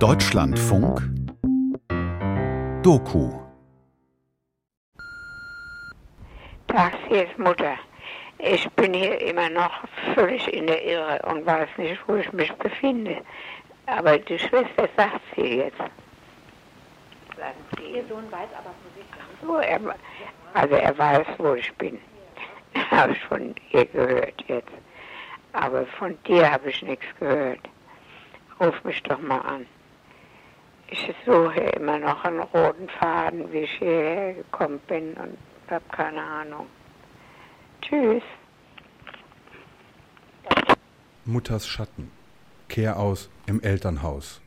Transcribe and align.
Deutschlandfunk 0.00 1.02
Doku 2.84 3.32
Tag, 6.68 6.92
hier 7.08 7.24
ist 7.24 7.36
Mutter. 7.36 7.74
Ich 8.38 8.70
bin 8.76 8.94
hier 8.94 9.20
immer 9.20 9.50
noch 9.50 9.72
völlig 10.14 10.46
in 10.54 10.68
der 10.68 10.84
Irre 10.84 11.20
und 11.28 11.44
weiß 11.44 11.68
nicht, 11.78 12.00
wo 12.06 12.14
ich 12.14 12.32
mich 12.32 12.52
befinde. 12.52 13.22
Aber 13.86 14.18
die 14.18 14.38
Schwester 14.38 14.88
sagt 14.96 15.20
sie 15.34 15.56
jetzt. 15.56 15.80
Ihr 17.92 18.04
Sohn 18.08 18.30
weiß 18.30 18.50
aber 18.56 18.70
von 18.70 18.94
sich. 18.94 19.04
So, 19.42 19.56
er, 19.56 19.80
also 20.54 20.74
er 20.76 20.96
weiß, 20.96 21.26
wo 21.38 21.54
ich 21.54 21.74
bin. 21.74 21.98
Habe 22.92 23.14
ich 23.14 23.24
von 23.24 23.52
ihr 23.72 23.84
gehört 23.86 24.44
jetzt. 24.46 24.70
Aber 25.54 25.84
von 25.86 26.16
dir 26.22 26.52
habe 26.52 26.70
ich 26.70 26.82
nichts 26.82 27.06
gehört. 27.18 27.68
Ruf 28.60 28.84
mich 28.84 29.02
doch 29.02 29.18
mal 29.18 29.40
an. 29.40 29.66
Ich 30.90 31.14
suche 31.26 31.60
immer 31.76 31.98
noch 31.98 32.24
einen 32.24 32.40
roten 32.40 32.88
Faden, 32.88 33.52
wie 33.52 33.58
ich 33.58 33.72
hierher 33.78 34.34
gekommen 34.34 34.80
bin 34.88 35.14
und 35.14 35.36
habe 35.70 35.84
keine 35.90 36.22
Ahnung. 36.22 36.66
Tschüss. 37.82 38.22
Mutters 41.24 41.68
Schatten. 41.68 42.10
Kehr 42.68 42.98
aus 42.98 43.30
im 43.46 43.60
Elternhaus. 43.62 44.40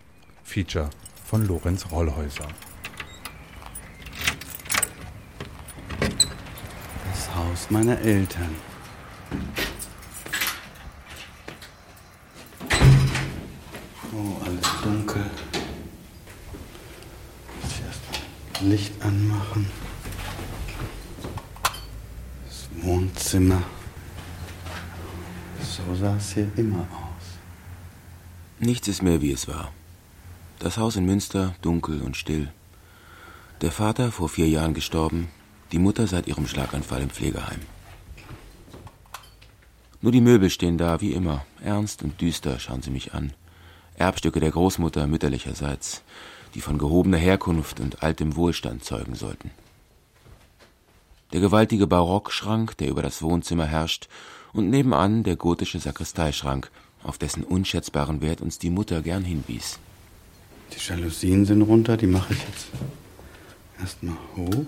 Feature 0.44 0.90
von 1.24 1.48
Lorenz 1.48 1.92
Rollhäuser. 1.92 2.48
Das 6.00 7.36
Haus 7.36 7.70
meiner 7.70 8.00
Eltern. 8.02 8.56
Oh, 14.14 14.44
alles 14.46 14.82
dunkel. 14.84 15.24
Muss 17.62 17.72
ich 17.72 17.82
erst 17.86 18.02
mal 18.12 18.20
Licht 18.64 18.94
anmachen. 19.02 19.68
Das 22.46 22.70
Wohnzimmer. 22.84 23.64
So 25.62 25.96
sah 25.96 26.16
es 26.16 26.34
hier 26.34 26.52
immer 26.56 26.82
aus. 26.82 27.40
Nichts 28.60 28.88
ist 28.88 29.02
mehr, 29.02 29.22
wie 29.22 29.32
es 29.32 29.48
war. 29.48 29.72
Das 30.60 30.78
Haus 30.78 30.96
in 30.96 31.06
Münster 31.06 31.56
dunkel 31.62 32.02
und 32.02 32.18
still. 32.18 32.52
Der 33.62 33.72
Vater 33.72 34.12
vor 34.12 34.30
vier 34.30 34.48
Jahren 34.48 34.76
gestorben, 34.76 35.30
die 35.72 35.80
Mutter 35.80 36.06
seit 36.06 36.28
ihrem 36.28 36.48
Schlaganfall 36.48 37.02
im 37.02 37.10
Pflegeheim. 37.10 37.62
Nur 40.02 40.12
die 40.12 40.22
Möbel 40.22 40.50
stehen 40.50 40.78
da, 40.78 41.02
wie 41.02 41.14
immer. 41.14 41.46
Ernst 41.64 42.04
und 42.04 42.22
düster 42.22 42.60
schauen 42.60 42.82
sie 42.82 42.92
mich 42.92 43.14
an. 43.14 43.34
Erbstücke 43.96 44.40
der 44.40 44.52
Großmutter 44.52 45.06
mütterlicherseits, 45.08 46.04
die 46.54 46.62
von 46.62 46.78
gehobener 46.78 47.18
Herkunft 47.18 47.80
und 47.80 48.04
altem 48.04 48.36
Wohlstand 48.36 48.84
zeugen 48.84 49.16
sollten. 49.16 49.52
Der 51.34 51.40
gewaltige 51.40 51.88
Barockschrank, 51.88 52.78
der 52.78 52.90
über 52.90 53.02
das 53.02 53.22
Wohnzimmer 53.22 53.66
herrscht, 53.66 54.10
und 54.54 54.70
nebenan 54.70 55.24
der 55.24 55.38
gotische 55.38 55.80
Sakristeischrank, 55.80 56.70
auf 57.04 57.18
dessen 57.18 57.44
unschätzbaren 57.44 58.22
Wert 58.22 58.42
uns 58.42 58.60
die 58.60 58.70
Mutter 58.70 59.02
gern 59.02 59.24
hinwies. 59.24 59.80
Die 60.74 60.80
Jalousien 60.80 61.46
sind 61.46 61.62
runter, 61.62 61.98
die 61.98 62.08
mache 62.08 62.34
ich 62.34 62.44
jetzt 62.44 62.68
erstmal 63.80 64.18
hoch. 64.36 64.66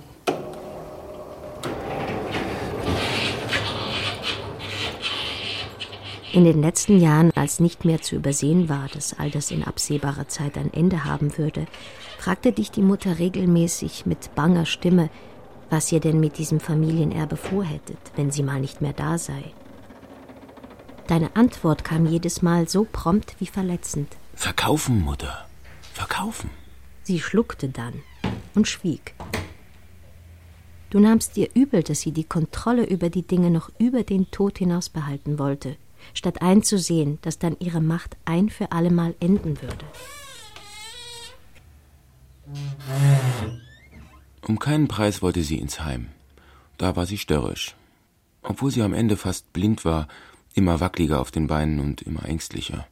In 6.34 6.46
den 6.46 6.64
letzten 6.64 7.00
Jahren, 7.00 7.30
als 7.36 7.60
nicht 7.60 7.86
mehr 7.86 8.02
zu 8.02 8.16
übersehen 8.16 8.68
war, 8.68 8.88
dass 8.92 9.20
all 9.20 9.30
das 9.30 9.52
in 9.52 9.64
absehbarer 9.64 10.28
Zeit 10.28 10.58
ein 10.58 10.74
Ende 10.74 11.06
haben 11.06 11.38
würde, 11.38 11.68
fragte 12.18 12.52
dich 12.52 12.72
die 12.72 12.82
Mutter 12.82 13.20
regelmäßig 13.20 14.08
mit 14.08 14.34
banger 14.34 14.66
Stimme, 14.66 15.12
was 15.70 15.92
ihr 15.92 16.00
denn 16.00 16.20
mit 16.20 16.40
diesem 16.40 16.60
Familienerbe 16.60 17.38
vorhättet, 17.38 18.00
wenn 18.16 18.32
sie 18.32 18.42
mal 18.42 18.60
nicht 18.60 18.82
mehr 18.82 18.94
da 18.94 19.20
sei. 19.20 19.44
Deine 21.06 21.36
Antwort 21.36 21.84
kam 21.84 22.08
jedes 22.08 22.42
Mal 22.42 22.68
so 22.68 22.88
prompt 22.92 23.36
wie 23.38 23.46
verletzend. 23.46 24.18
Verkaufen, 24.34 25.02
Mutter. 25.02 25.46
Verkaufen. 25.94 26.50
Sie 27.04 27.20
schluckte 27.20 27.70
dann 27.70 28.02
und 28.56 28.68
schwieg. 28.68 29.14
Du 30.90 31.00
nahmst 31.00 31.38
ihr 31.38 31.50
übel, 31.54 31.84
dass 31.84 32.02
sie 32.02 32.12
die 32.12 32.24
Kontrolle 32.24 32.86
über 32.86 33.12
die 33.12 33.28
Dinge 33.28 33.52
noch 33.52 33.70
über 33.78 34.02
den 34.02 34.32
Tod 34.32 34.58
hinaus 34.58 34.90
behalten 34.90 35.38
wollte, 35.38 35.76
statt 36.14 36.42
einzusehen, 36.42 37.20
dass 37.22 37.40
dann 37.40 37.56
ihre 37.60 37.82
Macht 37.82 38.18
ein 38.26 38.50
für 38.50 38.72
allemal 38.72 39.16
enden 39.20 39.62
würde. 39.62 39.86
Um 44.42 44.60
keinen 44.60 44.88
Preis 44.88 45.22
wollte 45.22 45.44
sie 45.44 45.58
ins 45.58 45.80
Heim. 45.80 46.10
Da 46.78 46.96
war 46.96 47.06
sie 47.06 47.18
störrisch. 47.18 47.76
Obwohl 48.42 48.72
sie 48.72 48.82
am 48.82 48.94
Ende 48.94 49.16
fast 49.16 49.54
blind 49.54 49.86
war, 49.86 50.08
immer 50.54 50.80
wackeliger 50.80 51.20
auf 51.20 51.32
den 51.32 51.48
Beinen 51.48 51.80
und 51.80 52.02
immer 52.02 52.26
ängstlicher. 52.26 52.88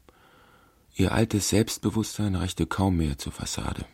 Ihr 0.95 1.11
altes 1.11 1.49
Selbstbewusstsein 1.49 2.35
reichte 2.35 2.65
kaum 2.65 2.97
mehr 2.97 3.17
zur 3.17 3.31
Fassade. 3.31 3.85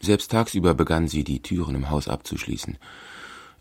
Selbst 0.00 0.30
tagsüber 0.30 0.74
begann 0.74 1.08
sie, 1.08 1.24
die 1.24 1.42
Türen 1.42 1.74
im 1.74 1.90
Haus 1.90 2.08
abzuschließen, 2.08 2.78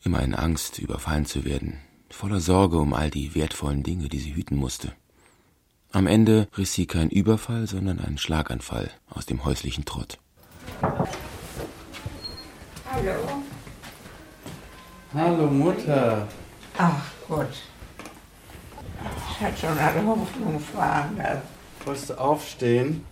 immer 0.04 0.22
in 0.22 0.34
Angst, 0.34 0.80
überfallen 0.80 1.26
zu 1.26 1.44
werden, 1.46 1.80
voller 2.10 2.40
Sorge 2.40 2.78
um 2.78 2.94
all 2.94 3.10
die 3.10 3.36
wertvollen 3.36 3.84
Dinge, 3.84 4.10
die 4.10 4.20
sie 4.20 4.36
hüten 4.36 4.58
musste. 4.58 4.94
Am 5.92 6.06
Ende 6.06 6.48
riss 6.58 6.74
sie 6.74 6.86
kein 6.86 7.10
Überfall, 7.10 7.66
sondern 7.68 8.00
einen 8.00 8.18
Schlaganfall 8.18 8.92
aus 9.10 9.26
dem 9.26 9.44
häuslichen 9.44 9.86
Trott. 9.86 10.20
Hallo. 12.92 13.44
Hallo 15.14 15.48
Mutter. 15.48 16.28
Ach 16.78 17.04
Gott. 17.28 17.62
Ich 19.32 19.40
hatte 19.42 19.58
schon 19.58 19.78
alle 19.78 20.06
Hoffnung 20.06 20.62
lassen. 20.76 21.42
Wolltest 21.86 22.10
du 22.10 22.14
aufstehen? 22.20 23.04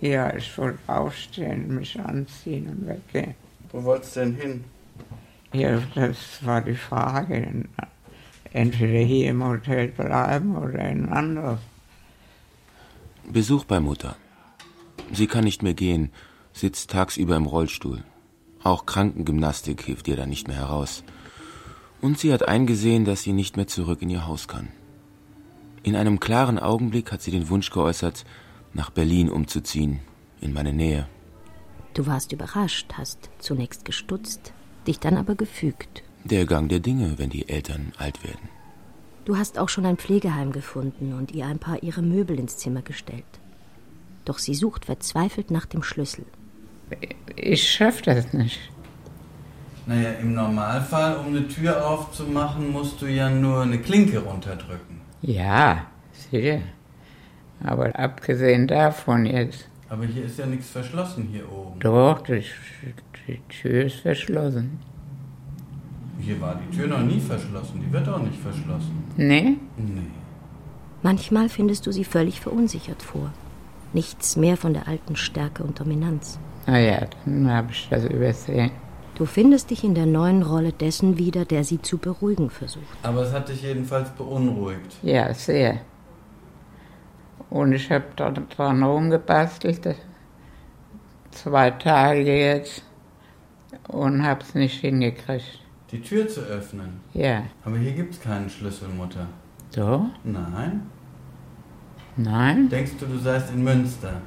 Ja, 0.00 0.34
ich 0.34 0.56
wollte 0.58 0.78
aufstehen, 0.86 1.74
mich 1.74 1.98
anziehen 2.00 2.68
und 2.68 2.86
weggehen. 2.86 3.34
Wo 3.70 3.84
wolltest 3.84 4.16
du 4.16 4.20
denn 4.20 4.34
hin? 4.34 4.64
Ja, 5.52 5.80
das 5.94 6.44
war 6.44 6.60
die 6.60 6.74
Frage. 6.74 7.64
Entweder 8.52 8.98
hier 8.98 9.30
im 9.30 9.44
Hotel 9.44 9.88
bleiben 9.88 10.56
oder 10.56 10.80
in 10.88 11.06
ein 11.06 11.08
anderes. 11.12 11.60
Besuch 13.32 13.64
bei 13.64 13.78
Mutter. 13.80 14.16
Sie 15.12 15.26
kann 15.26 15.44
nicht 15.44 15.62
mehr 15.62 15.74
gehen, 15.74 16.10
sitzt 16.52 16.90
tagsüber 16.90 17.36
im 17.36 17.46
Rollstuhl. 17.46 18.02
Auch 18.62 18.86
Krankengymnastik 18.86 19.82
hilft 19.82 20.08
ihr 20.08 20.16
da 20.16 20.26
nicht 20.26 20.48
mehr 20.48 20.56
heraus. 20.56 21.04
Und 22.00 22.18
sie 22.18 22.32
hat 22.32 22.48
eingesehen, 22.48 23.04
dass 23.04 23.22
sie 23.22 23.32
nicht 23.32 23.56
mehr 23.56 23.66
zurück 23.66 24.02
in 24.02 24.10
ihr 24.10 24.26
Haus 24.26 24.48
kann. 24.48 24.68
In 25.82 25.96
einem 25.96 26.20
klaren 26.20 26.58
Augenblick 26.58 27.12
hat 27.12 27.22
sie 27.22 27.30
den 27.30 27.48
Wunsch 27.48 27.70
geäußert, 27.70 28.24
nach 28.74 28.90
Berlin 28.90 29.30
umzuziehen, 29.30 30.00
in 30.40 30.52
meine 30.52 30.72
Nähe. 30.72 31.08
Du 31.94 32.06
warst 32.06 32.32
überrascht, 32.32 32.92
hast 32.94 33.30
zunächst 33.38 33.84
gestutzt, 33.84 34.52
dich 34.86 35.00
dann 35.00 35.16
aber 35.16 35.34
gefügt. 35.34 36.02
Der 36.24 36.46
Gang 36.46 36.68
der 36.68 36.80
Dinge, 36.80 37.18
wenn 37.18 37.30
die 37.30 37.48
Eltern 37.48 37.92
alt 37.98 38.22
werden. 38.22 38.48
Du 39.24 39.36
hast 39.36 39.58
auch 39.58 39.68
schon 39.68 39.86
ein 39.86 39.96
Pflegeheim 39.96 40.52
gefunden 40.52 41.12
und 41.12 41.32
ihr 41.32 41.46
ein 41.46 41.58
paar 41.58 41.82
ihre 41.82 42.02
Möbel 42.02 42.38
ins 42.38 42.56
Zimmer 42.56 42.82
gestellt. 42.82 43.24
Doch 44.24 44.38
sie 44.38 44.54
sucht 44.54 44.86
verzweifelt 44.86 45.50
nach 45.50 45.66
dem 45.66 45.82
Schlüssel. 45.82 46.24
Ich 47.36 47.70
schaff 47.70 48.02
das 48.02 48.32
nicht. 48.32 48.58
Naja, 49.86 50.10
im 50.20 50.34
Normalfall, 50.34 51.16
um 51.16 51.28
eine 51.28 51.48
Tür 51.48 51.86
aufzumachen, 51.86 52.70
musst 52.70 53.00
du 53.00 53.06
ja 53.06 53.30
nur 53.30 53.62
eine 53.62 53.78
Klinke 53.78 54.18
runterdrücken. 54.18 55.00
Ja, 55.22 55.86
sicher. 56.30 56.60
Aber 57.62 57.98
abgesehen 57.98 58.66
davon 58.66 59.26
jetzt. 59.26 59.68
Aber 59.88 60.04
hier 60.04 60.24
ist 60.24 60.38
ja 60.38 60.46
nichts 60.46 60.70
verschlossen 60.70 61.28
hier 61.30 61.50
oben. 61.50 61.80
Doch, 61.80 62.20
die, 62.22 62.44
die 63.26 63.40
Tür 63.48 63.86
ist 63.86 63.96
verschlossen. 63.96 64.80
Hier 66.20 66.40
war 66.40 66.56
die 66.56 66.76
Tür 66.76 66.86
noch 66.88 67.00
nie 67.00 67.20
verschlossen. 67.20 67.80
Die 67.86 67.92
wird 67.92 68.08
auch 68.08 68.18
nicht 68.22 68.38
verschlossen. 68.38 69.04
Nee? 69.16 69.56
Nee. 69.76 70.06
Manchmal 71.02 71.48
findest 71.48 71.86
du 71.86 71.92
sie 71.92 72.04
völlig 72.04 72.40
verunsichert 72.40 73.02
vor. 73.02 73.30
Nichts 73.92 74.36
mehr 74.36 74.56
von 74.56 74.74
der 74.74 74.86
alten 74.86 75.16
Stärke 75.16 75.62
und 75.64 75.80
Dominanz. 75.80 76.38
Na 76.66 76.78
ja, 76.78 77.06
dann 77.24 77.50
habe 77.50 77.68
ich 77.72 77.88
das 77.90 78.04
übersehen. 78.04 78.70
Du 79.16 79.26
findest 79.26 79.70
dich 79.70 79.82
in 79.84 79.94
der 79.94 80.06
neuen 80.06 80.42
Rolle 80.42 80.72
dessen 80.72 81.18
wieder, 81.18 81.44
der 81.44 81.64
sie 81.64 81.82
zu 81.82 81.98
beruhigen 81.98 82.48
versucht. 82.50 82.84
Aber 83.02 83.22
es 83.22 83.32
hat 83.32 83.48
dich 83.48 83.62
jedenfalls 83.62 84.10
beunruhigt. 84.10 84.96
Ja, 85.02 85.32
sehr. 85.34 85.78
Und 87.50 87.72
ich 87.72 87.90
habe 87.90 88.04
da 88.16 88.30
dran 88.30 88.82
rumgebastelt, 88.82 89.84
das- 89.84 89.96
zwei 91.32 91.70
Tage 91.70 92.38
jetzt, 92.38 92.84
und 93.88 94.22
habe 94.24 94.42
es 94.42 94.54
nicht 94.54 94.80
hingekriegt. 94.80 95.59
Die 95.90 96.00
Tür 96.00 96.28
zu 96.28 96.40
öffnen. 96.42 97.00
Ja, 97.12 97.42
Aber 97.64 97.76
hier 97.78 97.92
gibt's 97.92 98.20
keinen 98.20 98.48
Schlüssel, 98.48 98.88
Mutter. 98.88 99.26
so? 99.70 100.06
Nein. 100.24 100.82
Nein? 102.16 102.68
Denkst 102.68 102.92
du, 103.00 103.06
du 103.06 103.18
seist 103.18 103.52
in 103.52 103.64
Münster? 103.64 104.20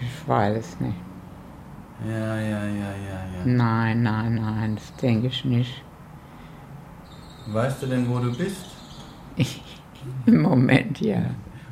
Ich 0.00 0.28
weiß 0.28 0.56
es 0.58 0.80
nicht. 0.80 0.96
Ja, 2.06 2.36
ja, 2.36 2.64
ja, 2.66 2.66
ja, 2.66 3.38
ja. 3.38 3.44
Nein, 3.46 4.02
nein, 4.02 4.34
nein, 4.34 4.74
das 4.76 4.94
denke 4.96 5.28
ich 5.28 5.44
nicht. 5.44 5.82
Weißt 7.46 7.82
du 7.82 7.86
denn, 7.86 8.08
wo 8.08 8.18
du 8.18 8.36
bist? 8.36 8.66
Im 10.26 10.42
Moment 10.42 11.00
ja. 11.00 11.22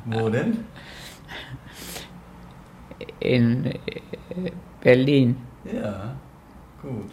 Wo 0.05 0.29
denn? 0.29 0.65
In 3.19 3.65
äh, 3.65 4.51
Berlin. 4.81 5.37
Ja, 5.71 6.15
gut. 6.81 7.11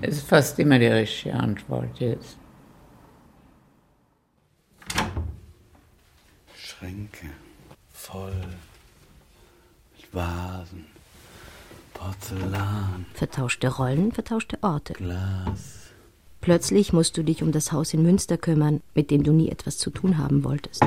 Das 0.00 0.16
ist 0.16 0.26
fast 0.26 0.58
immer 0.58 0.78
die 0.78 0.86
richtige 0.86 1.34
Antwort 1.34 1.98
jetzt. 1.98 2.36
Schränke 6.56 7.30
voll 7.92 8.32
mit 9.96 10.14
Vasen, 10.14 10.86
Porzellan, 11.92 13.06
Vertauschte 13.14 13.68
Rollen, 13.68 14.12
vertauschte 14.12 14.58
Orte. 14.62 14.92
Glas. 14.94 15.90
Plötzlich 16.40 16.92
musst 16.92 17.16
du 17.16 17.22
dich 17.22 17.42
um 17.42 17.52
das 17.52 17.72
Haus 17.72 17.94
in 17.94 18.02
Münster 18.02 18.36
kümmern, 18.36 18.82
mit 18.94 19.10
dem 19.10 19.22
du 19.22 19.32
nie 19.32 19.48
etwas 19.48 19.78
zu 19.78 19.90
tun 19.90 20.18
haben 20.18 20.44
wolltest. 20.44 20.84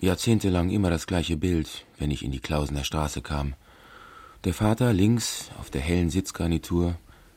Jahrzehntelang 0.00 0.70
immer 0.70 0.90
das 0.90 1.06
gleiche 1.06 1.36
Bild, 1.36 1.84
wenn 1.98 2.10
ich 2.10 2.24
in 2.24 2.30
die 2.30 2.38
Klausener 2.38 2.84
Straße 2.84 3.22
kam. 3.22 3.54
Der 4.44 4.52
Vater 4.52 4.92
links 4.92 5.50
auf 5.58 5.70
der 5.70 5.80
hellen 5.80 6.10
Sitzgarnitur, 6.10 6.96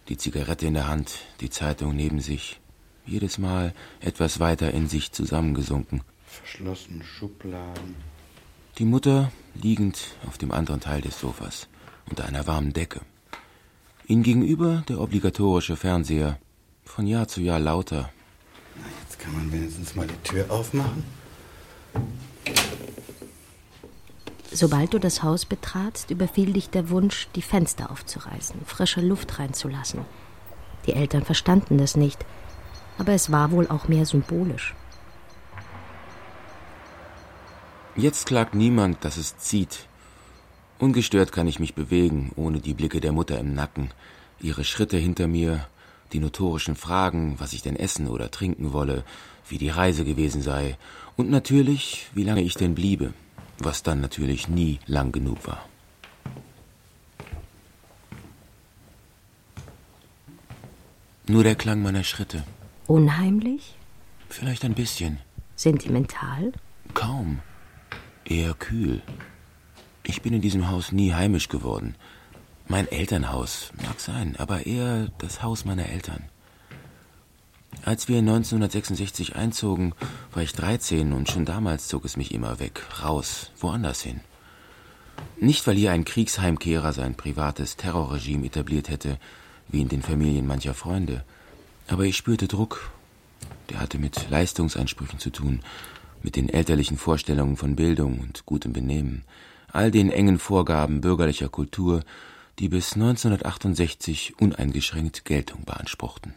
die 0.10 0.18
Zigarette 0.18 0.68
in 0.68 0.74
der 0.74 0.90
Hand, 0.90 1.20
die 1.40 1.50
Zeitung 1.50 1.96
neben 1.96 2.20
sich. 2.20 2.60
Jedes 3.06 3.38
Mal 3.38 3.74
etwas 4.02 4.42
weiter 4.42 4.72
in 4.72 4.90
sich 4.90 5.14
zusammengesunken. 5.14 6.02
Verschlossene 6.26 7.06
Schubladen. 7.06 7.96
Die 8.78 8.84
Mutter 8.84 9.32
liegend 9.56 10.18
auf 10.28 10.38
dem 10.38 10.52
anderen 10.52 10.82
Teil 10.82 11.00
des 11.00 11.18
Sofas, 11.18 11.70
unter 12.10 12.26
einer 12.26 12.46
warmen 12.46 12.74
Decke. 12.74 13.00
Ihnen 14.06 14.24
gegenüber 14.24 14.84
der 14.90 15.00
obligatorische 15.00 15.78
Fernseher, 15.78 16.38
von 16.84 17.08
Jahr 17.08 17.30
zu 17.30 17.40
Jahr 17.40 17.60
lauter. 17.60 18.12
Na, 18.76 18.86
jetzt 19.04 19.18
kann 19.18 19.34
man 19.34 19.50
wenigstens 19.54 19.96
mal 19.96 20.08
die 20.08 20.30
Tür 20.30 20.52
aufmachen. 20.52 21.06
Sobald 24.58 24.96
du 24.96 25.00
das 25.00 25.22
Haus 25.22 25.46
betratst, 25.46 26.10
überfiel 26.10 26.52
dich 26.52 26.72
der 26.72 26.90
Wunsch, 26.90 27.28
die 27.36 27.44
Fenster 27.44 27.92
aufzureißen, 27.92 28.62
frische 28.66 29.02
Luft 29.02 29.38
reinzulassen. 29.38 30.00
Die 30.88 30.94
Eltern 30.94 31.24
verstanden 31.24 31.78
das 31.78 31.96
nicht, 31.96 32.26
aber 32.98 33.14
es 33.14 33.32
war 33.32 33.52
wohl 33.52 33.68
auch 33.68 33.88
mehr 33.88 34.08
symbolisch. 34.08 34.74
Jetzt 37.96 38.26
klagt 38.26 38.56
niemand, 38.56 39.06
dass 39.06 39.18
es 39.18 39.38
zieht. 39.38 39.86
Ungestört 40.80 41.32
kann 41.32 41.46
ich 41.46 41.60
mich 41.60 41.76
bewegen, 41.76 42.32
ohne 42.36 42.60
die 42.60 42.74
Blicke 42.74 43.00
der 43.00 43.12
Mutter 43.12 43.38
im 43.38 43.54
Nacken, 43.54 43.92
ihre 44.40 44.64
Schritte 44.64 44.98
hinter 44.98 45.28
mir, 45.28 45.68
die 46.14 46.20
notorischen 46.20 46.76
Fragen, 46.76 47.36
was 47.38 47.54
ich 47.54 47.62
denn 47.62 47.76
essen 47.76 48.08
oder 48.08 48.32
trinken 48.32 48.74
wolle, 48.74 49.04
wie 49.48 49.60
die 49.60 49.70
Reise 49.70 50.04
gewesen 50.04 50.42
sei 50.42 50.80
und 51.16 51.30
natürlich, 51.30 52.08
wie 52.16 52.24
lange 52.24 52.42
ich 52.42 52.56
denn 52.56 52.74
bliebe, 52.74 53.14
was 53.60 53.84
dann 53.84 54.02
natürlich 54.02 54.48
nie 54.48 54.80
lang 54.86 55.12
genug 55.12 55.46
war. 55.48 55.66
Nur 61.28 61.44
der 61.44 61.56
Klang 61.56 61.82
meiner 61.82 62.04
Schritte, 62.04 62.44
Unheimlich? 62.88 63.76
vielleicht 64.30 64.64
ein 64.64 64.74
bisschen, 64.76 65.20
Sentimental? 65.56 66.54
kaum, 66.94 67.40
eher 68.26 68.54
kühl. 68.54 69.02
Ich 70.04 70.22
bin 70.22 70.34
in 70.34 70.42
diesem 70.42 70.70
Haus 70.70 70.92
nie 70.94 71.14
heimisch 71.14 71.50
geworden. 71.50 71.96
Mein 72.70 72.88
Elternhaus 72.90 73.72
mag 73.86 74.00
sein, 74.00 74.36
aber 74.38 74.66
eher 74.66 75.10
das 75.18 75.44
Haus 75.44 75.66
meiner 75.66 75.88
Eltern. 75.90 76.24
Als 77.88 78.10
wir 78.10 78.18
1966 78.18 79.38
einzogen, 79.38 79.94
war 80.34 80.44
ich 80.44 80.52
13 80.52 81.14
und 81.14 81.30
schon 81.30 81.46
damals 81.46 81.88
zog 81.88 82.04
es 82.04 82.18
mich 82.18 82.34
immer 82.34 82.60
weg, 82.60 82.82
raus, 83.02 83.52
woanders 83.62 84.02
hin. 84.02 84.20
Nicht, 85.40 85.66
weil 85.66 85.78
hier 85.78 85.94
ein 85.94 86.04
Kriegsheimkehrer 86.04 86.92
sein 86.92 87.16
privates 87.16 87.78
Terrorregime 87.78 88.48
etabliert 88.48 88.90
hätte, 88.90 89.18
wie 89.70 89.80
in 89.80 89.88
den 89.88 90.02
Familien 90.02 90.46
mancher 90.46 90.74
Freunde, 90.74 91.24
aber 91.88 92.04
ich 92.04 92.18
spürte 92.18 92.50
Druck. 92.50 92.92
Der 93.70 93.80
hatte 93.80 94.00
mit 94.00 94.30
Leistungsansprüchen 94.30 95.20
zu 95.20 95.30
tun, 95.30 95.62
mit 96.22 96.36
den 96.36 96.50
elterlichen 96.50 96.98
Vorstellungen 96.98 97.56
von 97.56 97.78
Bildung 97.78 98.20
und 98.20 98.46
gutem 98.46 98.74
Benehmen, 98.74 99.24
all 99.72 99.92
den 99.92 100.12
engen 100.12 100.40
Vorgaben 100.40 101.00
bürgerlicher 101.00 101.48
Kultur, 101.48 102.04
die 102.60 102.68
bis 102.68 102.96
1968 102.96 104.42
uneingeschränkt 104.42 105.24
Geltung 105.24 105.64
beanspruchten. 105.64 106.34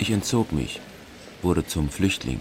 Ich 0.00 0.10
entzog 0.10 0.50
mich, 0.50 0.80
wurde 1.42 1.66
zum 1.66 1.90
Flüchtling. 1.90 2.40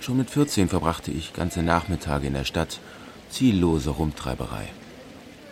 Schon 0.00 0.16
mit 0.16 0.30
14 0.30 0.70
verbrachte 0.70 1.10
ich 1.10 1.34
ganze 1.34 1.62
Nachmittage 1.62 2.26
in 2.26 2.32
der 2.32 2.44
Stadt, 2.44 2.80
ziellose 3.28 3.90
Rumtreiberei. 3.90 4.68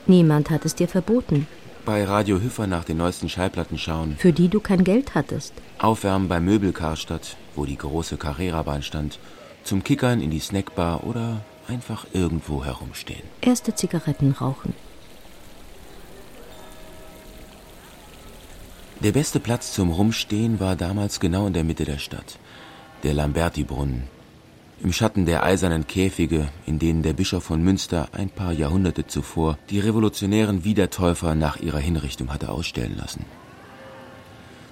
Niemand 0.06 0.48
hat 0.48 0.64
es 0.64 0.74
dir 0.74 0.88
verboten, 0.88 1.46
Bei 1.84 2.04
Radio 2.04 2.40
Hüffer 2.40 2.66
nach 2.66 2.84
den 2.84 2.96
neuesten 2.96 3.28
Schallplatten 3.28 3.76
schauen, 3.76 4.16
für 4.16 4.32
die 4.32 4.48
du 4.48 4.60
kein 4.60 4.84
Geld 4.84 5.14
hattest. 5.14 5.52
Aufwärmen 5.78 6.28
bei 6.28 6.40
Möbelkarstadt, 6.40 7.36
wo 7.56 7.66
die 7.66 7.76
große 7.76 8.16
Carrera-Bahn 8.16 8.82
stand, 8.82 9.18
zum 9.64 9.84
Kickern 9.84 10.22
in 10.22 10.30
die 10.30 10.40
Snackbar 10.40 11.04
oder 11.04 11.42
einfach 11.68 12.06
irgendwo 12.14 12.64
herumstehen. 12.64 13.24
Erste 13.42 13.74
Zigaretten 13.74 14.32
rauchen. 14.32 14.74
Der 19.02 19.10
beste 19.10 19.40
Platz 19.40 19.72
zum 19.72 19.90
Rumstehen 19.90 20.60
war 20.60 20.76
damals 20.76 21.18
genau 21.18 21.48
in 21.48 21.52
der 21.52 21.64
Mitte 21.64 21.84
der 21.84 21.98
Stadt, 21.98 22.38
der 23.02 23.14
Lamberti-Brunnen. 23.14 24.04
Im 24.80 24.92
Schatten 24.92 25.26
der 25.26 25.42
eisernen 25.42 25.88
Käfige, 25.88 26.46
in 26.66 26.78
denen 26.78 27.02
der 27.02 27.12
Bischof 27.12 27.42
von 27.42 27.64
Münster 27.64 28.10
ein 28.12 28.30
paar 28.30 28.52
Jahrhunderte 28.52 29.08
zuvor 29.08 29.58
die 29.70 29.80
revolutionären 29.80 30.62
Wiedertäufer 30.62 31.34
nach 31.34 31.56
ihrer 31.56 31.80
Hinrichtung 31.80 32.32
hatte 32.32 32.50
ausstellen 32.50 32.96
lassen. 32.96 33.24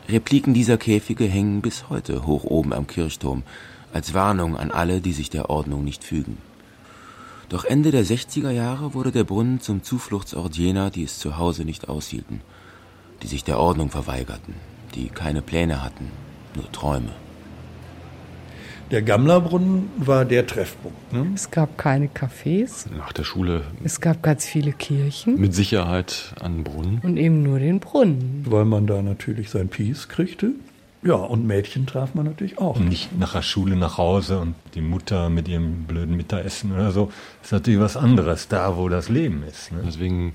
Repliken 0.08 0.54
dieser 0.54 0.78
Käfige 0.78 1.24
hängen 1.24 1.60
bis 1.60 1.88
heute 1.88 2.24
hoch 2.24 2.44
oben 2.44 2.72
am 2.72 2.86
Kirchturm, 2.86 3.42
als 3.92 4.14
Warnung 4.14 4.56
an 4.56 4.70
alle, 4.70 5.00
die 5.00 5.12
sich 5.12 5.30
der 5.30 5.50
Ordnung 5.50 5.82
nicht 5.82 6.04
fügen. 6.04 6.38
Doch 7.48 7.64
Ende 7.64 7.90
der 7.90 8.06
60er 8.06 8.50
Jahre 8.50 8.94
wurde 8.94 9.10
der 9.10 9.24
Brunnen 9.24 9.60
zum 9.60 9.82
Zufluchtsort 9.82 10.56
jener, 10.56 10.90
die 10.90 11.02
es 11.02 11.18
zu 11.18 11.36
Hause 11.36 11.64
nicht 11.64 11.88
aushielten, 11.88 12.42
die 13.22 13.26
sich 13.26 13.44
der 13.44 13.58
Ordnung 13.58 13.90
verweigerten, 13.90 14.54
die 14.94 15.08
keine 15.08 15.42
Pläne 15.42 15.82
hatten, 15.82 16.10
nur 16.54 16.70
Träume. 16.72 17.10
Der 18.90 19.02
Gammlerbrunnen 19.02 19.88
war 19.98 20.24
der 20.24 20.48
Treffpunkt. 20.48 21.12
Ne? 21.12 21.30
Es 21.34 21.52
gab 21.52 21.78
keine 21.78 22.08
Cafés, 22.08 22.86
Nach 22.96 23.12
der 23.12 23.22
Schule 23.22 23.62
es 23.84 24.00
gab 24.00 24.20
ganz 24.20 24.46
viele 24.46 24.72
Kirchen 24.72 25.38
mit 25.40 25.54
Sicherheit 25.54 26.34
an 26.40 26.56
den 26.56 26.64
Brunnen. 26.64 26.98
und 27.04 27.16
eben 27.16 27.42
nur 27.44 27.60
den 27.60 27.78
Brunnen. 27.78 28.44
Weil 28.48 28.64
man 28.64 28.88
da 28.88 29.00
natürlich 29.00 29.50
sein 29.50 29.68
Peace 29.68 30.08
kriegte. 30.08 30.50
Ja, 31.02 31.14
und 31.14 31.46
Mädchen 31.46 31.86
traf 31.86 32.14
man 32.14 32.26
natürlich 32.26 32.58
auch. 32.58 32.76
Und 32.76 32.88
nicht 32.88 33.16
nach 33.16 33.32
der 33.32 33.42
Schule 33.42 33.76
nach 33.76 33.96
Hause 33.96 34.40
und 34.40 34.54
die 34.74 34.82
Mutter 34.82 35.30
mit 35.30 35.46
ihrem 35.48 35.84
blöden 35.84 36.16
Mittagessen 36.16 36.72
oder 36.72 36.90
so. 36.90 37.06
Das 37.40 37.48
ist 37.48 37.52
natürlich 37.52 37.80
was 37.80 37.96
anderes, 37.96 38.48
da 38.48 38.76
wo 38.76 38.88
das 38.88 39.08
Leben 39.08 39.42
ist. 39.44 39.70
Ne? 39.72 39.82
Deswegen 39.86 40.34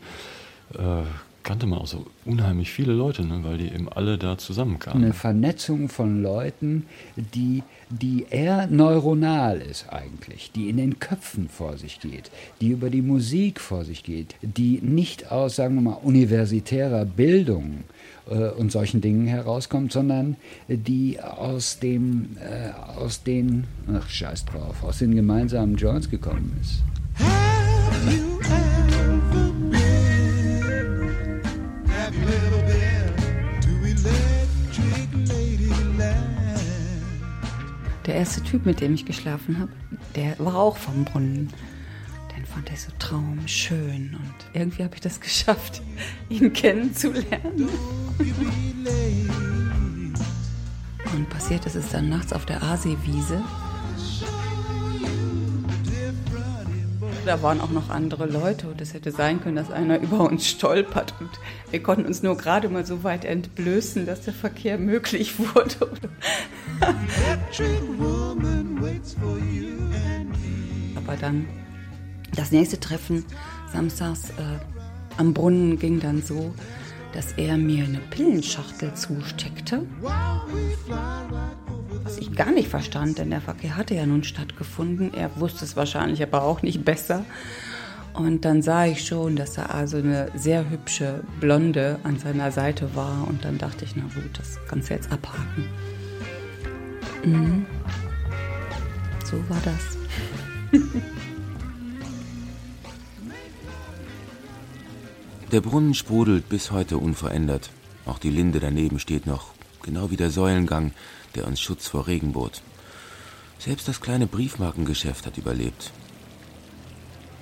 äh, 0.74 1.02
kannte 1.46 1.68
man 1.68 1.80
auch 1.80 1.88
so 1.88 2.06
unheimlich 2.26 2.72
viele 2.72 2.92
Leute, 2.92 3.24
ne, 3.24 3.40
weil 3.44 3.60
die 3.60 3.68
eben 3.68 3.88
alle 3.88 4.18
da 4.18 4.38
zusammenkamen. 4.38 5.04
Eine 5.04 5.14
Vernetzung 5.14 5.88
von 5.88 6.22
Leuten, 6.22 6.88
die, 7.16 7.64
die 7.90 8.26
eher 8.30 8.68
neuronal 8.68 9.62
ist 9.62 9.88
eigentlich, 9.90 10.52
die 10.52 10.70
in 10.70 10.78
den 10.78 11.00
Köpfen 11.00 11.48
vor 11.48 11.78
sich 11.78 12.02
geht, 12.02 12.32
die 12.60 12.70
über 12.70 12.90
die 12.90 13.04
Musik 13.04 13.62
vor 13.62 13.86
sich 13.86 14.04
geht, 14.04 14.36
die 14.42 14.82
nicht 14.82 15.32
aus, 15.32 15.56
sagen 15.56 15.76
wir 15.76 15.82
mal, 15.82 16.00
universitärer 16.02 17.06
Bildung 17.06 17.84
äh, 18.28 18.50
und 18.50 18.72
solchen 18.72 19.02
Dingen 19.02 19.28
herauskommt, 19.28 19.92
sondern 19.92 20.38
die 20.68 21.22
aus 21.22 21.80
dem, 21.80 22.38
äh, 22.40 22.72
aus 23.00 23.24
den, 23.24 23.66
ach 23.94 24.10
scheiß 24.10 24.46
drauf, 24.46 24.84
aus 24.84 24.98
den 24.98 25.16
gemeinsamen 25.16 25.76
Joints 25.76 26.10
gekommen 26.10 26.58
ist. 26.60 26.82
Der 38.06 38.16
erste 38.16 38.44
Typ, 38.44 38.66
mit 38.66 38.82
dem 38.82 38.94
ich 38.94 39.06
geschlafen 39.06 39.60
habe, 39.60 39.72
der 40.16 40.38
war 40.38 40.56
auch 40.56 40.78
vom 40.78 41.06
Brunnen. 41.06 41.52
Den 42.36 42.46
fand 42.46 42.70
ich 42.70 42.82
so 42.82 42.92
traumschön 43.00 44.16
und 44.16 44.36
irgendwie 44.54 44.84
habe 44.84 44.94
ich 44.96 45.02
das 45.02 45.20
geschafft, 45.22 45.82
ihn 46.30 46.54
kennenzulernen. 46.54 47.68
Und 51.14 51.30
passiert 51.30 51.66
ist 51.66 51.76
es 51.76 51.90
dann 51.90 52.10
nachts 52.10 52.34
auf 52.34 52.46
der 52.46 52.62
Aasee-Wiese. 52.62 53.42
Da 57.26 57.42
waren 57.42 57.60
auch 57.60 57.72
noch 57.72 57.90
andere 57.90 58.28
Leute 58.28 58.68
und 58.68 58.80
es 58.82 58.94
hätte 58.94 59.12
sein 59.12 59.42
können, 59.42 59.56
dass 59.56 59.72
einer 59.72 60.00
über 60.02 60.20
uns 60.20 60.48
stolpert. 60.48 61.16
Und 61.20 61.32
wir 61.72 61.82
konnten 61.82 62.06
uns 62.06 62.22
nur 62.22 62.38
gerade 62.38 62.70
mal 62.70 62.86
so 62.86 63.04
weit 63.04 63.26
entblößen, 63.26 64.06
dass 64.06 64.22
der 64.22 64.34
Verkehr 64.34 64.78
möglich 64.78 65.40
wurde. 65.56 65.90
Aber 70.96 71.16
dann 71.18 71.46
das 72.36 72.52
nächste 72.52 72.80
Treffen 72.80 73.26
samstags 73.72 74.30
äh, 74.32 74.60
am 75.18 75.34
Brunnen 75.34 75.80
ging 75.80 76.00
dann 76.00 76.22
so, 76.22 76.54
dass 77.14 77.34
er 77.34 77.58
mir 77.58 77.86
eine 77.86 78.00
Pillenschachtel 78.00 78.94
zusteckte. 78.94 79.86
Was 82.04 82.18
ich 82.18 82.36
gar 82.36 82.52
nicht 82.52 82.68
verstand, 82.68 83.18
denn 83.18 83.30
der 83.30 83.42
Verkehr 83.42 83.78
hatte 83.78 83.96
ja 83.96 84.06
nun 84.06 84.24
stattgefunden. 84.24 85.14
Er 85.14 85.40
wusste 85.40 85.64
es 85.64 85.78
wahrscheinlich 85.78 86.22
aber 86.22 86.44
auch 86.44 86.62
nicht 86.62 86.84
besser. 86.84 87.26
Und 88.14 88.46
dann 88.46 88.62
sah 88.62 88.86
ich 88.86 89.06
schon, 89.06 89.36
dass 89.36 89.54
da 89.54 89.64
also 89.68 89.98
eine 89.98 90.30
sehr 90.36 90.70
hübsche 90.70 91.24
Blonde 91.40 92.00
an 92.04 92.20
seiner 92.20 92.52
Seite 92.52 92.96
war. 92.96 93.28
Und 93.28 93.44
dann 93.44 93.58
dachte 93.58 93.86
ich, 93.86 93.96
na 93.96 94.04
gut, 94.04 94.38
das 94.38 94.58
kannst 94.68 94.90
du 94.90 94.94
jetzt 94.94 95.12
abhaken. 95.12 95.66
Mhm. 97.26 97.66
So 99.24 99.38
war 99.50 99.62
das. 99.64 99.98
Der 105.52 105.62
Brunnen 105.62 105.94
sprudelt 105.94 106.50
bis 106.50 106.72
heute 106.72 106.98
unverändert. 106.98 107.70
Auch 108.06 108.20
die 108.20 108.30
Linde 108.30 108.60
daneben 108.60 109.00
steht 109.00 109.26
noch, 109.26 109.54
genau 109.84 110.12
wie 110.12 110.18
der 110.18 110.30
Säulengang, 110.30 110.92
der 111.36 111.48
uns 111.48 111.62
Schutz 111.62 111.88
vor 111.88 112.08
Regen 112.08 112.34
bot. 112.34 112.62
Selbst 113.60 113.88
das 113.88 114.02
kleine 114.02 114.28
Briefmarkengeschäft 114.28 115.26
hat 115.26 115.38
überlebt. 115.38 115.92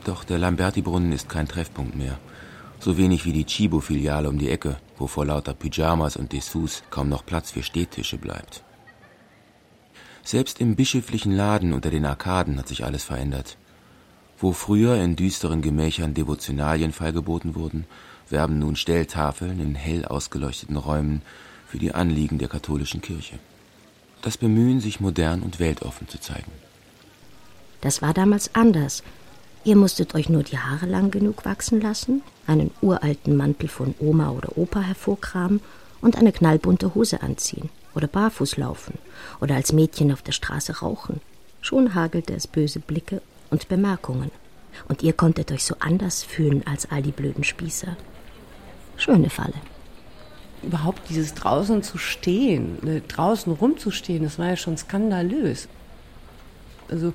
Doch 0.03 0.23
der 0.23 0.37
Lamberti-Brunnen 0.37 1.11
ist 1.11 1.27
kein 1.27 1.47
Treffpunkt 1.47 1.95
mehr. 1.95 2.19
So 2.79 2.97
wenig 2.97 3.25
wie 3.25 3.33
die 3.33 3.45
Chibo-Filiale 3.45 4.29
um 4.29 4.37
die 4.37 4.49
Ecke, 4.49 4.77
wo 4.97 5.07
vor 5.07 5.25
lauter 5.25 5.53
Pyjamas 5.53 6.17
und 6.17 6.33
Dessous 6.33 6.83
kaum 6.89 7.09
noch 7.09 7.25
Platz 7.25 7.51
für 7.51 7.63
Stehtische 7.63 8.17
bleibt. 8.17 8.63
Selbst 10.23 10.61
im 10.61 10.75
bischöflichen 10.75 11.35
Laden 11.35 11.73
unter 11.73 11.89
den 11.89 12.05
Arkaden 12.05 12.57
hat 12.57 12.69
sich 12.69 12.85
alles 12.85 13.03
verändert. 13.03 13.57
Wo 14.39 14.53
früher 14.53 14.95
in 14.95 15.17
düsteren 15.17 15.61
Gemächern 15.61 16.13
Devotionalien 16.13 16.93
feilgeboten 16.93 17.55
wurden, 17.55 17.85
werben 18.29 18.57
nun 18.57 18.77
Stelltafeln 18.77 19.59
in 19.59 19.75
hell 19.75 20.05
ausgeleuchteten 20.05 20.77
Räumen 20.77 21.21
für 21.67 21.77
die 21.77 21.93
Anliegen 21.93 22.37
der 22.37 22.47
katholischen 22.47 23.01
Kirche. 23.01 23.37
Das 24.21 24.37
Bemühen, 24.37 24.79
sich 24.79 25.01
modern 25.01 25.41
und 25.41 25.59
weltoffen 25.59 26.07
zu 26.07 26.19
zeigen. 26.19 26.51
Das 27.81 28.01
war 28.01 28.13
damals 28.13 28.55
anders. 28.55 29.03
Ihr 29.65 29.75
musstet 29.75 30.15
euch 30.15 30.29
nur 30.29 30.43
die 30.43 30.57
Haare 30.57 30.85
lang 30.85 31.11
genug 31.11 31.43
wachsen 31.43 31.81
lassen, 31.81 32.21
einen 32.47 32.71
uralten 32.81 33.35
Mantel 33.35 33.67
von 33.67 33.93
Oma 33.99 34.29
oder 34.29 34.57
Opa 34.57 34.79
hervorkramen 34.79 35.59
und 35.99 36.17
eine 36.17 36.31
knallbunte 36.31 36.95
Hose 36.95 37.21
anziehen 37.21 37.69
oder 37.95 38.07
barfuß 38.07 38.57
laufen 38.57 38.97
oder 39.41 39.55
als 39.55 39.73
Mädchen 39.73 40.11
auf 40.11 40.21
der 40.21 40.31
Straße 40.31 40.79
rauchen. 40.79 41.21
Schon 41.61 41.95
hagelte 41.95 42.33
es 42.33 42.47
böse 42.47 42.79
Blicke 42.79 43.21
und 43.49 43.67
Bemerkungen. 43.69 44.31
Und 44.87 45.03
ihr 45.03 45.13
konntet 45.13 45.51
euch 45.51 45.63
so 45.63 45.75
anders 45.79 46.23
fühlen 46.23 46.63
als 46.65 46.89
all 46.91 47.01
die 47.01 47.11
blöden 47.11 47.43
Spießer. 47.43 47.95
Schöne 48.97 49.29
Falle. 49.29 49.53
Überhaupt 50.61 51.09
dieses 51.09 51.33
draußen 51.33 51.83
zu 51.83 51.97
stehen, 51.97 52.77
ne, 52.81 53.01
draußen 53.01 53.51
rumzustehen, 53.53 54.23
das 54.23 54.39
war 54.39 54.47
ja 54.47 54.55
schon 54.55 54.77
skandalös. 54.77 55.67
Also, 56.89 57.13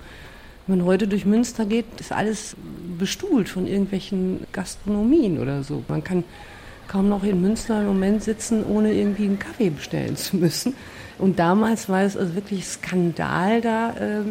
wenn 0.66 0.78
man 0.78 0.86
heute 0.86 1.08
durch 1.08 1.24
Münster 1.24 1.64
geht, 1.64 1.86
ist 1.98 2.12
alles 2.12 2.56
bestuhlt 2.98 3.48
von 3.48 3.66
irgendwelchen 3.66 4.46
Gastronomien 4.52 5.38
oder 5.38 5.62
so. 5.62 5.82
Man 5.88 6.04
kann 6.04 6.24
kaum 6.88 7.08
noch 7.08 7.22
in 7.22 7.40
Münster 7.40 7.80
im 7.80 7.86
Moment 7.86 8.24
sitzen, 8.24 8.64
ohne 8.64 8.92
irgendwie 8.92 9.24
einen 9.24 9.38
Kaffee 9.38 9.70
bestellen 9.70 10.16
zu 10.16 10.36
müssen. 10.36 10.74
Und 11.18 11.38
damals 11.38 11.88
war 11.88 12.02
es 12.02 12.16
also 12.16 12.34
wirklich 12.34 12.66
Skandal, 12.66 13.60
da 13.60 13.90
äh, 13.96 14.22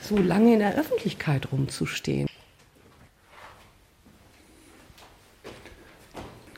so 0.00 0.16
lange 0.16 0.54
in 0.54 0.60
der 0.60 0.76
Öffentlichkeit 0.76 1.50
rumzustehen. 1.52 2.28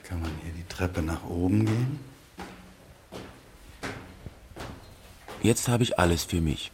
Kann 0.04 0.20
man 0.20 0.30
hier 0.42 0.52
die 0.52 0.68
Treppe 0.68 1.02
nach 1.02 1.24
oben 1.28 1.66
gehen? 1.66 2.00
Jetzt 5.42 5.68
habe 5.68 5.82
ich 5.82 5.98
alles 5.98 6.24
für 6.24 6.40
mich. 6.40 6.70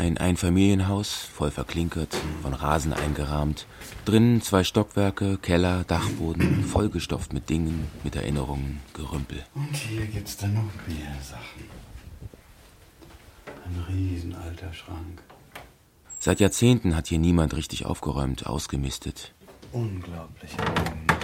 Ein 0.00 0.16
Einfamilienhaus, 0.16 1.12
voll 1.12 1.50
verklinkert, 1.50 2.16
von 2.40 2.54
Rasen 2.54 2.94
eingerahmt. 2.94 3.66
Drinnen 4.06 4.40
zwei 4.40 4.64
Stockwerke, 4.64 5.36
Keller, 5.36 5.84
Dachboden, 5.84 6.64
vollgestopft 6.64 7.34
mit 7.34 7.50
Dingen, 7.50 7.86
mit 8.02 8.16
Erinnerungen, 8.16 8.80
Gerümpel. 8.94 9.44
Und 9.54 9.76
hier 9.76 10.06
gibt's 10.06 10.38
dann 10.38 10.54
noch 10.54 10.72
mehr 10.88 11.14
Sachen. 11.22 11.66
Ein 13.66 13.94
riesenalter 13.94 14.72
Schrank. 14.72 15.22
Seit 16.18 16.40
Jahrzehnten 16.40 16.96
hat 16.96 17.08
hier 17.08 17.18
niemand 17.18 17.54
richtig 17.54 17.84
aufgeräumt, 17.84 18.46
ausgemistet. 18.46 19.34
Unglaubliche 19.72 20.56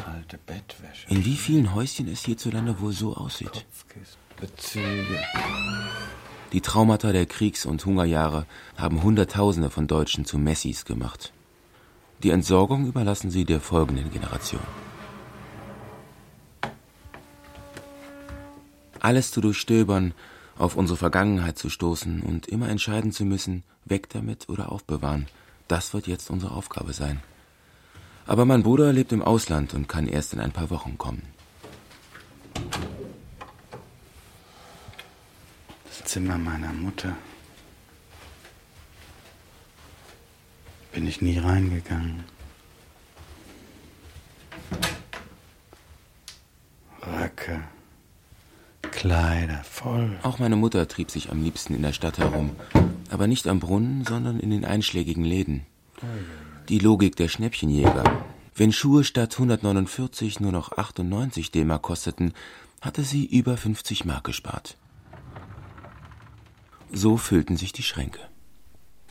alte 0.06 0.37
Bettwäsche. 0.37 1.09
In 1.09 1.25
wie 1.25 1.37
vielen 1.37 1.75
Häuschen 1.75 2.09
es 2.09 2.26
hierzulande 2.26 2.78
wohl 2.78 2.92
so 2.92 3.16
aussieht. 3.16 3.64
Bezüge. 4.38 5.18
Die 6.56 6.62
Traumata 6.62 7.12
der 7.12 7.26
Kriegs- 7.26 7.66
und 7.66 7.84
Hungerjahre 7.84 8.46
haben 8.78 9.02
Hunderttausende 9.02 9.68
von 9.68 9.86
Deutschen 9.86 10.25
zu 10.25 10.38
Messis 10.38 10.86
gemacht. 10.86 11.34
Die 12.22 12.30
Entsorgung 12.30 12.86
überlassen 12.86 13.30
sie 13.30 13.44
der 13.44 13.60
folgenden 13.60 14.10
Generation. 14.10 14.62
Alles 19.00 19.32
zu 19.32 19.42
durchstöbern, 19.42 20.14
auf 20.56 20.76
unsere 20.76 20.96
Vergangenheit 20.96 21.58
zu 21.58 21.68
stoßen 21.68 22.22
und 22.22 22.46
immer 22.46 22.70
entscheiden 22.70 23.12
zu 23.12 23.26
müssen, 23.26 23.62
weg 23.84 24.08
damit 24.08 24.48
oder 24.48 24.72
aufbewahren, 24.72 25.26
das 25.68 25.92
wird 25.92 26.06
jetzt 26.06 26.30
unsere 26.30 26.52
Aufgabe 26.52 26.94
sein. 26.94 27.20
Aber 28.26 28.46
mein 28.46 28.62
Bruder 28.62 28.94
lebt 28.94 29.12
im 29.12 29.20
Ausland 29.20 29.75
und 29.75 29.88
kann 29.88 30.08
erst 30.08 30.32
in 30.32 30.40
ein 30.40 30.52
paar 30.52 30.70
Wochen 30.70 30.96
kommen. 30.96 31.20
Zimmer 36.06 36.38
meiner 36.38 36.72
Mutter. 36.72 37.16
Bin 40.92 41.06
ich 41.06 41.20
nie 41.20 41.38
reingegangen. 41.38 42.25
Röcke, 47.02 47.62
Kleider, 48.82 49.62
voll. 49.64 50.18
Auch 50.22 50.38
meine 50.38 50.56
Mutter 50.56 50.88
trieb 50.88 51.10
sich 51.10 51.30
am 51.30 51.42
liebsten 51.42 51.75
in 51.75 51.82
der 51.82 51.92
Stadt 51.92 52.18
herum, 52.18 52.56
aber 53.10 53.26
nicht 53.26 53.46
am 53.46 53.60
Brunnen, 53.60 54.04
sondern 54.04 54.40
in 54.40 54.50
den 54.50 54.64
einschlägigen 54.64 55.25
Läden. 55.25 55.66
Die 56.68 56.78
Logik 56.78 57.16
der 57.16 57.28
Schnäppchenjäger. 57.28 58.25
Wenn 58.54 58.72
Schuhe 58.72 59.04
statt 59.04 59.34
149 59.34 60.40
nur 60.40 60.52
noch 60.52 60.72
98 60.72 61.50
D-Mark 61.50 61.82
kosteten, 61.82 62.32
hatte 62.80 63.02
sie 63.02 63.26
über 63.26 63.56
50 63.56 64.04
Mark 64.04 64.25
gespart. 64.25 64.76
So 66.93 67.16
füllten 67.16 67.57
sich 67.57 67.73
die 67.73 67.83
Schränke. 67.83 68.21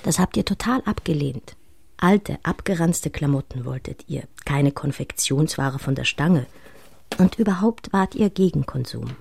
Das 0.04 0.20
habt 0.20 0.38
ihr 0.38 0.46
total 0.46 0.82
abgelehnt. 0.86 1.56
Alte, 1.98 2.38
abgeranzte 2.44 3.10
Klamotten 3.10 3.66
wolltet 3.66 4.06
ihr, 4.08 4.24
keine 4.46 4.72
Konfektionsware 4.72 5.80
von 5.80 5.96
der 5.96 6.04
Stange. 6.04 6.46
Und 7.18 7.40
überhaupt 7.40 7.94
wart 7.94 8.16
ihr 8.16 8.30
gegen 8.30 8.66
Konsum. 8.66 9.16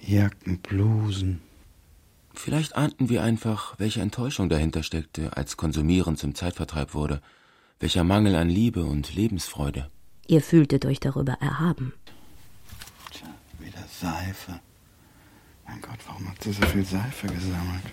Jacken, 0.00 0.58
Blusen. 0.58 1.40
Vielleicht 2.34 2.76
ahnten 2.76 3.08
wir 3.08 3.22
einfach, 3.22 3.78
welche 3.78 4.02
Enttäuschung 4.02 4.48
dahinter 4.48 4.82
steckte, 4.82 5.36
als 5.36 5.56
Konsumieren 5.56 6.16
zum 6.16 6.34
Zeitvertreib 6.34 6.94
wurde, 6.94 7.22
welcher 7.80 8.04
Mangel 8.04 8.36
an 8.36 8.48
Liebe 8.48 8.84
und 8.84 9.14
Lebensfreude. 9.14 9.90
Ihr 10.28 10.42
fühltet 10.42 10.84
euch 10.84 11.00
darüber 11.00 11.32
erhaben. 11.40 11.92
Tja, 13.10 13.28
wieder 13.58 13.84
Seife. 13.88 14.60
Mein 15.66 15.80
Gott, 15.80 15.98
warum 16.06 16.28
hat 16.28 16.42
sie 16.42 16.52
so 16.52 16.64
viel 16.66 16.84
Seife 16.84 17.26
gesammelt? 17.26 17.84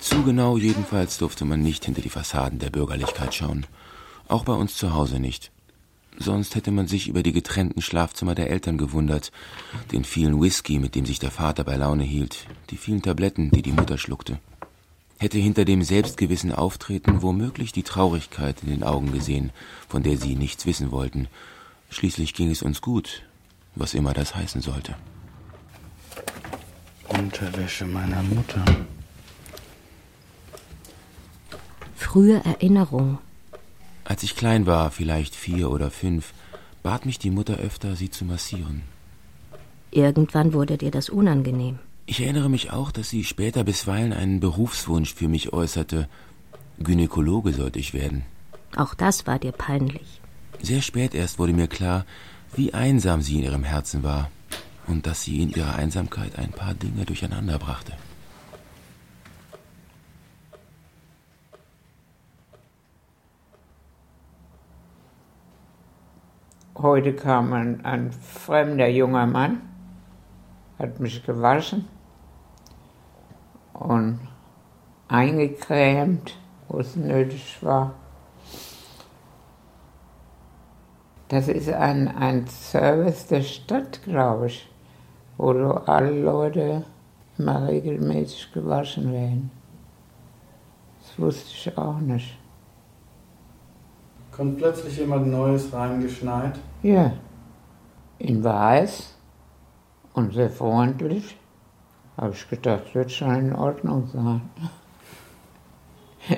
Zu 0.00 0.22
genau 0.24 0.56
jedenfalls 0.56 1.18
durfte 1.18 1.44
man 1.44 1.62
nicht 1.62 1.84
hinter 1.84 2.02
die 2.02 2.08
Fassaden 2.08 2.58
der 2.58 2.70
Bürgerlichkeit 2.70 3.34
schauen. 3.34 3.66
Auch 4.28 4.44
bei 4.44 4.52
uns 4.52 4.76
zu 4.76 4.92
Hause 4.92 5.20
nicht. 5.20 5.52
Sonst 6.18 6.54
hätte 6.54 6.70
man 6.70 6.88
sich 6.88 7.08
über 7.08 7.22
die 7.22 7.32
getrennten 7.32 7.80
Schlafzimmer 7.80 8.34
der 8.34 8.50
Eltern 8.50 8.78
gewundert, 8.78 9.32
den 9.92 10.04
vielen 10.04 10.40
Whisky, 10.40 10.78
mit 10.78 10.94
dem 10.94 11.06
sich 11.06 11.18
der 11.18 11.30
Vater 11.30 11.64
bei 11.64 11.76
Laune 11.76 12.04
hielt, 12.04 12.46
die 12.70 12.76
vielen 12.76 13.02
Tabletten, 13.02 13.50
die 13.50 13.62
die 13.62 13.72
Mutter 13.72 13.96
schluckte. 13.96 14.38
hätte 15.18 15.38
hinter 15.38 15.64
dem 15.64 15.82
selbstgewissen 15.82 16.52
Auftreten 16.52 17.22
womöglich 17.22 17.72
die 17.72 17.84
Traurigkeit 17.84 18.62
in 18.62 18.70
den 18.70 18.82
Augen 18.82 19.12
gesehen, 19.12 19.50
von 19.88 20.02
der 20.02 20.18
sie 20.18 20.34
nichts 20.34 20.66
wissen 20.66 20.90
wollten. 20.90 21.28
Schließlich 21.90 22.34
ging 22.34 22.50
es 22.50 22.62
uns 22.62 22.80
gut, 22.80 23.22
was 23.76 23.94
immer 23.94 24.12
das 24.14 24.34
heißen 24.34 24.60
sollte. 24.62 24.96
Unterwäsche 27.18 27.84
meiner 27.84 28.22
Mutter. 28.22 28.64
Frühe 31.94 32.42
Erinnerung. 32.44 33.18
Als 34.04 34.22
ich 34.22 34.36
klein 34.36 34.66
war, 34.66 34.90
vielleicht 34.90 35.34
vier 35.34 35.70
oder 35.70 35.90
fünf, 35.90 36.32
bat 36.82 37.06
mich 37.06 37.18
die 37.18 37.30
Mutter 37.30 37.56
öfter, 37.56 37.96
sie 37.96 38.10
zu 38.10 38.24
massieren. 38.24 38.82
Irgendwann 39.90 40.52
wurde 40.52 40.78
dir 40.78 40.90
das 40.90 41.10
unangenehm. 41.10 41.78
Ich 42.06 42.20
erinnere 42.20 42.48
mich 42.48 42.72
auch, 42.72 42.90
dass 42.90 43.10
sie 43.10 43.24
später 43.24 43.62
bisweilen 43.62 44.12
einen 44.12 44.40
Berufswunsch 44.40 45.14
für 45.14 45.28
mich 45.28 45.52
äußerte. 45.52 46.08
Gynäkologe 46.78 47.52
sollte 47.52 47.78
ich 47.78 47.94
werden. 47.94 48.24
Auch 48.76 48.94
das 48.94 49.26
war 49.26 49.38
dir 49.38 49.52
peinlich. 49.52 50.20
Sehr 50.60 50.82
spät 50.82 51.14
erst 51.14 51.38
wurde 51.38 51.52
mir 51.52 51.68
klar, 51.68 52.04
wie 52.54 52.74
einsam 52.74 53.22
sie 53.22 53.38
in 53.38 53.44
ihrem 53.44 53.64
Herzen 53.64 54.02
war 54.02 54.30
und 54.86 55.06
dass 55.06 55.22
sie 55.22 55.42
in 55.42 55.50
ihrer 55.50 55.76
Einsamkeit 55.76 56.38
ein 56.38 56.50
paar 56.50 56.74
Dinge 56.74 57.04
durcheinander 57.04 57.58
brachte. 57.58 57.92
Heute 66.74 67.14
kam 67.14 67.52
ein, 67.52 67.84
ein 67.84 68.10
fremder 68.10 68.88
junger 68.88 69.26
Mann, 69.26 69.60
hat 70.78 70.98
mich 70.98 71.24
gewaschen 71.24 71.86
und 73.72 74.18
eingecremt, 75.06 76.36
wo 76.68 76.80
es 76.80 76.96
nötig 76.96 77.58
war. 77.62 77.94
Das 81.28 81.48
ist 81.48 81.68
ein, 81.68 82.08
ein 82.08 82.46
Service 82.48 83.26
der 83.26 83.42
Stadt, 83.42 84.02
glaube 84.02 84.48
ich, 84.48 84.71
wo 85.42 85.50
alle 85.50 86.22
Leute 86.22 86.84
immer 87.36 87.66
regelmäßig 87.66 88.52
gewaschen 88.52 89.12
werden. 89.12 89.50
Das 91.00 91.18
wusste 91.18 91.50
ich 91.52 91.76
auch 91.76 91.98
nicht. 91.98 92.38
Kommt 94.30 94.58
plötzlich 94.58 94.98
jemand 94.98 95.26
Neues 95.26 95.72
reingeschneit? 95.72 96.60
Ja, 96.84 97.12
in 98.18 98.44
weiß 98.44 99.16
und 100.14 100.32
sehr 100.32 100.48
freundlich. 100.48 101.36
Habe 102.16 102.34
ich 102.34 102.48
gedacht, 102.48 102.94
wird 102.94 103.10
schon 103.10 103.34
in 103.34 103.52
Ordnung 103.52 104.06
sein. 104.12 104.42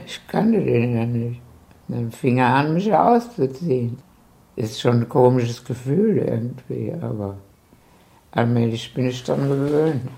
Ich 0.06 0.26
kannte 0.26 0.64
den 0.64 0.96
ja 0.96 1.04
nicht. 1.04 1.42
Dann 1.88 2.10
fing 2.10 2.38
er 2.38 2.54
an, 2.54 2.72
mich 2.72 2.90
auszuziehen. 2.94 3.98
Ist 4.56 4.80
schon 4.80 5.00
ein 5.02 5.08
komisches 5.10 5.62
Gefühl 5.62 6.16
irgendwie, 6.16 6.90
aber 7.02 7.36
allmählich 8.34 8.92
bin 8.92 9.08
ich 9.08 9.22
dann 9.24 9.48
gewöhnt. 9.48 10.10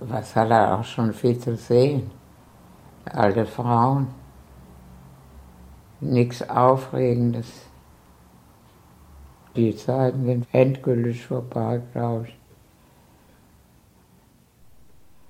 Was 0.00 0.36
hat 0.36 0.50
er 0.50 0.78
auch 0.78 0.84
schon 0.84 1.12
viel 1.12 1.38
zu 1.38 1.56
sehen? 1.56 2.10
Alte 3.04 3.46
Frauen. 3.46 4.08
Nichts 6.00 6.42
Aufregendes. 6.48 7.46
Die 9.56 9.74
Zeiten 9.76 10.26
sind 10.26 10.46
endgültig 10.52 11.24
vorbei, 11.26 11.80
glaube 11.92 12.28
ich. 12.28 12.38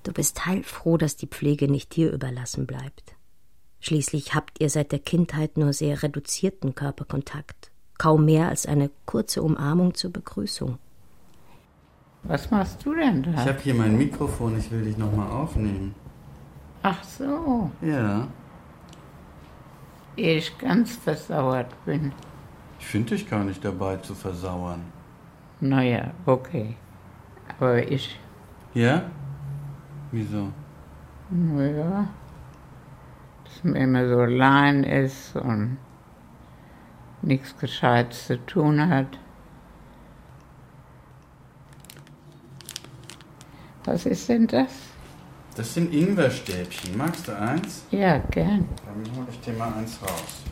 Du 0.03 0.11
bist 0.11 0.45
heilfroh, 0.45 0.97
dass 0.97 1.15
die 1.15 1.27
Pflege 1.27 1.67
nicht 1.69 1.95
dir 1.95 2.11
überlassen 2.11 2.67
bleibt. 2.67 3.15
Schließlich 3.79 4.33
habt 4.33 4.59
ihr 4.59 4.69
seit 4.69 4.91
der 4.91 4.99
Kindheit 4.99 5.57
nur 5.57 5.73
sehr 5.73 6.01
reduzierten 6.01 6.75
Körperkontakt, 6.75 7.71
kaum 7.97 8.25
mehr 8.25 8.49
als 8.49 8.65
eine 8.65 8.89
kurze 9.05 9.41
Umarmung 9.41 9.93
zur 9.93 10.11
Begrüßung. 10.11 10.77
Was 12.23 12.49
machst 12.49 12.83
du 12.85 12.95
denn 12.95 13.21
da? 13.23 13.31
Ich 13.31 13.47
habe 13.47 13.59
hier 13.59 13.75
mein 13.75 13.97
Mikrofon, 13.97 14.57
ich 14.57 14.71
will 14.71 14.83
dich 14.83 14.97
nochmal 14.97 15.29
aufnehmen. 15.29 15.93
Ach 16.81 17.03
so. 17.03 17.69
Ja. 17.81 18.27
Ehe 20.17 20.37
ich 20.37 20.57
ganz 20.57 20.95
versauert 20.95 21.67
bin. 21.85 22.11
Ich 22.79 22.87
finde 22.87 23.15
dich 23.15 23.29
gar 23.29 23.43
nicht 23.43 23.63
dabei 23.63 23.97
zu 23.97 24.15
versauern. 24.15 24.81
Naja, 25.59 26.11
okay. 26.25 26.75
Aber 27.57 27.87
ich. 27.87 28.19
Ja? 28.73 29.03
Wieso? 30.11 30.51
Naja. 31.29 32.07
Dass 33.43 33.63
mir 33.63 33.79
immer 33.79 34.07
so 34.07 34.19
allein 34.19 34.83
ist 34.83 35.35
und 35.35 35.77
nichts 37.25 37.57
Gescheites 37.57 38.27
zu 38.27 38.45
tun 38.45 38.89
hat. 38.89 39.19
Was 43.83 44.05
ist 44.05 44.29
denn 44.29 44.47
das? 44.47 44.71
Das 45.55 45.73
sind 45.73 45.93
Ingwerstäbchen. 45.93 46.97
Magst 46.97 47.27
du 47.27 47.37
eins? 47.37 47.83
Ja, 47.91 48.17
gern. 48.17 48.67
Dann 48.85 49.15
hole 49.15 49.27
ich 49.31 49.39
dir 49.39 49.53
mal 49.53 49.73
eins 49.73 49.99
raus. 50.01 50.43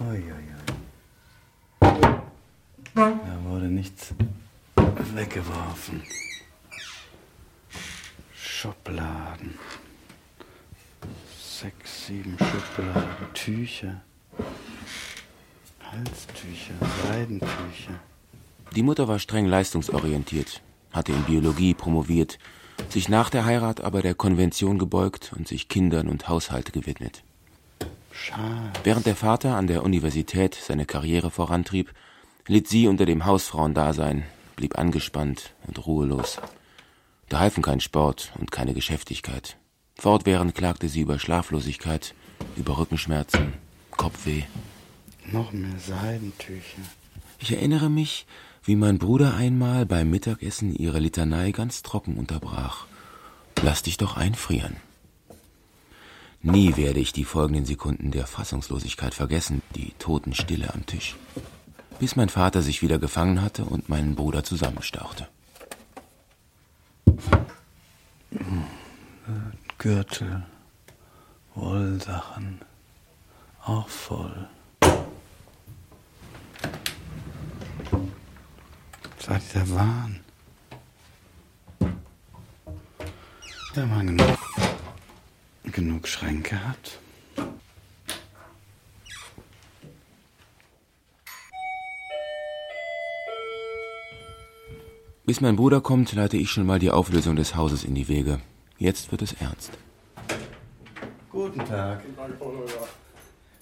Uiuiui. 0.00 0.34
Da 3.00 3.44
wurde 3.44 3.67
nichts 3.78 4.12
weggeworfen. 5.14 6.02
Schubladen. 8.34 9.54
Sechs, 11.38 12.06
sieben 12.06 12.36
Schubladen. 12.38 13.32
Tücher. 13.34 14.00
Halstücher, 15.80 16.74
Seidentücher. 17.06 18.00
Die 18.74 18.82
Mutter 18.82 19.06
war 19.06 19.20
streng 19.20 19.46
leistungsorientiert, 19.46 20.60
hatte 20.92 21.12
in 21.12 21.22
Biologie 21.22 21.74
promoviert, 21.74 22.38
sich 22.88 23.08
nach 23.08 23.30
der 23.30 23.44
Heirat 23.44 23.80
aber 23.80 24.02
der 24.02 24.14
Konvention 24.14 24.78
gebeugt 24.78 25.32
und 25.36 25.46
sich 25.46 25.68
Kindern 25.68 26.08
und 26.08 26.28
Haushalt 26.28 26.72
gewidmet. 26.72 27.22
Schade. 28.12 28.72
Während 28.82 29.06
der 29.06 29.16
Vater 29.16 29.56
an 29.56 29.68
der 29.68 29.84
Universität 29.84 30.56
seine 30.56 30.84
Karriere 30.84 31.30
vorantrieb, 31.30 31.94
litt 32.48 32.66
sie 32.66 32.88
unter 32.88 33.06
dem 33.06 33.26
Hausfrauendasein, 33.26 34.24
blieb 34.56 34.78
angespannt 34.78 35.54
und 35.66 35.86
ruhelos. 35.86 36.40
Da 37.28 37.38
halfen 37.38 37.62
kein 37.62 37.80
Sport 37.80 38.32
und 38.38 38.50
keine 38.50 38.74
Geschäftigkeit. 38.74 39.56
Fortwährend 39.96 40.54
klagte 40.54 40.88
sie 40.88 41.02
über 41.02 41.18
Schlaflosigkeit, 41.18 42.14
über 42.56 42.78
Rückenschmerzen, 42.78 43.52
Kopfweh. 43.90 44.44
Noch 45.30 45.52
mehr 45.52 45.78
Seidentücher. 45.78 46.82
Ich 47.38 47.52
erinnere 47.52 47.90
mich, 47.90 48.26
wie 48.64 48.76
mein 48.76 48.98
Bruder 48.98 49.34
einmal 49.34 49.84
beim 49.84 50.10
Mittagessen 50.10 50.74
ihre 50.74 50.98
Litanei 50.98 51.50
ganz 51.52 51.82
trocken 51.82 52.16
unterbrach. 52.16 52.86
Lass 53.62 53.82
dich 53.82 53.98
doch 53.98 54.16
einfrieren. 54.16 54.76
Nie 56.40 56.76
werde 56.76 57.00
ich 57.00 57.12
die 57.12 57.24
folgenden 57.24 57.66
Sekunden 57.66 58.10
der 58.10 58.26
Fassungslosigkeit 58.26 59.12
vergessen, 59.12 59.60
die 59.74 59.92
Totenstille 59.98 60.72
am 60.72 60.86
Tisch. 60.86 61.16
Bis 61.98 62.14
mein 62.14 62.28
Vater 62.28 62.62
sich 62.62 62.80
wieder 62.80 62.98
gefangen 62.98 63.42
hatte 63.42 63.64
und 63.64 63.88
meinen 63.88 64.14
Bruder 64.14 64.44
zusammenstauchte. 64.44 65.26
Gürtel, 69.78 70.44
Wollsachen, 71.54 72.60
auch 73.64 73.88
voll. 73.88 74.48
Seid 79.18 79.42
ihr 79.54 79.60
der 79.60 79.70
Wahn? 79.70 80.20
Wenn 83.74 83.88
man 83.88 84.06
genug, 84.16 84.38
genug 85.64 86.08
Schränke 86.08 86.56
hat. 86.66 86.98
Bis 95.28 95.42
mein 95.42 95.56
Bruder 95.56 95.82
kommt, 95.82 96.14
leite 96.14 96.38
ich 96.38 96.50
schon 96.50 96.64
mal 96.64 96.78
die 96.78 96.90
Auflösung 96.90 97.36
des 97.36 97.54
Hauses 97.54 97.84
in 97.84 97.94
die 97.94 98.08
Wege. 98.08 98.38
Jetzt 98.78 99.10
wird 99.10 99.20
es 99.20 99.34
ernst. 99.34 99.72
Guten 101.30 101.58
Tag. 101.66 102.00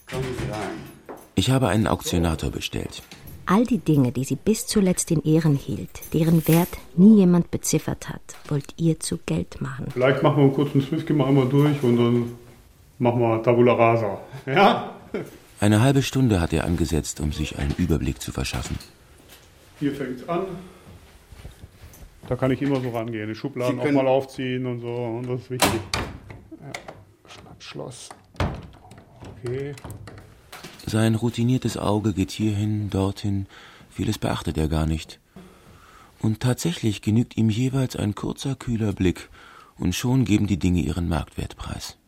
Kommen 0.09 0.25
Sie 0.39 0.51
rein. 0.53 0.77
Ich 1.35 1.51
habe 1.51 1.67
einen 1.67 1.89
Auktionator 1.89 2.51
bestellt. 2.51 3.03
All 3.47 3.65
die 3.65 3.79
Dinge, 3.79 4.13
die 4.13 4.23
sie 4.23 4.37
bis 4.37 4.69
zuletzt 4.69 5.11
in 5.11 5.23
Ehren 5.23 5.57
hielt, 5.57 6.15
deren 6.15 6.47
Wert 6.47 6.69
nie 6.95 7.17
jemand 7.17 7.51
beziffert 7.51 8.11
hat, 8.11 8.37
wollt 8.47 8.73
ihr 8.77 9.01
zu 9.01 9.19
Geld 9.27 9.61
machen. 9.61 9.87
Vielleicht 9.93 10.23
machen 10.23 10.37
wir 10.37 10.45
einen 10.45 10.55
kurzen 10.55 10.81
Swift, 10.83 11.09
gehen 11.09 11.17
wir 11.17 11.27
einmal 11.27 11.49
durch 11.49 11.83
und 11.83 11.97
dann 11.97 12.37
Machen 12.99 13.21
wir 13.21 13.43
Tabula 13.43 13.73
Rasa. 13.73 14.21
Ja? 14.47 14.95
Eine 15.59 15.81
halbe 15.81 16.03
Stunde 16.03 16.41
hat 16.41 16.53
er 16.53 16.63
angesetzt, 16.63 17.19
um 17.19 17.33
sich 17.33 17.59
einen 17.59 17.75
Überblick 17.77 18.23
zu 18.23 18.31
verschaffen. 18.31 18.79
Hier 19.81 19.93
fängt 19.93 20.21
es 20.21 20.29
an. 20.29 20.47
Da 22.29 22.35
kann 22.35 22.51
ich 22.51 22.61
immer 22.61 22.81
so 22.81 22.91
rangehen, 22.91 23.29
die 23.29 23.35
Schubladen 23.35 23.79
auch 23.79 23.91
mal 23.93 24.09
aufziehen 24.09 24.67
und 24.67 24.81
so. 24.81 24.93
Und 24.93 25.29
das 25.29 25.43
ist 25.43 25.51
wichtig. 25.51 25.81
Ja. 26.61 26.73
Schnappschloss. 27.29 28.09
Okay. 29.45 29.75
Sein 30.87 31.15
routiniertes 31.15 31.77
Auge 31.77 32.13
geht 32.13 32.31
hierhin, 32.31 32.91
dorthin, 32.91 33.47
vieles 33.91 34.19
beachtet 34.19 34.59
er 34.59 34.69
gar 34.69 34.87
nicht. 34.87 35.21
Und 36.21 36.41
tatsächlich 36.41 37.03
genügt 37.03 37.37
ihm 37.37 37.51
jeweils 37.51 37.97
ein 37.97 38.15
kurzer, 38.15 38.55
kühler 38.55 38.93
Blick, 38.93 39.29
und 39.79 39.95
schon 39.95 40.25
geben 40.25 40.47
die 40.47 40.59
Dinge 40.59 40.81
ihren 40.81 41.09
Marktwertpreis. 41.09 41.99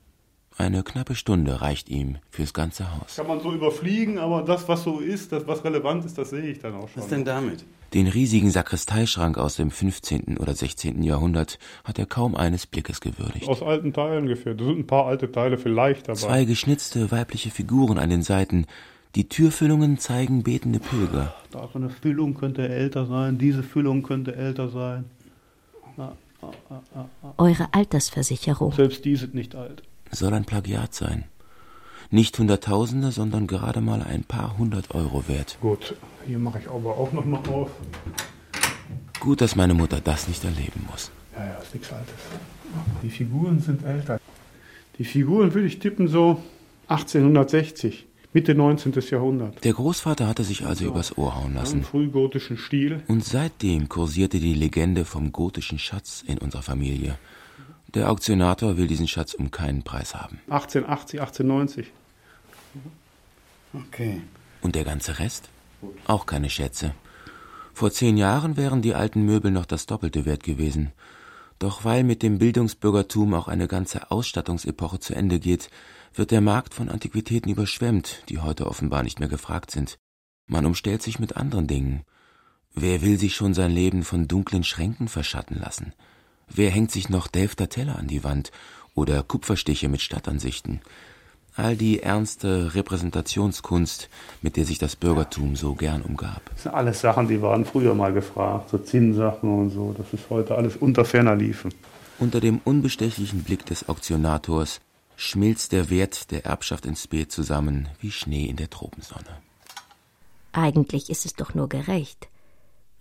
Eine 0.59 0.83
knappe 0.83 1.15
Stunde 1.15 1.61
reicht 1.61 1.89
ihm 1.89 2.17
fürs 2.31 2.53
ganze 2.53 2.93
Haus. 2.93 3.15
Kann 3.15 3.29
man 3.29 3.41
so 3.41 3.53
überfliegen, 3.53 4.19
aber 4.19 4.43
das, 4.43 4.67
was 4.67 4.83
so 4.83 4.99
ist, 4.99 5.31
das, 5.31 5.47
was 5.47 5.65
relevant 5.65 6.05
ist, 6.05 6.19
das 6.19 6.31
sehe 6.31 6.43
ich 6.43 6.59
dann 6.59 6.75
auch 6.75 6.89
schon. 6.89 7.01
Was 7.01 7.09
denn 7.09 7.25
damit? 7.25 7.65
Den 7.95 8.09
riesigen 8.09 8.51
Sakristeischrank 8.51 9.39
aus 9.39 9.55
dem 9.55 9.71
15. 9.71 10.37
oder 10.37 10.53
16. 10.57 11.05
Jahrhundert 11.05 11.61
hat 11.85 12.01
er 12.01 12.07
kaum 12.07 12.35
eines 12.35 12.67
Blickes 12.67 13.01
gewürdigt. 13.01 13.49
Aus 13.49 13.63
alten 13.63 13.93
Teilen 13.93 14.27
geführt. 14.27 14.61
Da 14.61 14.65
sind 14.65 14.81
ein 14.81 14.87
paar 14.89 15.07
alte 15.07 15.31
Teile 15.31 15.59
vielleicht 15.59 16.09
dabei. 16.09 16.19
Zwei 16.19 16.45
geschnitzte 16.45 17.13
weibliche 17.13 17.51
Figuren 17.51 17.97
an 17.97 18.11
den 18.11 18.23
Seiten. 18.23 18.67
Die 19.15 19.29
Türfüllungen 19.29 19.99
zeigen 19.99 20.43
betende 20.43 20.81
Pilger. 20.81 21.35
Da 21.53 21.69
so 21.73 21.79
eine 21.79 21.89
Füllung 21.89 22.35
könnte 22.35 22.69
älter 22.69 23.07
sein, 23.07 23.39
diese 23.39 23.63
Füllung 23.63 24.03
könnte 24.03 24.35
älter 24.35 24.69
sein. 24.69 25.05
Ah, 25.97 26.13
ah, 26.43 26.51
ah, 26.69 26.83
ah, 26.95 27.05
ah. 27.23 27.35
Eure 27.39 27.69
Altersversicherung. 27.73 28.73
Selbst 28.73 29.05
die 29.05 29.15
sind 29.15 29.35
nicht 29.35 29.55
alt. 29.55 29.83
Soll 30.11 30.35
ein 30.35 30.45
Plagiat 30.45 30.95
sein. 30.95 31.25
Nicht 32.11 32.39
Hunderttausende, 32.39 33.13
sondern 33.13 33.47
gerade 33.47 33.81
mal 33.81 34.03
ein 34.03 34.25
paar 34.25 34.57
hundert 34.57 34.95
Euro 34.95 35.29
wert. 35.29 35.59
Gut, 35.61 35.95
hier 36.27 36.39
mache 36.39 36.59
ich 36.61 36.69
aber 36.69 36.97
auch 36.97 37.13
noch 37.13 37.25
mal 37.27 37.41
auf. 37.49 37.71
Gut, 39.21 39.41
dass 39.41 39.57
meine 39.57 39.75
Mutter 39.75 40.01
das 40.03 40.29
nicht 40.29 40.43
erleben 40.45 40.87
muss. 40.91 41.11
Ja, 41.37 41.45
ja, 41.45 41.55
ist 41.59 41.75
nichts 41.75 41.93
Altes. 41.93 42.15
Die 43.03 43.11
Figuren 43.11 43.61
sind 43.61 43.85
älter. 43.85 44.21
Die 44.99 45.05
Figuren 45.05 45.53
würde 45.55 45.67
ich 45.67 45.79
tippen 45.81 46.09
so 46.09 46.43
1860, 46.89 48.07
Mitte 48.33 48.55
19. 48.55 48.95
Jahrhundert. 49.11 49.63
Der 49.65 49.73
Großvater 49.73 50.27
hatte 50.27 50.45
sich 50.45 50.65
also 50.65 50.87
übers 50.87 51.17
Ohr 51.19 51.37
hauen 51.37 51.49
Im 51.49 51.55
lassen. 51.55 51.83
frühgotischen 51.83 52.57
Stil. 52.57 53.03
Und 53.09 53.25
seitdem 53.25 53.89
kursierte 53.89 54.39
die 54.39 54.55
Legende 54.55 55.05
vom 55.05 55.33
gotischen 55.33 55.79
Schatz 55.79 56.25
in 56.27 56.39
unserer 56.39 56.63
Familie. 56.63 57.19
Der 57.95 58.11
Auktionator 58.11 58.77
will 58.77 58.87
diesen 58.87 59.09
Schatz 59.09 59.35
um 59.35 59.51
keinen 59.51 59.83
Preis 59.83 60.15
haben. 60.15 60.41
1880, 60.51 61.21
1890. 61.21 61.93
Okay. 63.73 64.23
Und 64.61 64.75
der 64.75 64.85
ganze 64.85 65.19
Rest? 65.19 65.49
Auch 66.07 66.27
keine 66.27 66.51
Schätze. 66.51 66.95
Vor 67.73 67.91
zehn 67.91 68.17
Jahren 68.17 68.57
wären 68.57 68.83
die 68.83 68.95
alten 68.95 69.25
Möbel 69.25 69.51
noch 69.51 69.67
das 69.67 69.87
Doppelte 69.87 70.25
wert 70.25 70.43
gewesen. 70.43 70.93
Doch 71.59 71.85
weil 71.85 72.05
mit 72.05 72.23
dem 72.23 72.39
Bildungsbürgertum 72.39 73.35
auch 73.35 73.49
eine 73.49 73.69
ganze 73.69 74.11
Ausstattungsepoche 74.11 75.01
zu 75.01 75.15
Ende 75.15 75.41
geht, 75.41 75.71
wird 76.15 76.31
der 76.31 76.41
Markt 76.41 76.75
von 76.75 76.89
Antiquitäten 76.89 77.51
überschwemmt, 77.51 78.23
die 78.29 78.39
heute 78.39 78.67
offenbar 78.67 79.03
nicht 79.03 79.19
mehr 79.21 79.29
gefragt 79.29 79.71
sind. 79.71 79.99
Man 80.47 80.67
umstellt 80.67 81.03
sich 81.03 81.19
mit 81.19 81.37
anderen 81.37 81.67
Dingen. 81.67 82.03
Wer 82.75 83.03
will 83.03 83.19
sich 83.19 83.35
schon 83.35 83.55
sein 83.55 83.73
Leben 83.73 84.03
von 84.03 84.29
dunklen 84.29 84.65
Schränken 84.65 85.09
verschatten 85.09 85.59
lassen? 85.59 85.95
Wer 86.49 86.71
hängt 86.71 86.91
sich 86.91 87.09
noch 87.09 87.27
Delfter 87.27 87.69
Teller 87.69 87.99
an 87.99 88.09
die 88.09 88.25
Wand 88.25 88.51
oder 88.95 89.23
Kupferstiche 89.23 89.89
mit 89.89 90.01
Stadtansichten? 90.01 90.81
All 91.55 91.77
die 91.77 92.01
ernste 92.01 92.75
Repräsentationskunst, 92.75 94.09
mit 94.43 94.57
der 94.57 94.65
sich 94.65 94.79
das 94.79 94.95
Bürgertum 94.95 95.57
so 95.57 95.75
gern 95.75 96.03
umgab. 96.03 96.41
Das 96.55 96.63
sind 96.65 96.75
alles 96.75 97.01
Sachen, 97.01 97.27
die 97.27 97.43
waren 97.43 97.65
früher 97.65 97.95
mal 97.95 98.13
gefragt. 98.13 98.71
So 98.71 98.79
Zinnsachen 98.79 99.51
und 99.51 99.71
so. 99.71 99.95
Das 99.99 100.13
ist 100.13 100.31
heute 100.31 100.55
alles 100.55 100.77
unter 100.77 101.05
ferner 101.05 101.35
Liefen. 101.35 101.75
Unter 102.21 102.41
dem 102.41 102.61
unbestechlichen 102.65 103.43
Blick 103.43 103.67
des 103.67 103.89
Auktionators 103.89 104.81
schmilzt 105.17 105.73
der 105.73 105.91
Wert 105.91 106.31
der 106.31 106.47
Erbschaft 106.47 106.87
ins 106.87 107.09
Beet 107.09 107.33
zusammen 107.33 107.89
wie 108.01 108.13
Schnee 108.13 108.47
in 108.47 108.57
der 108.57 108.71
Tropensonne. 108.71 109.43
Eigentlich 110.53 111.11
ist 111.11 111.27
es 111.27 111.35
doch 111.35 111.55
nur 111.55 111.69
gerecht. 111.69 112.29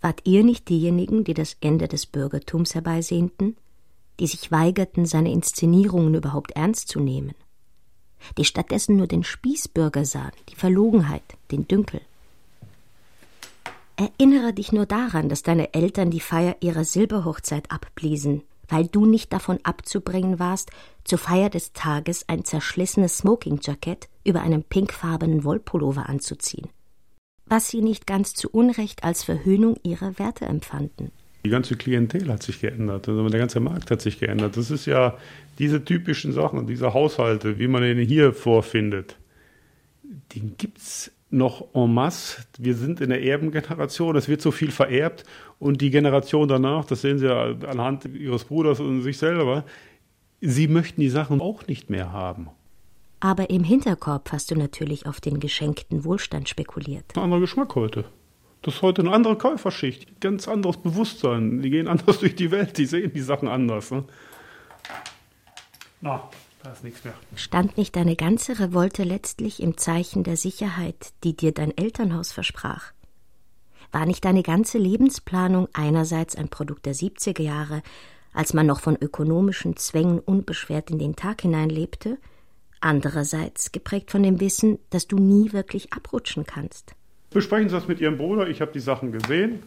Wart 0.00 0.20
ihr 0.24 0.44
nicht 0.44 0.68
diejenigen, 0.68 1.24
die 1.24 1.34
das 1.34 1.56
Ende 1.60 1.88
des 1.88 2.06
Bürgertums 2.06 2.74
herbeisehnten? 2.74 3.56
Die 4.20 4.26
sich 4.26 4.50
weigerten, 4.52 5.06
seine 5.06 5.32
Inszenierungen 5.32 6.14
überhaupt 6.14 6.52
ernst 6.52 6.88
zu 6.88 7.00
nehmen? 7.00 7.34
Die 8.36 8.44
stattdessen 8.44 8.96
nur 8.96 9.06
den 9.06 9.24
Spießbürger 9.24 10.04
sahen, 10.04 10.32
die 10.48 10.56
Verlogenheit, 10.56 11.22
den 11.50 11.66
Dünkel? 11.66 12.00
Erinnere 13.96 14.52
dich 14.52 14.70
nur 14.70 14.86
daran, 14.86 15.28
dass 15.28 15.42
deine 15.42 15.74
Eltern 15.74 16.10
die 16.10 16.20
Feier 16.20 16.56
ihrer 16.60 16.84
Silberhochzeit 16.84 17.70
abbliesen, 17.70 18.42
weil 18.68 18.86
du 18.86 19.06
nicht 19.06 19.32
davon 19.32 19.58
abzubringen 19.64 20.38
warst, 20.38 20.70
zur 21.02 21.18
Feier 21.18 21.50
des 21.50 21.72
Tages 21.72 22.28
ein 22.28 22.44
zerschlissenes 22.44 23.18
Smokingjackett 23.18 24.08
über 24.22 24.42
einem 24.42 24.62
pinkfarbenen 24.62 25.42
Wollpullover 25.42 26.08
anzuziehen 26.08 26.68
was 27.48 27.68
sie 27.68 27.80
nicht 27.80 28.06
ganz 28.06 28.34
zu 28.34 28.48
Unrecht 28.50 29.04
als 29.04 29.24
Verhöhnung 29.24 29.76
ihrer 29.82 30.18
Werte 30.18 30.46
empfanden. 30.46 31.10
Die 31.44 31.50
ganze 31.50 31.76
Klientel 31.76 32.28
hat 32.30 32.42
sich 32.42 32.60
geändert, 32.60 33.08
also 33.08 33.28
der 33.28 33.40
ganze 33.40 33.60
Markt 33.60 33.90
hat 33.90 34.00
sich 34.00 34.18
geändert. 34.18 34.56
Das 34.56 34.70
ist 34.70 34.86
ja 34.86 35.16
diese 35.58 35.84
typischen 35.84 36.32
Sachen, 36.32 36.66
diese 36.66 36.94
Haushalte, 36.94 37.58
wie 37.58 37.68
man 37.68 37.84
ihn 37.84 37.98
hier 37.98 38.32
vorfindet, 38.32 39.16
den 40.34 40.56
gibt 40.58 40.78
es 40.78 41.12
noch 41.30 41.74
en 41.74 41.92
masse. 41.92 42.42
Wir 42.58 42.74
sind 42.74 43.00
in 43.00 43.10
der 43.10 43.22
Erbengeneration, 43.22 44.16
es 44.16 44.28
wird 44.28 44.40
so 44.40 44.50
viel 44.50 44.70
vererbt 44.70 45.24
und 45.58 45.80
die 45.80 45.90
Generation 45.90 46.48
danach, 46.48 46.84
das 46.84 47.02
sehen 47.02 47.18
Sie 47.18 47.26
ja 47.26 47.54
anhand 47.66 48.06
Ihres 48.06 48.44
Bruders 48.44 48.80
und 48.80 49.02
sich 49.02 49.18
selber, 49.18 49.64
sie 50.40 50.68
möchten 50.68 51.00
die 51.00 51.08
Sachen 51.08 51.40
auch 51.40 51.66
nicht 51.66 51.90
mehr 51.90 52.12
haben. 52.12 52.48
Aber 53.20 53.50
im 53.50 53.64
Hinterkorb 53.64 54.30
hast 54.32 54.50
du 54.50 54.54
natürlich 54.54 55.06
auf 55.06 55.20
den 55.20 55.40
geschenkten 55.40 56.04
Wohlstand 56.04 56.48
spekuliert. 56.48 57.16
Ein 57.16 57.24
anderer 57.24 57.40
Geschmack 57.40 57.74
heute. 57.74 58.04
Das 58.62 58.74
ist 58.74 58.82
heute 58.82 59.02
eine 59.02 59.12
andere 59.12 59.36
Käuferschicht, 59.36 60.20
ganz 60.20 60.48
anderes 60.48 60.76
Bewusstsein. 60.76 61.62
Die 61.62 61.70
gehen 61.70 61.88
anders 61.88 62.18
durch 62.20 62.36
die 62.36 62.50
Welt, 62.50 62.78
die 62.78 62.86
sehen 62.86 63.12
die 63.12 63.20
Sachen 63.20 63.48
anders. 63.48 63.90
Ne? 63.90 64.04
Na, 66.00 66.28
da 66.62 66.72
ist 66.72 66.84
nichts 66.84 67.04
mehr. 67.04 67.14
Stand 67.34 67.76
nicht 67.76 67.96
deine 67.96 68.16
ganze 68.16 68.58
Revolte 68.58 69.04
letztlich 69.04 69.62
im 69.62 69.76
Zeichen 69.76 70.24
der 70.24 70.36
Sicherheit, 70.36 71.12
die 71.24 71.36
dir 71.36 71.52
dein 71.52 71.76
Elternhaus 71.76 72.32
versprach? 72.32 72.92
War 73.90 74.06
nicht 74.06 74.24
deine 74.24 74.42
ganze 74.42 74.78
Lebensplanung 74.78 75.68
einerseits 75.72 76.36
ein 76.36 76.48
Produkt 76.48 76.86
der 76.86 76.94
70er 76.94 77.42
Jahre, 77.42 77.82
als 78.32 78.54
man 78.54 78.66
noch 78.66 78.80
von 78.80 78.96
ökonomischen 78.96 79.76
Zwängen 79.76 80.18
unbeschwert 80.18 80.90
in 80.90 80.98
den 80.98 81.16
Tag 81.16 81.42
hinein 81.42 81.70
lebte, 81.70 82.18
andererseits 82.80 83.72
geprägt 83.72 84.10
von 84.10 84.22
dem 84.22 84.40
Wissen, 84.40 84.78
dass 84.90 85.06
du 85.06 85.18
nie 85.18 85.52
wirklich 85.52 85.92
abrutschen 85.92 86.44
kannst. 86.44 86.94
Besprechen 87.30 87.68
Sie 87.68 87.74
das 87.74 87.88
mit 87.88 88.00
Ihrem 88.00 88.18
Bruder, 88.18 88.48
ich 88.48 88.60
habe 88.60 88.72
die 88.72 88.80
Sachen 88.80 89.12
gesehen. 89.12 89.62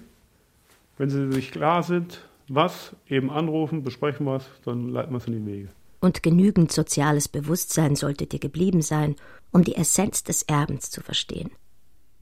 Wenn 0.97 1.09
Sie 1.09 1.31
sich 1.31 1.51
klar 1.51 1.83
sind, 1.83 2.27
was, 2.47 2.95
eben 3.07 3.29
anrufen, 3.29 3.83
besprechen 3.83 4.25
wir 4.25 4.37
es, 4.37 4.45
dann 4.65 4.89
leiten 4.89 5.13
wir 5.13 5.17
es 5.17 5.27
in 5.27 5.33
die 5.33 5.45
Wege. 5.45 5.69
Und 5.99 6.23
genügend 6.23 6.71
soziales 6.71 7.27
Bewusstsein 7.27 7.95
sollte 7.95 8.25
dir 8.25 8.39
geblieben 8.39 8.81
sein, 8.81 9.15
um 9.51 9.63
die 9.63 9.75
Essenz 9.75 10.23
des 10.23 10.41
Erbens 10.43 10.89
zu 10.89 11.01
verstehen. 11.01 11.51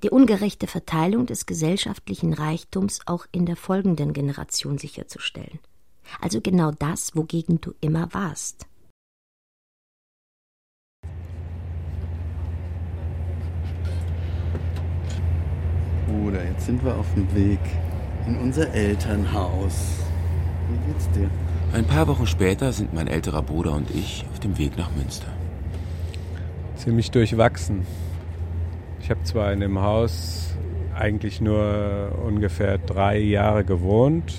Die 0.04 0.10
ungerechte 0.10 0.68
Verteilung 0.68 1.26
des 1.26 1.46
gesellschaftlichen 1.46 2.34
Reichtums 2.34 3.02
auch 3.06 3.26
in 3.32 3.46
der 3.46 3.56
folgenden 3.56 4.14
Generation 4.14 4.78
sicherzustellen. 4.78 5.60
Also 6.22 6.42
genau 6.42 6.72
das, 6.72 7.16
wogegen 7.16 7.62
du 7.62 7.74
immer 7.82 8.14
warst. 8.14 8.66
Bruder, 16.10 16.44
jetzt 16.44 16.66
sind 16.66 16.84
wir 16.84 16.96
auf 16.96 17.06
dem 17.14 17.34
Weg 17.36 17.60
in 18.26 18.38
unser 18.38 18.74
Elternhaus. 18.74 20.00
Wie 20.70 20.92
geht's 20.92 21.10
dir? 21.12 21.30
Ein 21.72 21.86
paar 21.86 22.08
Wochen 22.08 22.26
später 22.26 22.72
sind 22.72 22.96
mein 22.96 23.08
älterer 23.08 23.44
Bruder 23.44 23.74
und 23.74 23.92
ich 23.92 24.26
auf 24.32 24.40
dem 24.40 24.58
Weg 24.58 24.76
nach 24.76 24.90
Münster. 24.96 25.28
Ziemlich 26.76 27.12
durchwachsen. 27.12 27.86
Ich 29.02 29.12
habe 29.12 29.22
zwar 29.24 29.54
in 29.54 29.60
dem 29.60 29.80
Haus 29.80 30.56
eigentlich 30.98 31.42
nur 31.42 32.12
ungefähr 32.26 32.80
drei 32.80 33.20
Jahre 33.20 33.64
gewohnt, 33.64 34.34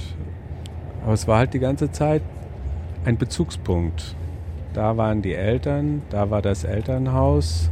aber 1.05 1.13
es 1.13 1.29
war 1.29 1.39
halt 1.39 1.55
die 1.55 1.61
ganze 1.61 1.93
Zeit 1.93 2.23
ein 3.05 3.17
Bezugspunkt. 3.17 4.17
Da 4.75 4.97
waren 4.97 5.23
die 5.23 5.35
Eltern, 5.35 6.03
da 6.11 6.31
war 6.31 6.43
das 6.43 6.65
Elternhaus, 6.65 7.71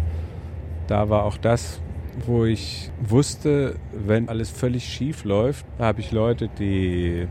da 0.87 1.09
war 1.09 1.25
auch 1.25 1.37
das, 1.37 1.81
wo 2.27 2.45
ich 2.45 2.91
wusste, 3.01 3.77
wenn 3.93 4.29
alles 4.29 4.51
völlig 4.51 4.85
schief 4.85 5.25
läuft, 5.25 5.67
habe 5.79 6.01
ich 6.01 6.13
Leute, 6.13 6.49
die 6.59 7.27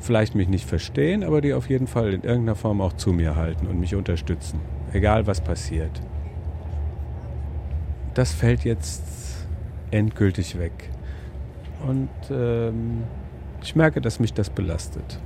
vielleicht 0.00 0.34
mich 0.34 0.48
nicht 0.48 0.68
verstehen, 0.68 1.24
aber 1.24 1.40
die 1.40 1.54
auf 1.54 1.68
jeden 1.68 1.86
Fall 1.86 2.12
in 2.12 2.22
irgendeiner 2.22 2.54
Form 2.54 2.80
auch 2.80 2.92
zu 2.92 3.12
mir 3.12 3.36
halten 3.36 3.66
und 3.66 3.80
mich 3.80 3.94
unterstützen. 3.94 4.60
egal 4.92 5.26
was 5.26 5.42
passiert. 5.42 6.00
Das 8.14 8.32
fällt 8.32 8.64
jetzt 8.64 9.46
endgültig 9.90 10.58
weg. 10.58 10.90
Und 11.86 12.08
ähm, 12.30 13.04
ich 13.62 13.76
merke, 13.76 14.00
dass 14.00 14.18
mich 14.18 14.32
das 14.32 14.50
belastet. 14.50 15.20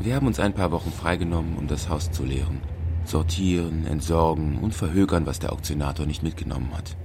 Wir 0.00 0.14
haben 0.14 0.26
uns 0.26 0.40
ein 0.40 0.52
paar 0.52 0.70
Wochen 0.72 0.90
freigenommen, 0.90 1.56
um 1.56 1.66
das 1.66 1.88
Haus 1.88 2.10
zu 2.10 2.24
leeren. 2.24 2.60
Sortieren, 3.04 3.86
entsorgen 3.86 4.58
und 4.58 4.74
verhökern, 4.74 5.26
was 5.26 5.38
der 5.38 5.52
Auktionator 5.52 6.06
nicht 6.06 6.22
mitgenommen 6.22 6.70
hat. 6.76 6.96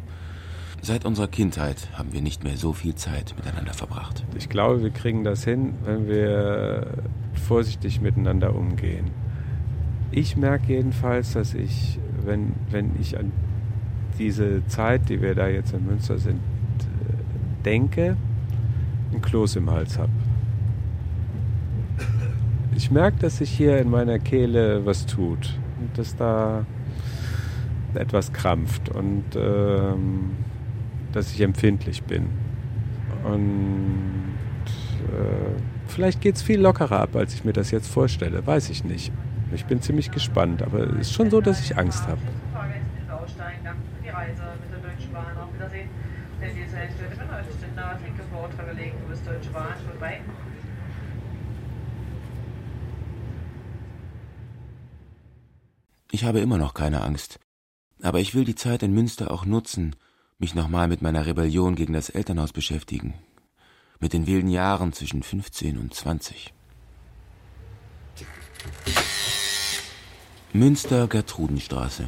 Seit 0.81 1.05
unserer 1.05 1.27
Kindheit 1.27 1.89
haben 1.93 2.13
wir 2.13 2.21
nicht 2.21 2.43
mehr 2.43 2.55
so 2.55 2.71
viel 2.71 2.95
Zeit 2.95 3.33
miteinander 3.35 3.73
verbracht. 3.73 4.23
Ich 4.37 4.47
glaube, 4.47 4.83
wir 4.83 4.91
kriegen 4.91 5.23
das 5.23 5.43
hin, 5.43 5.73
wenn 5.83 6.07
wir 6.07 6.87
vorsichtig 7.33 7.99
miteinander 7.99 8.55
umgehen. 8.55 9.11
Ich 10.11 10.37
merke 10.37 10.73
jedenfalls, 10.73 11.33
dass 11.33 11.53
ich, 11.53 11.99
wenn, 12.23 12.53
wenn 12.69 12.91
ich 12.99 13.17
an 13.17 13.31
diese 14.17 14.65
Zeit, 14.67 15.09
die 15.09 15.21
wir 15.21 15.35
da 15.35 15.47
jetzt 15.47 15.73
in 15.73 15.85
Münster 15.85 16.17
sind, 16.17 16.39
äh, 16.39 17.63
denke, 17.65 18.15
ein 19.11 19.21
Kloß 19.21 19.57
im 19.57 19.69
Hals 19.69 19.97
habe. 19.97 20.11
Ich 22.75 22.91
merke, 22.91 23.17
dass 23.19 23.37
sich 23.37 23.49
hier 23.49 23.79
in 23.79 23.89
meiner 23.89 24.19
Kehle 24.19 24.85
was 24.85 25.05
tut 25.05 25.57
und 25.79 25.97
dass 25.97 26.15
da 26.15 26.65
etwas 27.95 28.31
krampft 28.31 28.89
und 28.89 29.23
ähm, 29.35 30.31
dass 31.17 31.33
ich 31.33 31.41
empfindlich 31.41 32.03
bin. 32.03 32.29
Und 33.23 34.35
äh, 35.07 35.59
vielleicht 35.87 36.21
geht 36.21 36.35
es 36.35 36.43
viel 36.43 36.61
lockerer 36.61 36.99
ab, 36.99 37.15
als 37.15 37.33
ich 37.33 37.43
mir 37.43 37.53
das 37.53 37.71
jetzt 37.71 37.91
vorstelle. 37.91 38.45
Weiß 38.45 38.69
ich 38.69 38.83
nicht. 38.83 39.11
Ich 39.51 39.65
bin 39.65 39.81
ziemlich 39.81 40.11
gespannt, 40.11 40.61
aber 40.61 40.81
es 40.81 41.07
ist 41.07 41.13
schon 41.13 41.31
so, 41.31 41.41
dass 41.41 41.59
ich 41.59 41.75
Angst 41.75 42.07
habe. 42.07 42.21
Ich 56.11 56.23
habe 56.23 56.39
immer 56.39 56.57
noch 56.57 56.73
keine 56.75 57.01
Angst. 57.01 57.39
Aber 58.03 58.19
ich 58.19 58.35
will 58.35 58.45
die 58.45 58.55
Zeit 58.55 58.83
in 58.83 58.93
Münster 58.93 59.31
auch 59.31 59.45
nutzen, 59.45 59.95
mich 60.39 60.53
nochmal 60.53 60.87
mit 60.87 61.01
meiner 61.01 61.25
Rebellion 61.25 61.75
gegen 61.75 61.93
das 61.93 62.09
Elternhaus 62.09 62.53
beschäftigen. 62.53 63.15
Mit 63.99 64.13
den 64.13 64.27
wilden 64.27 64.49
Jahren 64.49 64.93
zwischen 64.93 65.23
15 65.23 65.77
und 65.77 65.93
20. 65.93 66.53
Münster 70.53 71.07
Gertrudenstraße. 71.07 72.07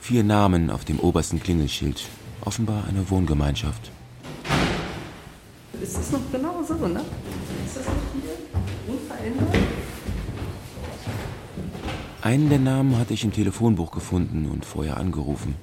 Vier 0.00 0.22
Namen 0.22 0.70
auf 0.70 0.84
dem 0.84 1.00
obersten 1.00 1.40
Klingelschild. 1.40 2.06
Offenbar 2.42 2.84
eine 2.86 3.10
Wohngemeinschaft. 3.10 3.90
Ist 5.82 5.98
das 5.98 6.12
noch 6.12 6.20
genau 6.30 6.62
so, 6.62 6.74
ne? 6.74 7.04
Ist 7.66 7.76
das 7.76 7.86
noch 7.86 7.94
hier 8.14 8.94
unverändert? 8.94 9.56
Einen 12.22 12.48
der 12.48 12.58
Namen 12.58 12.96
hatte 12.96 13.14
ich 13.14 13.24
im 13.24 13.32
Telefonbuch 13.32 13.90
gefunden 13.90 14.48
und 14.48 14.64
vorher 14.64 14.96
angerufen. 14.96 15.56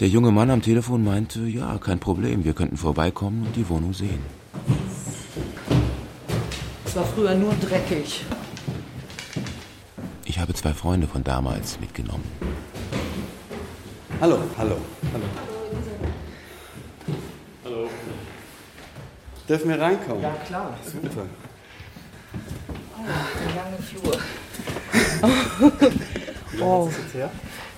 Der 0.00 0.08
junge 0.08 0.30
Mann 0.30 0.50
am 0.50 0.62
Telefon 0.62 1.04
meinte, 1.04 1.40
ja, 1.40 1.76
kein 1.76 1.98
Problem, 1.98 2.42
wir 2.42 2.54
könnten 2.54 2.78
vorbeikommen 2.78 3.46
und 3.46 3.54
die 3.54 3.68
Wohnung 3.68 3.92
sehen. 3.92 4.20
Es 6.86 6.96
war 6.96 7.04
früher 7.04 7.34
nur 7.34 7.52
dreckig. 7.60 8.24
Ich 10.24 10.38
habe 10.38 10.54
zwei 10.54 10.72
Freunde 10.72 11.06
von 11.06 11.22
damals 11.22 11.78
mitgenommen. 11.80 12.24
Hallo, 14.22 14.38
hallo, 14.56 14.78
hallo. 15.12 15.24
Hallo. 17.66 17.90
Dürfen 19.46 19.68
wir 19.68 19.78
reinkommen? 19.78 20.22
Ja, 20.22 20.32
klar. 20.46 20.78
Super. 20.82 21.26
Oh, 22.96 23.02
der 23.44 23.54
lange 23.54 23.76
Flur. 23.82 24.18
Wie 26.52 26.56
lange 26.56 26.72
oh. 26.72 26.88
ist 26.88 26.96
jetzt 26.96 27.14
her? 27.14 27.30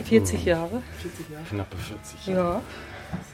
40 0.03 0.45
Jahre. 0.45 0.83
40 1.01 1.31
Jahre? 1.31 1.45
Knappe 1.49 1.77
40. 1.77 2.27
Ja. 2.35 2.61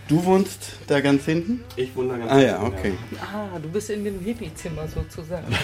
Du 0.09 0.25
wohnst 0.25 0.73
da 0.89 1.01
ganz 1.01 1.25
hinten? 1.27 1.63
Ich 1.77 1.95
wohne 1.95 2.15
da 2.15 2.19
ganz 2.19 2.33
Ah 2.33 2.41
ja, 2.41 2.61
hinten, 2.61 2.79
okay. 2.79 2.93
Ah, 3.21 3.59
du 3.63 3.69
bist 3.69 3.91
in 3.91 4.05
dem 4.05 4.19
Hippie-Zimmer 4.21 4.89
sozusagen. 4.89 5.47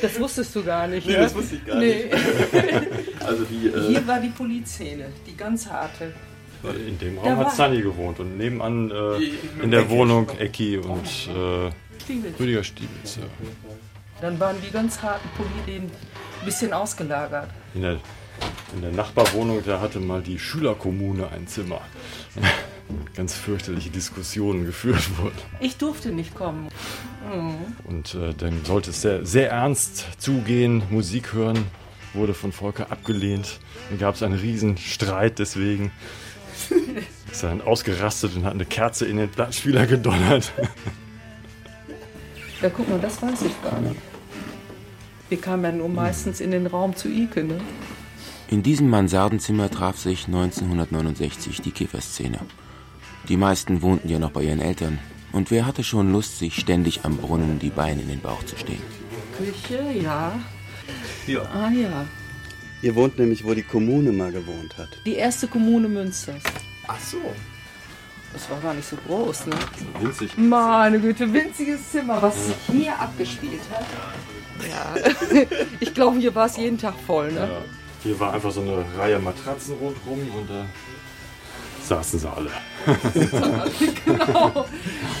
das 0.00 0.18
wusstest 0.20 0.54
du 0.54 0.62
gar 0.64 0.86
nicht, 0.86 1.06
Nee, 1.06 1.12
ne? 1.14 1.18
das 1.20 1.34
wusste 1.34 1.56
ich 1.56 1.66
gar 1.66 1.78
nicht. 1.78 2.06
Also 3.26 3.44
die, 3.44 3.66
äh, 3.68 3.88
Hier 3.88 4.06
war 4.06 4.20
die 4.20 4.28
Polizszene, 4.30 5.06
die 5.26 5.36
ganz 5.36 5.68
harte. 5.68 6.12
In 6.86 6.98
dem 6.98 7.16
Da 7.16 7.22
Raum 7.22 7.38
war- 7.38 7.44
hat 7.46 7.56
Sunny 7.56 7.82
gewohnt 7.82 8.18
und 8.20 8.38
nebenan 8.38 8.90
äh, 8.90 9.18
Die- 9.18 9.38
in 9.62 9.70
der 9.70 9.80
Ecki. 9.82 9.90
Wohnung 9.90 10.28
Ecki 10.38 10.78
und 10.78 11.06
äh, 11.06 11.70
Stiebitz. 12.02 12.40
Rüdiger 12.40 12.64
Stiebitz. 12.64 13.16
Ja. 13.16 13.22
Dann 14.22 14.40
waren 14.40 14.56
die 14.66 14.70
ganz 14.72 15.00
harten 15.02 15.28
Polizien 15.36 15.84
ein 15.84 16.44
bisschen 16.44 16.72
ausgelagert. 16.72 17.50
In, 17.74 17.82
der, 17.82 18.00
in 18.74 18.82
der 18.82 18.92
Nachbarwohnung, 18.92 19.62
da 19.64 19.80
hatte 19.80 20.00
mal 20.00 20.22
die 20.22 20.38
Schülerkommune 20.38 21.28
ein 21.30 21.46
Zimmer. 21.46 21.80
Ganz 23.14 23.34
fürchterliche 23.34 23.90
Diskussionen 23.90 24.64
geführt 24.64 25.18
wurden. 25.18 25.36
Ich 25.60 25.76
durfte 25.76 26.10
nicht 26.10 26.34
kommen. 26.34 26.68
Mhm. 27.30 27.56
Und 27.84 28.14
äh, 28.14 28.32
dann 28.34 28.64
sollte 28.64 28.90
es 28.90 29.02
sehr, 29.02 29.26
sehr 29.26 29.50
ernst 29.50 30.06
zugehen, 30.18 30.82
Musik 30.90 31.32
hören, 31.32 31.66
wurde 32.14 32.34
von 32.34 32.52
Volker 32.52 32.90
abgelehnt. 32.90 33.60
Dann 33.90 33.98
gab 33.98 34.14
es 34.14 34.22
einen 34.22 34.38
riesen 34.38 34.78
Streit 34.78 35.38
deswegen. 35.38 35.90
Ist 37.30 37.42
dann 37.42 37.60
ausgerastet 37.60 38.36
und 38.36 38.44
hat 38.44 38.54
eine 38.54 38.64
Kerze 38.64 39.06
in 39.06 39.18
den 39.18 39.28
Plattenspieler 39.28 39.86
gedonnert. 39.86 40.52
Ja, 42.62 42.70
guck 42.70 42.88
mal, 42.88 42.98
das 42.98 43.22
weiß 43.22 43.42
ich 43.42 43.62
gar 43.62 43.80
nicht. 43.80 44.00
Wir 45.28 45.40
kamen 45.40 45.64
ja 45.64 45.72
nur 45.72 45.88
meistens 45.88 46.40
in 46.40 46.50
den 46.50 46.66
Raum 46.66 46.96
zu 46.96 47.08
Ike, 47.08 47.44
ne? 47.44 47.60
In 48.50 48.62
diesem 48.62 48.88
Mansardenzimmer 48.88 49.70
traf 49.70 49.98
sich 49.98 50.26
1969 50.26 51.60
die 51.60 51.70
Kifferszene. 51.70 52.38
Die 53.28 53.36
meisten 53.36 53.82
wohnten 53.82 54.08
ja 54.08 54.18
noch 54.18 54.30
bei 54.30 54.42
ihren 54.42 54.62
Eltern. 54.62 54.98
Und 55.32 55.50
wer 55.50 55.66
hatte 55.66 55.84
schon 55.84 56.12
Lust, 56.12 56.38
sich 56.38 56.54
ständig 56.54 57.04
am 57.04 57.18
Brunnen 57.18 57.58
die 57.58 57.68
Beine 57.68 58.00
in 58.00 58.08
den 58.08 58.20
Bauch 58.20 58.42
zu 58.44 58.56
stehen? 58.56 58.80
Küche, 59.36 59.84
ja. 60.02 60.32
Ja. 61.26 61.42
Ah 61.42 61.68
ja. 61.70 62.06
Ihr 62.80 62.94
wohnt 62.94 63.18
nämlich, 63.18 63.44
wo 63.44 63.52
die 63.52 63.62
Kommune 63.62 64.12
mal 64.12 64.32
gewohnt 64.32 64.78
hat. 64.78 64.88
Die 65.04 65.16
erste 65.16 65.46
Kommune 65.46 65.88
Münsters. 65.88 66.42
Ach 66.86 66.98
so. 67.00 67.18
Das 68.32 68.48
war 68.48 68.60
gar 68.60 68.72
nicht 68.72 68.88
so 68.88 68.96
groß, 69.06 69.46
ne? 69.46 69.56
Winzig. 70.00 70.38
Meine 70.38 70.98
Güte, 70.98 71.30
winziges 71.30 71.90
Zimmer, 71.90 72.22
was 72.22 72.46
sich 72.46 72.56
hier 72.72 72.98
abgespielt 72.98 73.60
hat. 73.70 73.84
Ja. 74.66 75.46
Ich 75.80 75.92
glaube, 75.92 76.18
hier 76.18 76.34
war 76.34 76.46
es 76.46 76.56
jeden 76.56 76.78
Tag 76.78 76.94
voll, 77.06 77.30
ne? 77.32 77.40
Ja. 77.40 77.62
Hier 78.08 78.18
war 78.18 78.32
einfach 78.32 78.50
so 78.50 78.62
eine 78.62 78.82
Reihe 78.96 79.18
Matratzen 79.18 79.74
rundherum 79.74 80.18
und 80.34 80.48
da 80.48 80.64
saßen 81.84 82.18
sie 82.18 82.26
alle. 82.26 82.50
genau. 84.06 84.66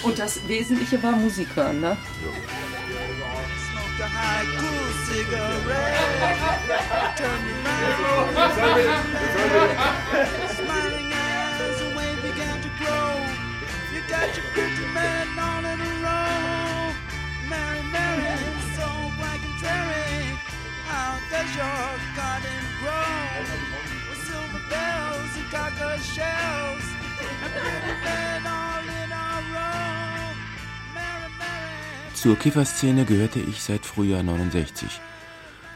Und 0.02 0.18
das 0.18 0.48
Wesentliche 0.48 1.02
war 1.02 1.12
Musik 1.12 1.48
hören, 1.54 1.82
ne? 1.82 1.98
Smiling 10.56 11.08
does 21.30 21.50
your 21.56 21.88
garden 22.16 22.60
grow? 22.80 23.18
With 24.08 24.22
silver 24.28 24.62
bells 24.72 25.30
and 25.38 25.48
cocker 25.50 25.96
shells. 26.14 26.84
And 27.44 27.52
pretty 27.52 27.94
men 28.04 28.46
all 28.46 28.86
in 29.02 29.10
a 29.12 29.28
row. 29.54 30.34
Mary, 30.94 31.30
Mary. 31.38 32.14
Zur 32.14 32.36
Kifferszene 32.36 33.04
gehörte 33.04 33.40
ich 33.40 33.62
seit 33.62 33.84
Frühjahr 33.84 34.22
69. 34.22 35.00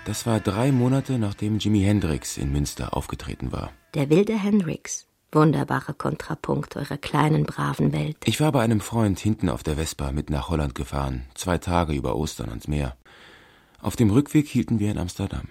Das 0.05 0.27
war 0.27 0.41
drei 0.41 0.73
Monate, 0.73 1.19
nachdem 1.19 1.59
Jimi 1.59 1.83
Hendrix 1.83 2.37
in 2.37 2.51
Münster 2.51 2.97
aufgetreten 2.97 3.53
war. 3.53 3.71
Der 3.95 4.11
wilde 4.11 4.35
Hendrix. 4.35 5.07
Wunderbarer 5.35 5.95
Kontrapunkt 5.95 6.77
eurer 6.77 6.99
kleinen, 6.99 7.45
braven 7.45 7.93
Welt. 7.93 8.19
Ich 8.25 8.41
war 8.41 8.53
bei 8.53 8.61
einem 8.61 8.81
Freund 8.81 9.19
hinten 9.19 9.49
auf 9.49 9.63
der 9.63 9.77
Vespa 9.77 10.13
mit 10.13 10.29
nach 10.29 10.51
Holland 10.51 10.75
gefahren, 10.75 11.25
zwei 11.35 11.57
Tage 11.57 11.95
über 11.95 12.17
Ostern 12.17 12.51
ans 12.51 12.69
Meer. 12.69 12.97
Auf 13.83 13.97
dem 13.97 14.11
Rückweg 14.11 14.49
hielten 14.49 14.79
wir 14.79 14.93
in 14.93 14.99
Amsterdam. 14.99 15.49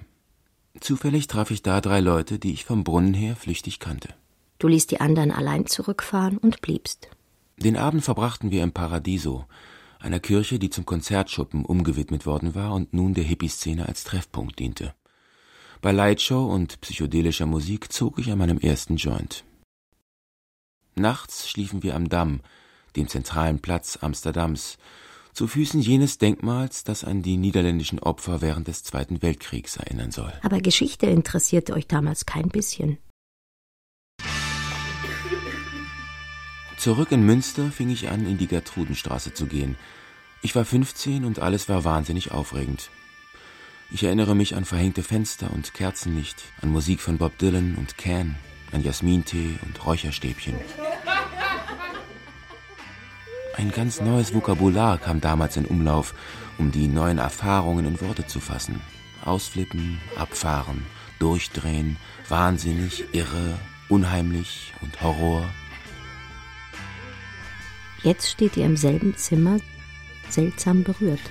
Zufällig 0.79 1.27
traf 1.27 1.51
ich 1.51 1.63
da 1.63 1.81
drei 1.81 1.99
Leute, 1.99 2.39
die 2.39 2.53
ich 2.53 2.63
vom 2.63 2.85
Brunnen 2.85 3.13
her 3.13 3.35
flüchtig 3.35 3.79
kannte. 3.79 4.15
Du 4.57 4.69
ließ 4.69 4.87
die 4.87 5.01
anderen 5.01 5.31
allein 5.31 5.65
zurückfahren 5.65 6.37
und 6.37 6.61
bliebst. 6.61 7.09
Den 7.57 7.75
Abend 7.75 8.05
verbrachten 8.05 8.49
wir 8.49 8.63
im 8.63 8.71
Paradiso, 8.71 9.45
einer 9.99 10.21
Kirche, 10.21 10.59
die 10.59 10.69
zum 10.69 10.85
Konzertschuppen 10.85 11.65
umgewidmet 11.65 12.25
worden 12.25 12.55
war 12.55 12.73
und 12.73 12.93
nun 12.93 13.13
der 13.13 13.25
Hippie-Szene 13.25 13.85
als 13.85 14.05
Treffpunkt 14.05 14.59
diente. 14.59 14.95
Bei 15.81 15.91
Lightshow 15.91 16.45
und 16.45 16.79
psychedelischer 16.79 17.45
Musik 17.45 17.91
zog 17.91 18.17
ich 18.17 18.31
an 18.31 18.37
meinem 18.37 18.59
ersten 18.59 18.95
Joint. 18.95 19.43
Nachts 20.95 21.49
schliefen 21.49 21.83
wir 21.83 21.95
am 21.95 22.07
Damm, 22.07 22.39
dem 22.95 23.09
zentralen 23.09 23.59
Platz 23.59 23.99
Amsterdams, 24.01 24.77
zu 25.33 25.47
Füßen 25.47 25.81
jenes 25.81 26.17
Denkmals, 26.17 26.83
das 26.83 27.03
an 27.03 27.21
die 27.21 27.37
niederländischen 27.37 27.99
Opfer 27.99 28.41
während 28.41 28.67
des 28.67 28.83
Zweiten 28.83 29.21
Weltkriegs 29.21 29.77
erinnern 29.77 30.11
soll. 30.11 30.33
Aber 30.43 30.59
Geschichte 30.59 31.07
interessierte 31.07 31.73
euch 31.73 31.87
damals 31.87 32.25
kein 32.25 32.49
bisschen. 32.49 32.97
Zurück 36.77 37.11
in 37.11 37.23
Münster 37.23 37.71
fing 37.71 37.91
ich 37.91 38.09
an, 38.09 38.25
in 38.25 38.39
die 38.39 38.47
Gertrudenstraße 38.47 39.33
zu 39.33 39.45
gehen. 39.45 39.77
Ich 40.41 40.55
war 40.55 40.65
15 40.65 41.25
und 41.25 41.37
alles 41.37 41.69
war 41.69 41.83
wahnsinnig 41.83 42.31
aufregend. 42.31 42.89
Ich 43.91 44.03
erinnere 44.03 44.35
mich 44.35 44.55
an 44.55 44.65
verhängte 44.65 45.03
Fenster 45.03 45.51
und 45.53 45.73
Kerzenlicht, 45.73 46.41
an 46.61 46.69
Musik 46.69 47.01
von 47.01 47.17
Bob 47.19 47.37
Dylan 47.37 47.75
und 47.75 47.97
Can, 47.97 48.35
an 48.71 48.83
Jasmintee 48.83 49.59
und 49.63 49.85
Räucherstäbchen. 49.85 50.55
Ein 53.61 53.69
ganz 53.71 54.01
neues 54.01 54.33
Vokabular 54.33 54.97
kam 54.97 55.21
damals 55.21 55.55
in 55.55 55.65
Umlauf, 55.65 56.15
um 56.57 56.71
die 56.71 56.87
neuen 56.87 57.19
Erfahrungen 57.19 57.85
in 57.85 58.01
Worte 58.01 58.25
zu 58.25 58.39
fassen. 58.39 58.81
Ausflippen, 59.23 59.99
abfahren, 60.15 60.83
durchdrehen, 61.19 61.97
wahnsinnig, 62.27 63.05
irre, 63.11 63.59
unheimlich 63.87 64.73
und 64.81 64.99
Horror. 65.03 65.47
Jetzt 68.01 68.31
steht 68.31 68.57
ihr 68.57 68.65
im 68.65 68.77
selben 68.77 69.15
Zimmer, 69.15 69.59
seltsam 70.27 70.83
berührt. 70.83 71.21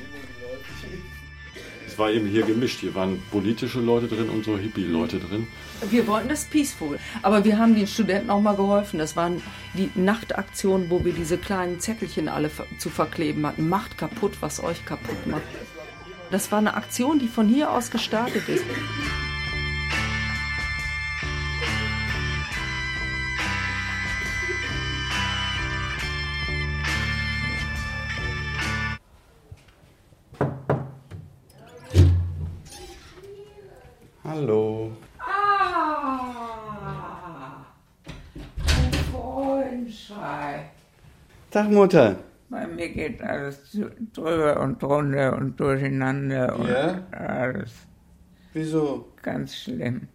Es 1.89 1.99
war 1.99 2.13
eben 2.13 2.29
hier 2.29 2.47
gemischt. 2.47 2.79
Hier 2.79 2.95
waren 2.95 3.21
politische 3.33 3.81
Leute 3.81 4.07
drin 4.07 4.31
und 4.31 4.45
so 4.45 4.57
Hippie-Leute 4.57 5.19
drin. 5.19 5.49
Wir 5.89 6.07
wollten 6.07 6.29
das 6.29 6.45
peaceful, 6.45 6.99
aber 7.23 7.45
wir 7.45 7.59
haben 7.59 7.75
den 7.75 7.87
Studenten 7.87 8.31
auch 8.31 8.41
mal 8.41 8.57
geholfen. 8.57 8.99
Das 8.99 9.17
waren 9.17 9.43
die 9.75 9.91
Nachtaktionen, 9.95 10.91
wo 10.91 11.05
wir 11.05 11.13
diese 11.13 11.39
kleinen 11.39 11.81
Zettelchen 11.81 12.29
alle 12.29 12.51
zu 12.79 12.91
verkleben 12.91 13.47
hatten. 13.47 13.69
Macht 13.69 13.97
kaputt, 13.97 14.35
was 14.41 14.63
euch 14.63 14.85
kaputt 14.85 15.27
macht. 15.27 15.43
Das 16.31 16.53
war 16.53 16.59
eine 16.59 16.75
Aktion, 16.75 17.19
die 17.19 17.29
von 17.29 17.49
hier 17.49 17.73
aus 17.73 17.91
gestartet 17.91 18.49
ist. 18.49 18.65
Tag, 41.51 41.69
Mutter. 41.71 42.17
Bei 42.49 42.67
mir 42.67 42.89
geht 42.89 43.21
alles 43.23 43.77
drüber 44.13 44.61
und 44.61 44.81
drunter 44.83 45.37
und 45.37 45.59
durcheinander 45.59 46.57
und 46.57 46.69
Ja? 46.69 47.03
alles. 47.11 47.73
Wieso? 48.53 49.13
Ganz 49.23 49.57
schlimm. 49.57 50.09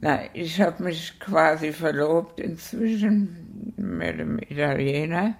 Na, 0.00 0.20
ich 0.32 0.60
habe 0.60 0.82
mich 0.84 1.18
quasi 1.18 1.72
verlobt 1.72 2.38
inzwischen 2.40 3.72
mit 3.76 4.18
dem 4.18 4.38
Italiener. 4.38 5.34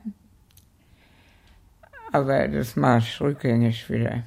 Aber 2.13 2.49
das 2.49 2.77
mache 2.77 2.99
ich 2.99 3.21
rückgängig 3.21 3.91
wieder. 3.91 4.23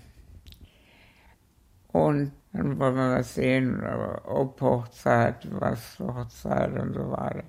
Und 1.92 2.32
dann 2.54 2.78
wollen 2.80 2.96
wir 2.96 3.10
mal 3.10 3.24
sehen, 3.24 3.82
ob 4.26 4.62
Hochzeit, 4.62 5.48
was 5.52 6.00
Hochzeit 6.00 6.78
und 6.80 6.94
so 6.94 7.12
weiter. 7.12 7.44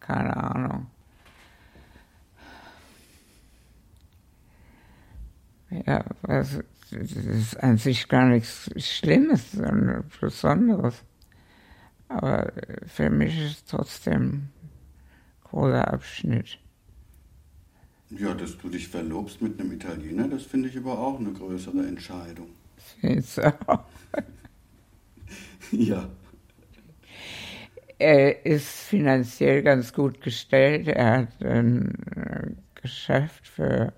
Keine 0.00 0.36
Ahnung. 0.36 0.86
Ja, 5.86 6.04
was, 6.22 6.58
das 6.90 7.12
ist 7.12 7.56
an 7.62 7.78
sich 7.78 8.08
gar 8.08 8.26
nichts 8.26 8.70
Schlimmes 8.76 9.54
und 9.54 10.04
Besonderes. 10.20 11.02
Aber 12.08 12.52
für 12.86 13.08
mich 13.08 13.38
ist 13.38 13.56
es 13.56 13.64
trotzdem 13.64 14.22
ein 14.22 14.52
großer 15.44 15.92
Abschnitt. 15.92 16.58
Ja, 18.10 18.34
dass 18.34 18.58
du 18.58 18.68
dich 18.68 18.88
verlobst 18.88 19.40
mit 19.40 19.58
einem 19.58 19.72
Italiener, 19.72 20.28
das 20.28 20.42
finde 20.42 20.68
ich 20.68 20.76
aber 20.76 20.98
auch 20.98 21.18
eine 21.18 21.32
größere 21.32 21.86
Entscheidung. 21.86 22.48
Findest 23.00 23.38
du 23.38 23.68
auch? 23.68 23.84
Ja. 25.70 26.06
Er 27.98 28.44
ist 28.44 28.68
finanziell 28.68 29.62
ganz 29.62 29.94
gut 29.94 30.20
gestellt. 30.20 30.88
Er 30.88 31.18
hat 31.18 31.42
ein 31.42 31.94
äh, 32.14 32.50
Geschäft 32.74 33.48
für 33.48 33.94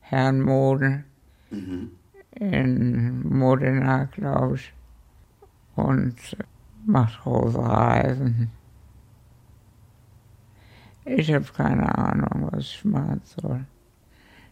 Herrenmode 0.00 1.04
Mhm. 1.54 1.90
in 2.32 3.28
Modena, 3.28 4.04
glaube 4.04 4.56
ich. 4.56 4.72
Und 5.76 6.16
macht 6.86 7.20
große 7.22 7.58
Reisen. 7.58 8.50
Ich 11.04 11.32
habe 11.32 11.44
keine 11.54 11.96
Ahnung, 11.98 12.48
was 12.50 12.64
ich 12.64 12.84
machen 12.84 13.20
soll. 13.24 13.64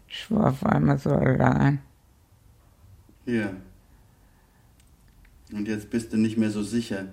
Ich 0.07 0.31
war 0.31 0.51
auf 0.51 0.65
einmal 0.67 0.99
so 0.99 1.11
allein. 1.11 1.81
Ja. 3.25 3.51
Und 5.53 5.69
jetzt 5.69 5.89
bist 5.91 6.13
du 6.13 6.17
nicht 6.19 6.37
mehr 6.37 6.51
so 6.51 6.63
sicher. 6.63 7.07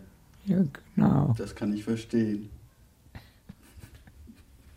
Ja, 0.46 0.64
genau. 0.96 1.34
Das 1.38 1.56
kann 1.56 1.74
ich 1.74 1.84
verstehen. 1.84 2.50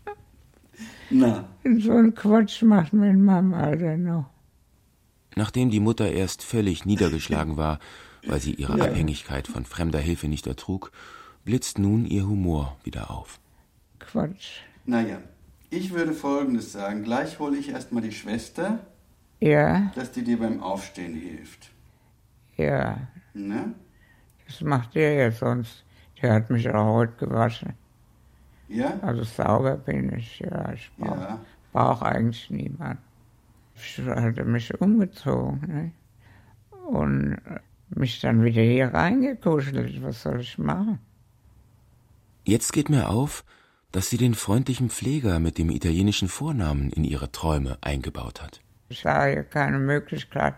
Na, 1.11 1.49
So 1.79 1.93
ein 1.93 2.15
Quatsch 2.15 2.63
macht 2.63 2.93
mir 2.93 3.11
in 3.11 3.25
meinem 3.25 3.55
Alter 3.55 3.97
noch. 3.97 4.32
Nachdem 5.37 5.71
die 5.71 5.81
Mutter 5.81 6.11
erst 6.11 6.43
völlig 6.43 6.85
niedergeschlagen 6.85 7.57
war, 7.57 7.79
weil 8.27 8.41
sie 8.41 8.55
ihre 8.55 8.77
Ja. 8.79 8.85
Abhängigkeit 8.85 9.49
von 9.49 9.65
fremder 9.65 9.99
Hilfe 9.99 10.29
nicht 10.29 10.47
ertrug, 10.47 10.93
blitzt 11.45 11.79
nun 11.79 12.05
ihr 12.07 12.27
Humor 12.27 12.77
wieder 12.85 13.11
auf. 13.11 13.39
Quatsch. 13.99 14.61
naja. 14.85 15.19
Ich 15.71 15.91
würde 15.95 16.13
Folgendes 16.13 16.73
sagen. 16.73 17.03
Gleich 17.03 17.39
hole 17.39 17.57
ich 17.57 17.71
erstmal 17.71 18.03
die 18.03 18.13
Schwester, 18.13 18.81
Ja, 19.41 19.91
dass 19.95 20.13
die 20.13 20.23
dir 20.23 20.39
beim 20.39 20.63
Aufstehen 20.63 21.15
hilft. 21.15 21.71
ja. 22.59 22.99
Ne? 23.33 23.73
Das 24.47 24.61
macht 24.61 24.95
der 24.95 25.15
ja 25.15 25.31
sonst. 25.33 25.83
Der 26.21 26.35
hat 26.35 26.51
mich 26.51 26.69
auch 26.69 26.93
heute 26.93 27.15
gewaschen. 27.27 27.73
Ja? 28.69 28.99
Also 29.01 29.25
sauber 29.25 29.77
bin 29.79 30.15
ich, 30.15 30.41
ja. 30.41 30.73
Ich 30.75 30.91
brauche 30.99 31.19
Ja. 31.21 31.41
brauch 31.73 32.03
eigentlich 32.03 32.51
niemanden. 32.51 33.03
Ich 33.75 33.99
hatte 33.99 34.45
mich 34.45 34.81
umgezogen 34.81 35.61
ne? 35.67 35.93
und 36.87 37.39
mich 37.91 38.21
dann 38.21 38.45
wieder 38.45 38.63
hier 38.63 38.89
reingekuschelt. 38.89 40.03
Was 40.03 40.23
soll 40.23 40.41
ich 40.41 40.59
machen? 40.59 40.99
Jetzt 42.45 42.73
geht 42.73 42.89
mir 42.89 43.09
auf, 43.09 43.45
dass 43.93 44.09
sie 44.09 44.17
den 44.17 44.35
freundlichen 44.35 44.91
Pfleger 44.91 45.39
mit 45.39 45.59
dem 45.59 45.71
italienischen 45.71 46.29
Vornamen 46.29 46.91
in 46.91 47.05
ihre 47.05 47.31
Träume 47.31 47.79
eingebaut 47.83 48.43
hat. 48.43 48.61
Ich 48.89 49.05
habe 49.07 49.33
ja 49.33 49.43
keine 49.43 49.79
Möglichkeit, 49.79 50.55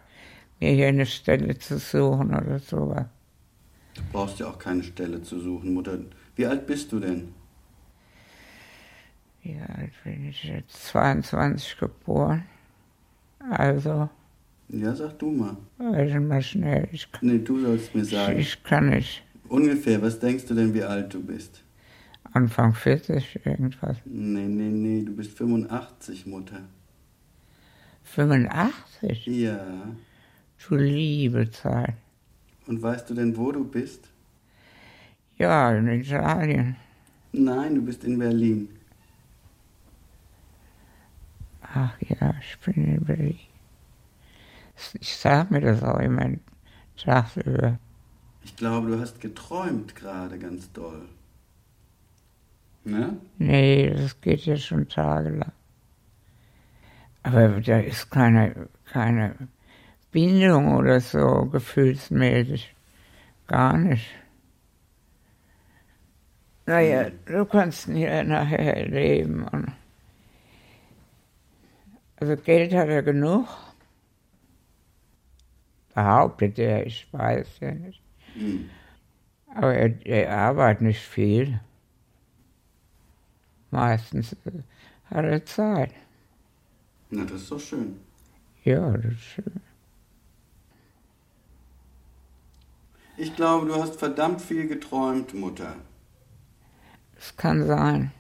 mir 0.61 0.73
hier 0.73 0.89
eine 0.89 1.07
Stelle 1.07 1.59
zu 1.59 1.79
suchen 1.79 2.35
oder 2.35 2.59
sowas. 2.59 3.07
Du 3.95 4.03
brauchst 4.13 4.41
ja 4.41 4.49
auch 4.49 4.59
keine 4.59 4.83
Stelle 4.83 5.23
zu 5.23 5.39
suchen, 5.41 5.75
Mutter. 5.75 5.99
Wie 6.37 6.47
alt 6.47 6.67
bist 6.67 6.91
du 6.93 7.01
denn? 7.01 7.35
Wie 9.43 9.59
alt 9.61 9.93
bin 10.03 10.29
ich 10.29 10.43
jetzt? 10.45 10.87
22 10.87 11.77
geboren. 11.79 12.45
Also, 13.51 14.09
Ja, 14.69 14.95
sag 14.95 15.19
du 15.19 15.31
mal. 15.31 15.57
rechnen 15.79 16.29
mal 16.29 16.43
schnell. 16.43 16.89
Ich 16.93 17.11
kann, 17.13 17.29
Nee, 17.29 17.39
du 17.39 17.61
sollst 17.61 17.95
mir 17.95 18.05
sagen. 18.05 18.39
ich 18.39 18.63
kann 18.63 18.91
nicht. 18.91 19.23
Ungefähr, 19.49 20.01
was 20.03 20.19
denkst 20.19 20.47
du 20.47 20.55
denn, 20.55 20.73
wie 20.75 20.83
alt 20.83 21.13
du 21.13 21.23
bist? 21.23 21.63
Anfang 22.33 22.75
40 22.75 23.41
irgendwas. 23.45 23.99
Nee, 24.05 24.47
nee, 24.49 24.71
nee, 24.71 25.03
du 25.05 25.15
bist 25.15 25.37
85, 25.37 26.27
Mutter. 26.27 26.61
85? 28.05 29.27
Ja. 29.27 29.59
Du 30.69 30.77
liebe 30.77 31.51
Zeit. 31.51 31.95
Und 32.67 32.81
weißt 32.83 33.11
du 33.11 33.15
denn, 33.15 33.37
wo 33.37 33.53
du 33.53 33.65
bist? 33.65 34.09
Ja, 35.37 35.73
in 35.77 35.89
Italien. 35.89 36.77
Nein, 37.33 37.75
du 37.75 37.83
bist 37.83 38.05
in 38.05 38.19
Berlin. 38.19 38.69
Ach 41.75 41.95
ja, 42.01 42.35
ich 42.41 42.59
bin 42.61 42.85
in 42.85 43.05
Berlin. 43.05 43.39
Ich 45.01 45.17
sag 45.17 45.51
mir 45.51 45.61
das 45.61 45.83
auch 45.83 45.99
immer 45.99 46.31
tagsüber. 46.97 47.79
Ich 48.45 48.57
glaube, 48.57 48.89
du 48.89 49.01
hast 49.01 49.21
geträumt 49.21 49.95
gerade 49.95 50.39
ganz 50.39 50.73
doll. 50.73 51.09
Ne? 52.85 53.17
Nee, 53.39 53.91
das 53.91 54.21
geht 54.21 54.47
ja 54.47 54.57
schon 54.57 54.89
tagelang. 54.89 55.53
Aber 57.23 57.61
da 57.61 57.79
ist 57.79 58.11
keine, 58.11 58.69
keine 58.85 59.35
Bindung 60.13 60.75
oder 60.75 61.01
so 61.01 61.47
gefühlsmäßig 61.47 62.75
Gar 63.47 63.77
nicht. 63.77 64.07
Naja, 66.67 67.11
du 67.27 67.45
kannst 67.45 67.89
ihn 67.89 67.97
ja 67.97 68.25
nachher 68.25 68.89
leben. 68.89 69.47
Und 69.47 69.73
also 72.17 72.37
Geld 72.37 72.73
hat 72.73 72.89
er 72.89 73.03
genug. 73.03 73.47
Behauptet 75.95 76.59
er, 76.59 76.87
ich 76.87 77.07
weiß 77.13 77.61
ja 77.61 77.73
nicht. 77.73 78.03
Aber 79.55 79.75
er, 79.75 80.07
er 80.07 80.37
arbeitet 80.37 80.83
nicht 80.83 81.01
viel. 81.01 81.61
Meistens 83.71 84.33
äh, 84.45 84.63
hat 85.07 85.25
er 85.25 85.45
Zeit. 85.45 85.93
Na, 87.11 87.25
das 87.25 87.43
ist 87.43 87.51
doch 87.51 87.61
schön. 87.61 87.97
Ja, 88.65 88.91
das 88.97 89.13
ist 89.13 89.21
schön. 89.21 89.61
Ich 93.17 93.37
glaube, 93.37 93.67
du 93.67 93.75
hast 93.77 93.97
verdammt 93.97 94.41
viel 94.41 94.67
geträumt, 94.67 95.35
Mutter. 95.35 95.77
Das 97.15 97.37
kann 97.37 97.65
sein. 97.67 98.11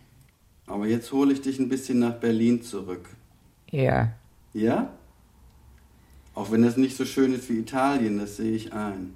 Aber 0.66 0.86
jetzt 0.86 1.10
hole 1.12 1.32
ich 1.32 1.42
dich 1.42 1.58
ein 1.58 1.68
bisschen 1.68 1.98
nach 1.98 2.14
Berlin 2.14 2.62
zurück. 2.62 3.08
Ja. 3.74 4.12
Ja? 4.52 4.88
Auch 6.32 6.52
wenn 6.52 6.62
das 6.62 6.76
nicht 6.76 6.96
so 6.96 7.04
schön 7.04 7.34
ist 7.34 7.48
wie 7.48 7.58
Italien, 7.58 8.18
das 8.18 8.36
sehe 8.36 8.54
ich 8.54 8.72
ein. 8.72 9.14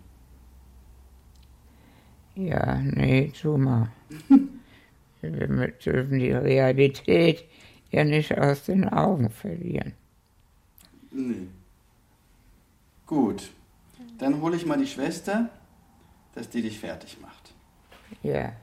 Ja, 2.35 2.81
nee, 2.83 3.33
tu 3.41 3.57
mal. 3.57 3.93
Wir 5.21 5.31
dürfen 5.31 6.19
die 6.19 6.33
Realität 6.33 7.45
ja 7.91 8.03
nicht 8.03 8.37
aus 8.37 8.65
den 8.65 8.89
Augen 8.89 9.31
verlieren. 9.31 9.93
Nee. 11.13 11.47
Gut. 13.07 13.51
Dann 14.19 14.41
hole 14.41 14.57
ich 14.57 14.67
mal 14.67 14.79
die 14.79 14.89
Schwester, 14.89 15.51
dass 16.35 16.49
die 16.49 16.63
dich 16.63 16.81
fertig 16.81 17.19
macht. 17.21 17.55
Ja. 18.25 18.55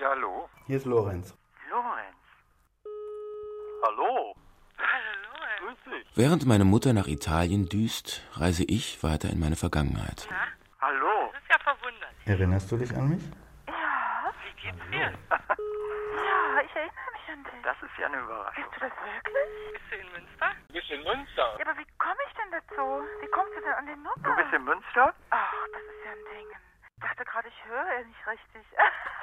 Ja, 0.00 0.08
hallo? 0.08 0.48
Hier 0.70 0.76
ist 0.76 0.86
Lorenz. 0.86 1.36
Lorenz. 1.68 2.16
Hallo? 3.82 4.36
Hallo, 4.78 5.66
Grüß 5.66 5.78
dich. 5.92 6.06
Während 6.14 6.46
meine 6.46 6.64
Mutter 6.64 6.92
nach 6.92 7.08
Italien 7.08 7.68
düst, 7.68 8.22
reise 8.34 8.62
ich 8.62 9.02
weiter 9.02 9.30
in 9.30 9.40
meine 9.40 9.56
Vergangenheit. 9.56 10.28
Hallo? 10.80 11.32
Das 11.32 11.42
ist 11.42 11.50
ja 11.50 11.58
verwunderlich. 11.58 12.24
Erinnerst 12.24 12.70
du 12.70 12.76
dich 12.76 12.94
an 12.94 13.08
mich? 13.08 13.22
Ja. 13.66 14.32
Wie 14.46 14.62
geht's 14.62 14.78
dir? 14.92 15.10
ja, 15.10 16.62
ich 16.62 16.76
erinnere 16.76 17.10
mich 17.18 17.26
an 17.34 17.42
dich. 17.42 17.62
Das 17.64 17.76
ist 17.82 17.98
ja 17.98 18.06
eine 18.06 18.20
Überraschung. 18.20 18.62
Bist 18.62 18.76
du 18.76 18.80
das 18.86 18.94
wirklich? 19.10 19.50
Bist 19.74 19.90
du 19.90 19.96
in 19.96 20.12
Münster? 20.14 20.48
Du 20.68 20.72
bist 20.72 20.90
in 20.90 21.02
Münster. 21.02 21.46
Ja, 21.58 21.66
aber 21.66 21.78
wie 21.82 21.86
komme 21.98 22.22
ich 22.30 22.34
denn 22.38 22.50
dazu? 22.54 23.02
Wie 23.18 23.30
kommst 23.34 23.56
du 23.56 23.60
denn 23.60 23.74
an 23.74 23.86
den 23.86 24.02
Nummer? 24.06 24.22
Du 24.22 24.36
bist 24.38 24.54
in 24.54 24.62
Münster? 24.62 25.14
Ach, 25.34 25.50
das 25.74 25.82
ist 25.82 26.04
ja 26.06 26.12
ein 26.14 26.24
Ding. 26.30 26.46
Ich 26.94 27.02
dachte 27.02 27.24
gerade, 27.24 27.48
ich 27.48 27.58
höre 27.66 27.90
ja 27.90 28.06
nicht 28.06 28.22
richtig. 28.22 28.62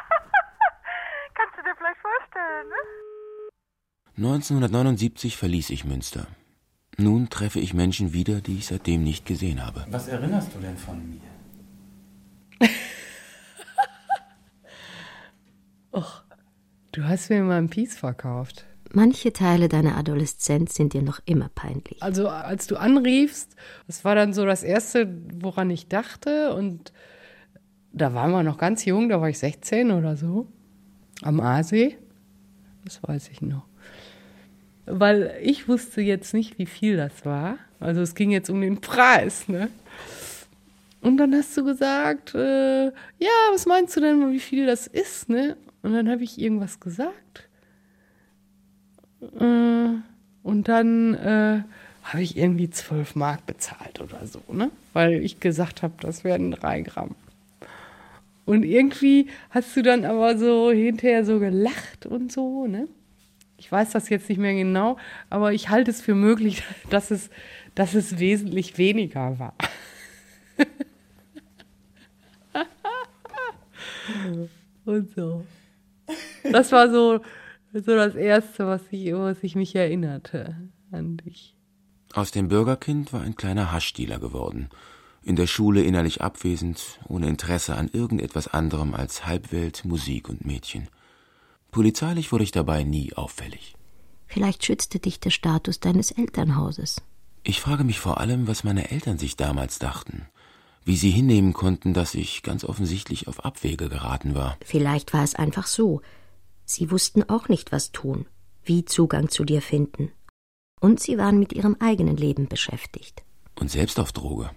Dir 1.68 1.76
vielleicht 1.76 2.00
vorstellen, 2.00 2.70
ne? 2.70 2.76
1979 4.16 5.36
verließ 5.36 5.70
ich 5.72 5.84
Münster. 5.84 6.28
Nun 6.98 7.30
treffe 7.30 7.60
ich 7.60 7.74
Menschen 7.74 8.14
wieder, 8.14 8.40
die 8.40 8.56
ich 8.60 8.68
seitdem 8.68 9.04
nicht 9.04 9.26
gesehen 9.26 9.66
habe. 9.66 9.86
Was 9.90 10.08
erinnerst 10.08 10.56
du 10.56 10.60
denn 10.60 10.78
von 10.78 11.10
mir? 11.10 11.20
Och, 15.92 16.24
du 16.94 17.04
hast 17.04 17.30
mir 17.30 17.44
mal 17.44 17.58
ein 17.58 17.70
Piece 17.70 17.98
verkauft. 17.98 18.66
Manche 18.94 19.34
Teile 19.34 19.68
deiner 19.68 19.98
Adoleszenz 19.98 20.76
sind 20.76 20.94
dir 20.94 21.02
noch 21.02 21.20
immer 21.26 21.50
peinlich. 21.50 22.02
Also 22.02 22.30
als 22.30 22.68
du 22.68 22.78
anriefst, 22.78 23.58
das 23.88 24.06
war 24.06 24.16
dann 24.16 24.32
so 24.32 24.46
das 24.46 24.64
Erste, 24.64 25.22
woran 25.34 25.70
ich 25.70 25.90
dachte. 25.90 26.54
Und 26.54 26.94
da 27.92 28.14
waren 28.14 28.32
wir 28.32 28.44
noch 28.44 28.58
ganz 28.58 28.86
jung, 28.86 29.10
da 29.10 29.20
war 29.20 29.28
ich 29.28 29.40
16 29.40 29.92
oder 29.92 30.16
so, 30.16 30.48
am 31.22 31.40
Aasee. 31.40 31.98
Das 32.86 33.02
weiß 33.04 33.30
ich 33.30 33.42
noch. 33.42 33.66
Weil 34.86 35.36
ich 35.42 35.68
wusste 35.68 36.02
jetzt 36.02 36.34
nicht, 36.34 36.58
wie 36.58 36.66
viel 36.66 36.98
das 36.98 37.26
war. 37.26 37.58
Also 37.80 38.02
es 38.02 38.16
ging 38.16 38.32
jetzt 38.32 38.50
um 38.50 38.62
den 38.62 38.80
Preis, 38.80 39.48
ne? 39.50 39.70
Und 41.02 41.18
dann 41.18 41.34
hast 41.36 41.56
du 41.56 41.64
gesagt, 41.64 42.34
äh, 42.34 42.86
ja, 42.86 43.30
was 43.52 43.66
meinst 43.66 43.96
du 43.96 44.02
denn, 44.02 44.32
wie 44.32 44.40
viel 44.40 44.66
das 44.66 44.88
ist, 44.88 45.30
ne? 45.30 45.56
Und 45.84 45.94
dann 45.94 46.10
habe 46.10 46.24
ich 46.24 46.40
irgendwas 46.40 46.80
gesagt. 46.80 47.48
Äh, 49.22 49.90
und 50.44 50.68
dann 50.68 51.14
äh, 51.14 51.64
habe 52.04 52.22
ich 52.22 52.38
irgendwie 52.38 52.70
12 52.70 53.16
Mark 53.16 53.46
bezahlt 53.46 54.00
oder 54.00 54.26
so, 54.26 54.42
ne? 54.52 54.72
Weil 54.94 55.22
ich 55.22 55.40
gesagt 55.40 55.84
habe, 55.84 55.94
das 56.00 56.24
werden 56.24 56.52
drei 56.52 56.82
Gramm. 56.82 57.16
Und 58.48 58.64
irgendwie 58.64 59.28
hast 59.50 59.76
du 59.76 59.84
dann 59.84 60.06
aber 60.06 60.38
so 60.38 60.72
hinterher 60.72 61.26
so 61.26 61.38
gelacht 61.38 62.06
und 62.06 62.32
so, 62.32 62.66
ne? 62.66 62.88
Ich 63.58 63.70
weiß 63.70 63.92
das 63.92 64.08
jetzt 64.08 64.30
nicht 64.30 64.38
mehr 64.38 64.54
genau, 64.54 64.98
aber 65.30 65.52
ich 65.52 65.68
halte 65.68 65.92
es 65.92 66.00
für 66.00 66.16
möglich, 66.16 66.64
dass 66.90 67.12
es, 67.12 67.30
dass 67.76 67.94
es 67.94 68.20
wesentlich 68.20 68.78
weniger 68.78 69.38
war. 69.38 69.54
und 74.86 75.14
so. 75.14 75.46
Das 76.50 76.72
war 76.72 76.90
so, 76.90 77.20
so 77.74 77.96
das 77.98 78.16
Erste, 78.16 78.66
was 78.66 78.82
ich, 78.92 79.12
was 79.12 79.44
ich 79.44 79.56
mich 79.56 79.76
erinnerte 79.76 80.56
an 80.92 81.18
dich. 81.18 81.54
Aus 82.14 82.32
dem 82.32 82.48
Bürgerkind 82.48 83.12
war 83.12 83.24
ein 83.24 83.36
kleiner 83.36 83.74
Haschdealer 83.74 84.20
geworden. 84.20 84.70
In 85.28 85.36
der 85.36 85.46
Schule 85.46 85.84
innerlich 85.84 86.22
abwesend, 86.22 87.02
ohne 87.10 87.28
Interesse 87.28 87.76
an 87.76 87.90
irgendetwas 87.92 88.48
anderem 88.48 88.94
als 88.94 89.26
Halbwelt, 89.26 89.84
Musik 89.84 90.30
und 90.30 90.46
Mädchen. 90.46 90.88
Polizeilich 91.70 92.32
wurde 92.32 92.46
ich 92.46 92.52
dabei 92.52 92.86
nie 92.86 93.12
auffällig. 93.12 93.76
Vielleicht 94.26 94.64
schützte 94.64 95.00
dich 95.00 95.20
der 95.20 95.32
Status 95.32 95.82
deines 95.82 96.12
Elternhauses. 96.12 97.02
Ich 97.44 97.60
frage 97.60 97.84
mich 97.84 98.00
vor 98.00 98.22
allem, 98.22 98.48
was 98.48 98.64
meine 98.64 98.90
Eltern 98.90 99.18
sich 99.18 99.36
damals 99.36 99.80
dachten. 99.80 100.28
Wie 100.86 100.96
sie 100.96 101.12
hinnehmen 101.12 101.52
konnten, 101.52 101.94
dass 101.94 102.16
ich 102.16 102.42
ganz 102.42 102.64
offensichtlich 102.64 103.28
auf 103.28 103.44
Abwege 103.44 103.90
geraten 103.90 104.34
war. 104.34 104.58
Vielleicht 104.64 105.12
war 105.12 105.26
es 105.26 105.36
einfach 105.36 105.68
so. 105.68 106.02
Sie 106.64 106.90
wussten 106.90 107.30
auch 107.30 107.50
nicht, 107.50 107.74
was 107.74 107.92
tun, 107.92 108.28
wie 108.64 108.86
Zugang 108.86 109.28
zu 109.28 109.44
dir 109.44 109.62
finden. 109.62 110.10
Und 110.80 111.02
sie 111.02 111.18
waren 111.18 111.38
mit 111.38 111.52
ihrem 111.52 111.76
eigenen 111.82 112.16
Leben 112.16 112.48
beschäftigt. 112.48 113.26
Und 113.60 113.70
selbst 113.70 114.00
auf 114.00 114.14
Droge. 114.14 114.52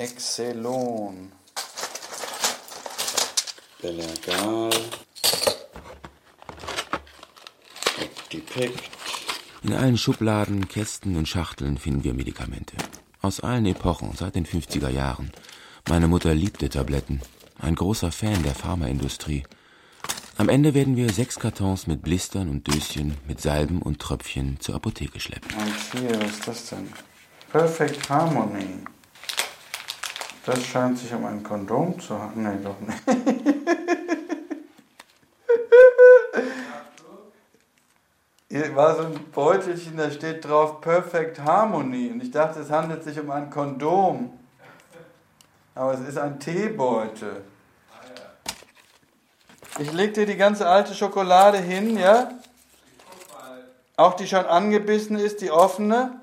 Excelon. 0.00 1.30
Belergal. 3.82 4.70
Optipekt. 8.00 8.80
In 9.62 9.74
allen 9.74 9.98
Schubladen, 9.98 10.68
Kästen 10.68 11.16
und 11.16 11.28
Schachteln 11.28 11.76
finden 11.76 12.02
wir 12.02 12.14
Medikamente. 12.14 12.76
Aus 13.20 13.40
allen 13.40 13.66
Epochen, 13.66 14.12
seit 14.16 14.36
den 14.36 14.46
50er 14.46 14.88
Jahren. 14.88 15.32
Meine 15.86 16.08
Mutter 16.08 16.34
liebte 16.34 16.70
Tabletten. 16.70 17.20
Ein 17.58 17.74
großer 17.74 18.10
Fan 18.10 18.42
der 18.42 18.54
Pharmaindustrie. 18.54 19.42
Am 20.38 20.48
Ende 20.48 20.72
werden 20.72 20.96
wir 20.96 21.12
sechs 21.12 21.38
Kartons 21.38 21.86
mit 21.86 22.00
Blistern 22.00 22.48
und 22.48 22.66
Döschen, 22.66 23.18
mit 23.28 23.42
Salben 23.42 23.82
und 23.82 24.00
Tröpfchen 24.00 24.58
zur 24.60 24.76
Apotheke 24.76 25.20
schleppen. 25.20 25.50
Und 25.58 26.00
hier, 26.00 26.18
was 26.22 26.30
ist 26.30 26.48
das 26.48 26.70
denn? 26.70 26.90
Perfect 27.52 28.08
Harmony. 28.08 28.82
Das 30.50 30.64
scheint 30.64 30.98
sich 30.98 31.14
um 31.14 31.24
ein 31.26 31.44
Kondom 31.44 32.00
zu 32.00 32.20
handeln. 32.20 32.56
Nee, 32.56 32.64
doch 32.64 32.80
nicht. 32.80 32.98
Hier 38.48 38.74
war 38.74 38.96
so 38.96 39.02
ein 39.02 39.30
Beutelchen, 39.30 39.96
da 39.96 40.10
steht 40.10 40.44
drauf 40.44 40.80
Perfect 40.80 41.38
Harmony. 41.38 42.10
Und 42.10 42.24
ich 42.24 42.32
dachte, 42.32 42.58
es 42.58 42.70
handelt 42.70 43.04
sich 43.04 43.20
um 43.20 43.30
ein 43.30 43.48
Kondom. 43.48 44.36
Aber 45.76 45.94
es 45.94 46.00
ist 46.00 46.18
ein 46.18 46.40
Teebeutel. 46.40 47.44
Ich 49.78 49.92
leg 49.92 50.14
dir 50.14 50.26
die 50.26 50.36
ganze 50.36 50.68
alte 50.68 50.94
Schokolade 50.94 51.58
hin, 51.58 51.96
ja? 51.96 52.32
Auch 53.96 54.14
die 54.14 54.26
schon 54.26 54.46
angebissen 54.46 55.16
ist, 55.16 55.42
die 55.42 55.52
offene? 55.52 56.19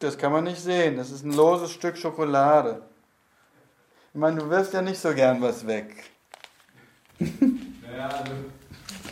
Das 0.00 0.16
kann 0.16 0.32
man 0.32 0.44
nicht 0.44 0.60
sehen. 0.60 0.96
Das 0.96 1.10
ist 1.10 1.24
ein 1.24 1.34
loses 1.34 1.70
Stück 1.72 1.96
Schokolade. 1.96 2.82
Ich 4.12 4.18
meine, 4.18 4.40
du 4.40 4.50
wirfst 4.50 4.72
ja 4.72 4.82
nicht 4.82 4.98
so 4.98 5.14
gern 5.14 5.40
was 5.40 5.66
weg. 5.66 5.94
Naja, 7.90 8.08
also 8.08 8.32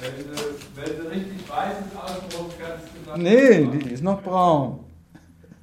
Wenn 0.01 0.17
du, 0.17 0.41
wenn 0.77 0.97
du 0.97 1.11
richtig 1.11 1.49
weißes 1.49 1.97
ausdruckst, 1.97 2.59
kannst 2.61 2.87
du 2.87 3.11
dann. 3.11 3.23
Nee, 3.23 3.67
die 3.67 3.91
ist 3.91 4.03
noch 4.03 4.23
braun. 4.23 4.85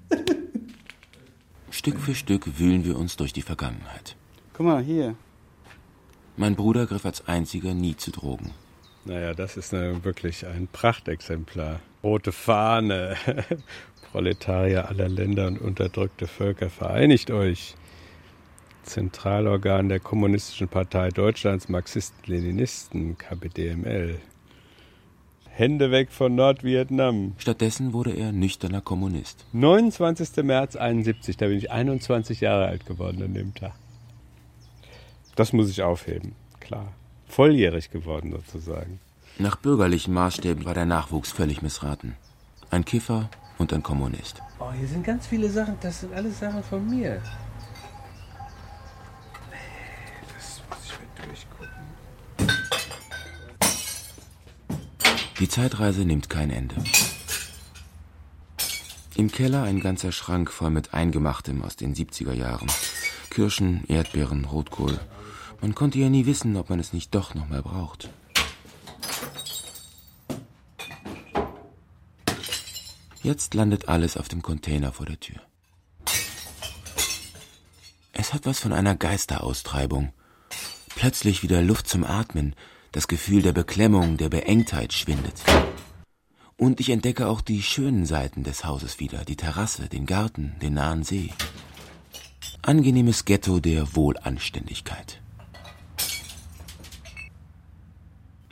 Stück 1.72 2.00
für 2.00 2.14
Stück 2.14 2.60
wühlen 2.60 2.84
wir 2.84 2.98
uns 2.98 3.16
durch 3.16 3.32
die 3.32 3.42
Vergangenheit. 3.42 4.16
Guck 4.54 4.66
mal, 4.66 4.84
hier. 4.84 5.16
Mein 6.36 6.56
Bruder 6.56 6.86
griff 6.86 7.06
als 7.06 7.26
einziger 7.28 7.74
nie 7.74 7.96
zu 7.96 8.12
Drogen. 8.12 8.52
Naja, 9.06 9.34
das 9.34 9.56
ist 9.56 9.74
eine, 9.74 10.04
wirklich 10.04 10.46
ein 10.46 10.68
Prachtexemplar. 10.68 11.80
Rote 12.04 12.32
Fahne. 12.32 13.16
Proletarier 14.16 14.88
aller 14.88 15.10
Länder 15.10 15.46
und 15.48 15.60
unterdrückte 15.60 16.26
Völker, 16.26 16.70
vereinigt 16.70 17.32
euch. 17.32 17.76
Zentralorgan 18.84 19.90
der 19.90 20.00
Kommunistischen 20.00 20.70
Partei 20.70 21.10
Deutschlands, 21.10 21.68
Marxisten-Leninisten, 21.68 23.18
KPDML. 23.18 24.20
Hände 25.50 25.92
weg 25.92 26.14
von 26.14 26.34
Nordvietnam. 26.34 27.34
Stattdessen 27.40 27.92
wurde 27.92 28.14
er 28.14 28.32
nüchterner 28.32 28.80
Kommunist. 28.80 29.46
29. 29.52 30.46
März 30.46 30.78
71, 30.78 31.36
da 31.36 31.48
bin 31.48 31.58
ich 31.58 31.70
21 31.70 32.40
Jahre 32.40 32.68
alt 32.68 32.86
geworden 32.86 33.22
an 33.22 33.34
dem 33.34 33.54
Tag. 33.54 33.74
Das 35.36 35.52
muss 35.52 35.70
ich 35.70 35.84
aufheben, 35.84 36.36
klar. 36.62 36.94
Volljährig 37.28 37.92
geworden 37.92 38.32
sozusagen. 38.32 39.02
Nach 39.40 39.58
bürgerlichen 39.58 40.14
Maßstäben 40.14 40.64
war 40.64 40.74
der 40.74 40.86
Nachwuchs 40.86 41.34
völlig 41.34 41.62
missraten. 41.62 42.16
Ein 42.70 42.86
Kiffer 42.86 43.30
und 43.58 43.74
ein 43.74 43.84
Kommunist. 43.84 44.42
Oh, 44.60 44.72
hier 44.72 44.88
sind 44.88 45.04
ganz 45.06 45.28
viele 45.28 45.50
Sachen, 45.50 45.78
das 45.82 46.02
sind 46.02 46.14
alles 46.14 46.40
Sachen 46.40 46.64
von 46.64 46.90
mir. 46.90 47.22
Das 50.36 50.62
muss 50.70 50.80
ich 50.86 50.94
mir 51.00 51.08
durchgucken. 51.26 51.86
Die 55.40 55.50
Zeitreise 55.50 56.06
nimmt 56.06 56.30
kein 56.30 56.50
Ende. 56.50 56.76
Im 59.16 59.32
Keller 59.32 59.64
ein 59.64 59.80
ganzer 59.80 60.12
Schrank 60.12 60.52
voll 60.52 60.72
mit 60.72 60.94
Eingemachtem 60.94 61.64
aus 61.64 61.78
den 61.78 61.96
70er 61.96 62.34
Jahren. 62.34 62.68
Kirschen, 63.30 63.86
Erdbeeren, 63.88 64.46
Rotkohl. 64.46 65.00
Man 65.62 65.74
konnte 65.74 66.00
ja 66.00 66.10
nie 66.10 66.26
wissen, 66.26 66.56
ob 66.58 66.70
man 66.70 66.80
es 66.80 66.92
nicht 66.92 67.16
doch 67.16 67.34
noch 67.34 67.48
mal 67.48 67.62
braucht. 67.62 68.10
Jetzt 73.26 73.56
landet 73.56 73.90
alles 73.90 74.18
auf 74.18 74.28
dem 74.28 74.44
Container 74.44 74.92
vor 74.92 75.08
der 75.08 75.20
Tür. 75.20 75.42
Es 78.14 78.36
hat 78.36 78.46
was 78.46 78.60
von 78.60 78.72
einer 78.72 78.96
Geisteraustreibung. 78.96 80.14
Plötzlich 80.90 81.42
wieder 81.42 81.64
Luft 81.64 81.88
zum 81.88 82.04
Atmen, 82.04 82.54
das 82.92 83.08
Gefühl 83.08 83.42
der 83.42 83.52
Beklemmung, 83.52 84.18
der 84.18 84.30
Beengtheit 84.30 84.94
schwindet. 84.94 85.34
Und 86.56 86.80
ich 86.80 86.92
entdecke 86.92 87.26
auch 87.26 87.42
die 87.42 87.64
schönen 87.64 88.06
Seiten 88.06 88.44
des 88.44 88.64
Hauses 88.64 89.00
wieder, 89.00 89.26
die 89.26 89.38
Terrasse, 89.38 89.90
den 89.90 90.06
Garten, 90.06 90.56
den 90.62 90.76
nahen 90.76 91.02
See. 91.04 91.34
Angenehmes 92.62 93.26
Ghetto 93.26 93.60
der 93.60 93.96
Wohlanständigkeit. 93.96 95.20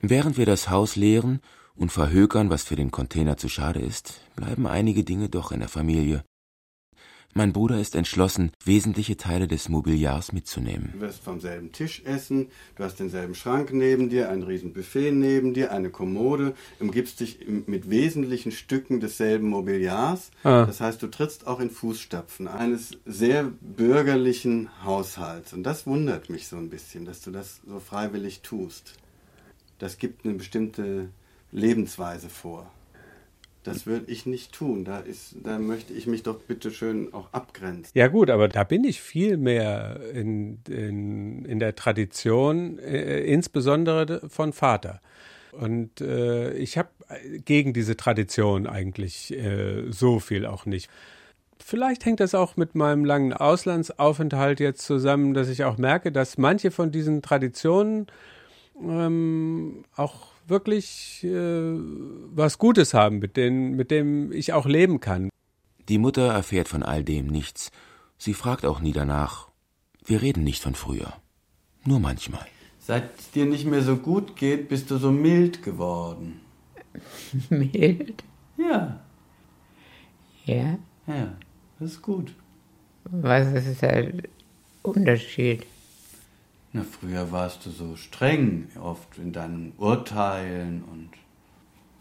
Während 0.01 0.37
wir 0.37 0.47
das 0.47 0.71
Haus 0.71 0.95
leeren 0.95 1.41
und 1.75 1.91
verhökern, 1.91 2.49
was 2.49 2.63
für 2.63 2.75
den 2.75 2.91
Container 2.91 3.37
zu 3.37 3.49
schade 3.49 3.79
ist, 3.79 4.21
bleiben 4.35 4.67
einige 4.67 5.03
Dinge 5.03 5.29
doch 5.29 5.51
in 5.51 5.59
der 5.59 5.69
Familie. 5.69 6.23
Mein 7.35 7.51
Bruder 7.51 7.79
ist 7.79 7.95
entschlossen, 7.95 8.51
wesentliche 8.63 9.17
Teile 9.17 9.47
des 9.47 9.67
Mobiliars 9.67 10.33
mitzunehmen. 10.33 10.91
Du 10.93 11.01
wirst 11.01 11.23
vom 11.23 11.39
selben 11.39 11.71
Tisch 11.71 12.03
essen, 12.05 12.49
du 12.75 12.83
hast 12.83 12.99
denselben 12.99 13.33
Schrank 13.33 13.73
neben 13.73 14.09
dir, 14.09 14.29
ein 14.29 14.43
riesen 14.43 14.71
Buffet 14.71 15.11
neben 15.11 15.55
dir, 15.55 15.71
eine 15.71 15.89
Kommode, 15.89 16.53
umgibst 16.79 17.21
dich 17.21 17.39
mit 17.47 17.89
wesentlichen 17.89 18.51
Stücken 18.51 18.99
desselben 18.99 19.49
Mobiliars. 19.49 20.29
Ah. 20.43 20.67
Das 20.67 20.79
heißt, 20.79 21.01
du 21.01 21.07
trittst 21.07 21.47
auch 21.47 21.59
in 21.59 21.71
Fußstapfen 21.71 22.47
eines 22.47 22.91
sehr 23.07 23.45
bürgerlichen 23.61 24.69
Haushalts. 24.83 25.53
Und 25.53 25.63
das 25.63 25.87
wundert 25.87 26.29
mich 26.29 26.47
so 26.47 26.57
ein 26.57 26.69
bisschen, 26.69 27.03
dass 27.03 27.21
du 27.21 27.31
das 27.31 27.61
so 27.65 27.79
freiwillig 27.79 28.41
tust. 28.41 28.93
Das 29.79 29.97
gibt 29.97 30.23
eine 30.23 30.35
bestimmte 30.35 31.09
Lebensweise 31.53 32.29
vor. 32.29 32.69
Das 33.63 33.85
würde 33.85 34.11
ich 34.11 34.25
nicht 34.25 34.51
tun. 34.51 34.83
Da, 34.83 34.99
ist, 34.99 35.35
da 35.41 35.57
möchte 35.57 35.93
ich 35.93 36.05
mich 36.05 36.23
doch 36.23 36.37
bitte 36.39 36.69
schön 36.71 37.13
auch 37.13 37.31
abgrenzen. 37.31 37.91
Ja 37.93 38.07
gut, 38.07 38.29
aber 38.29 38.49
da 38.49 38.65
bin 38.65 38.83
ich 38.83 39.01
viel 39.01 39.37
mehr 39.37 40.01
in, 40.13 40.59
in, 40.67 41.45
in 41.45 41.59
der 41.59 41.75
Tradition, 41.75 42.77
äh, 42.79 43.21
insbesondere 43.21 44.27
von 44.29 44.51
Vater. 44.51 45.01
Und 45.53 46.01
äh, 46.01 46.53
ich 46.53 46.77
habe 46.77 46.89
gegen 47.45 47.73
diese 47.73 47.95
Tradition 47.95 48.67
eigentlich 48.67 49.31
äh, 49.31 49.91
so 49.91 50.19
viel 50.19 50.45
auch 50.45 50.65
nicht. 50.65 50.89
Vielleicht 51.63 52.05
hängt 52.05 52.19
das 52.19 52.35
auch 52.35 52.57
mit 52.57 52.75
meinem 52.75 53.05
langen 53.05 53.31
Auslandsaufenthalt 53.31 54.59
jetzt 54.59 54.83
zusammen, 54.85 55.33
dass 55.33 55.47
ich 55.47 55.63
auch 55.63 55.77
merke, 55.77 56.11
dass 56.11 56.37
manche 56.37 56.71
von 56.71 56.91
diesen 56.91 57.21
Traditionen 57.21 58.07
ähm, 58.81 59.85
auch 59.95 60.32
wirklich 60.47 61.23
äh, 61.23 61.73
was 62.35 62.57
Gutes 62.57 62.93
haben, 62.93 63.19
mit, 63.19 63.37
denen, 63.37 63.75
mit 63.75 63.91
dem 63.91 64.31
ich 64.31 64.53
auch 64.53 64.65
leben 64.65 64.99
kann. 64.99 65.29
Die 65.89 65.97
Mutter 65.97 66.31
erfährt 66.31 66.67
von 66.67 66.83
all 66.83 67.03
dem 67.03 67.27
nichts. 67.27 67.71
Sie 68.17 68.33
fragt 68.33 68.65
auch 68.65 68.79
nie 68.79 68.93
danach. 68.93 69.49
Wir 70.05 70.21
reden 70.21 70.43
nicht 70.43 70.61
von 70.61 70.75
früher. 70.75 71.13
Nur 71.85 71.99
manchmal. 71.99 72.45
Seit 72.79 73.17
es 73.17 73.31
dir 73.31 73.45
nicht 73.45 73.65
mehr 73.65 73.81
so 73.81 73.97
gut 73.97 74.35
geht, 74.35 74.69
bist 74.69 74.91
du 74.91 74.97
so 74.97 75.11
mild 75.11 75.63
geworden. 75.63 76.41
Mild? 77.49 78.23
Ja. 78.57 78.99
Ja? 80.45 80.77
Ja, 81.07 81.35
das 81.79 81.91
ist 81.91 82.01
gut. 82.01 82.33
Was 83.05 83.65
ist 83.65 83.81
der 83.81 84.13
Unterschied? 84.81 85.65
Na, 86.75 86.83
früher 86.83 87.31
warst 87.31 87.67
du 87.67 87.69
so 87.69 87.95
streng, 87.95 88.67
oft 88.81 89.19
in 89.19 89.31
deinen 89.31 89.73
Urteilen 89.77 90.83
und 90.83 91.11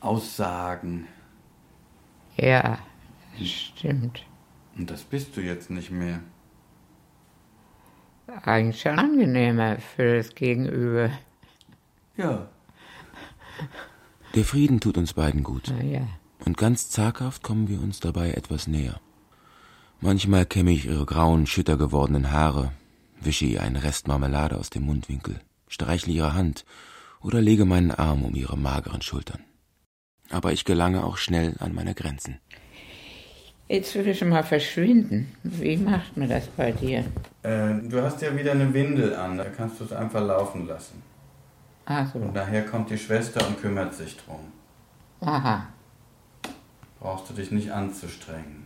Aussagen. 0.00 1.06
Ja, 2.38 2.78
das 3.38 3.48
stimmt. 3.48 4.24
Und 4.76 4.90
das 4.90 5.02
bist 5.02 5.36
du 5.36 5.42
jetzt 5.42 5.68
nicht 5.68 5.90
mehr. 5.90 6.20
Eigentlich 8.44 8.80
schon 8.80 8.98
angenehmer 8.98 9.78
für 9.78 10.16
das 10.16 10.34
Gegenüber. 10.34 11.10
Ja. 12.16 12.48
Der 14.34 14.44
Frieden 14.44 14.80
tut 14.80 14.96
uns 14.96 15.12
beiden 15.12 15.42
gut. 15.42 15.70
Na 15.76 15.84
ja. 15.84 16.08
Und 16.46 16.56
ganz 16.56 16.88
zaghaft 16.88 17.42
kommen 17.42 17.68
wir 17.68 17.80
uns 17.82 18.00
dabei 18.00 18.30
etwas 18.30 18.66
näher. 18.66 19.00
Manchmal 20.00 20.46
kämme 20.46 20.72
ich 20.72 20.86
ihre 20.86 21.04
grauen, 21.04 21.46
schütter 21.46 21.76
gewordenen 21.76 22.32
Haare, 22.32 22.72
wische 23.24 23.44
ihr 23.44 23.62
einen 23.62 23.76
Rest 23.76 24.08
Marmelade 24.08 24.58
aus 24.58 24.70
dem 24.70 24.84
Mundwinkel, 24.84 25.40
streichle 25.68 26.12
ihre 26.12 26.34
Hand 26.34 26.64
oder 27.20 27.40
lege 27.40 27.64
meinen 27.64 27.90
Arm 27.90 28.24
um 28.24 28.34
ihre 28.34 28.56
mageren 28.56 29.02
Schultern. 29.02 29.40
Aber 30.30 30.52
ich 30.52 30.64
gelange 30.64 31.04
auch 31.04 31.16
schnell 31.16 31.54
an 31.58 31.74
meine 31.74 31.94
Grenzen. 31.94 32.38
Jetzt 33.68 33.94
will 33.94 34.06
ich 34.06 34.22
mal 34.24 34.42
verschwinden. 34.42 35.32
Wie 35.42 35.76
macht 35.76 36.16
man 36.16 36.28
das 36.28 36.46
bei 36.48 36.72
dir? 36.72 37.04
Äh, 37.42 37.74
du 37.82 38.02
hast 38.02 38.20
ja 38.20 38.36
wieder 38.36 38.52
eine 38.52 38.74
Windel 38.74 39.14
an, 39.14 39.38
da 39.38 39.44
kannst 39.44 39.80
du 39.80 39.84
es 39.84 39.92
einfach 39.92 40.24
laufen 40.24 40.66
lassen. 40.66 41.02
Ach 41.86 42.12
so. 42.12 42.18
Und 42.18 42.34
nachher 42.34 42.64
kommt 42.66 42.90
die 42.90 42.98
Schwester 42.98 43.46
und 43.46 43.60
kümmert 43.60 43.94
sich 43.94 44.16
drum. 44.16 44.40
Aha. 45.20 45.68
Brauchst 47.00 47.30
du 47.30 47.34
dich 47.34 47.50
nicht 47.50 47.70
anzustrengen. 47.70 48.61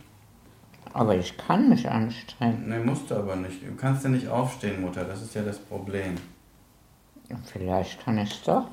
Aber 0.97 1.15
ich 1.15 1.37
kann 1.37 1.69
mich 1.69 1.87
anstrengen. 1.87 2.67
Ne, 2.67 2.79
musst 2.79 3.11
du 3.11 3.15
aber 3.15 3.35
nicht. 3.35 3.61
Du 3.61 3.75
kannst 3.75 4.03
ja 4.03 4.09
nicht 4.09 4.27
aufstehen, 4.27 4.81
Mutter, 4.81 5.03
das 5.03 5.21
ist 5.21 5.35
ja 5.35 5.43
das 5.43 5.59
Problem. 5.59 6.15
Vielleicht 7.45 8.03
kann 8.03 8.17
ich 8.17 8.41
doch. 8.43 8.67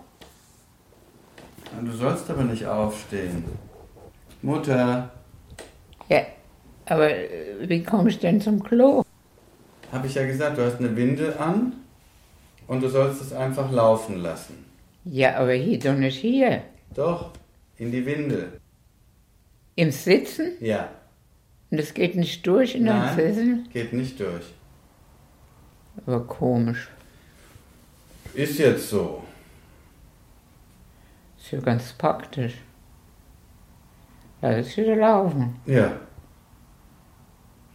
Du 1.82 1.92
sollst 1.92 2.30
aber 2.30 2.44
nicht 2.44 2.64
aufstehen. 2.66 3.44
Mutter, 4.40 5.10
Ja, 6.08 6.20
aber 6.86 7.10
äh, 7.10 7.68
wie 7.68 7.82
komme 7.82 8.08
ich 8.08 8.18
denn 8.18 8.40
zum 8.40 8.62
Klo? 8.62 9.02
habe 9.92 10.06
ich 10.06 10.14
ja 10.14 10.26
gesagt, 10.26 10.56
du 10.58 10.64
hast 10.64 10.78
eine 10.78 10.96
Windel 10.96 11.34
an 11.38 11.74
und 12.66 12.82
du 12.82 12.88
sollst 12.88 13.20
es 13.20 13.32
einfach 13.32 13.70
laufen 13.70 14.22
lassen. 14.22 14.64
Ja, 15.04 15.36
aber 15.36 15.52
hier 15.52 15.78
doch 15.78 15.94
nicht 15.94 16.18
hier. 16.18 16.62
Doch, 16.94 17.30
in 17.76 17.92
die 17.92 18.04
Windel. 18.06 18.60
Im 19.76 19.90
Sitzen? 19.90 20.52
Ja. 20.60 20.88
Und 21.74 21.78
das 21.78 21.92
geht 21.92 22.14
nicht 22.14 22.46
durch 22.46 22.76
in? 22.76 22.84
Nein, 22.84 23.68
geht 23.72 23.92
nicht 23.92 24.20
durch. 24.20 24.44
Aber 26.06 26.24
komisch. 26.24 26.88
Ist 28.32 28.60
jetzt 28.60 28.90
so. 28.90 29.24
Ist 31.36 31.50
ja 31.50 31.58
ganz 31.58 31.92
praktisch. 31.94 32.54
Lass 34.40 34.68
es 34.68 34.76
wieder 34.76 34.94
laufen. 34.94 35.56
Ja. 35.66 35.98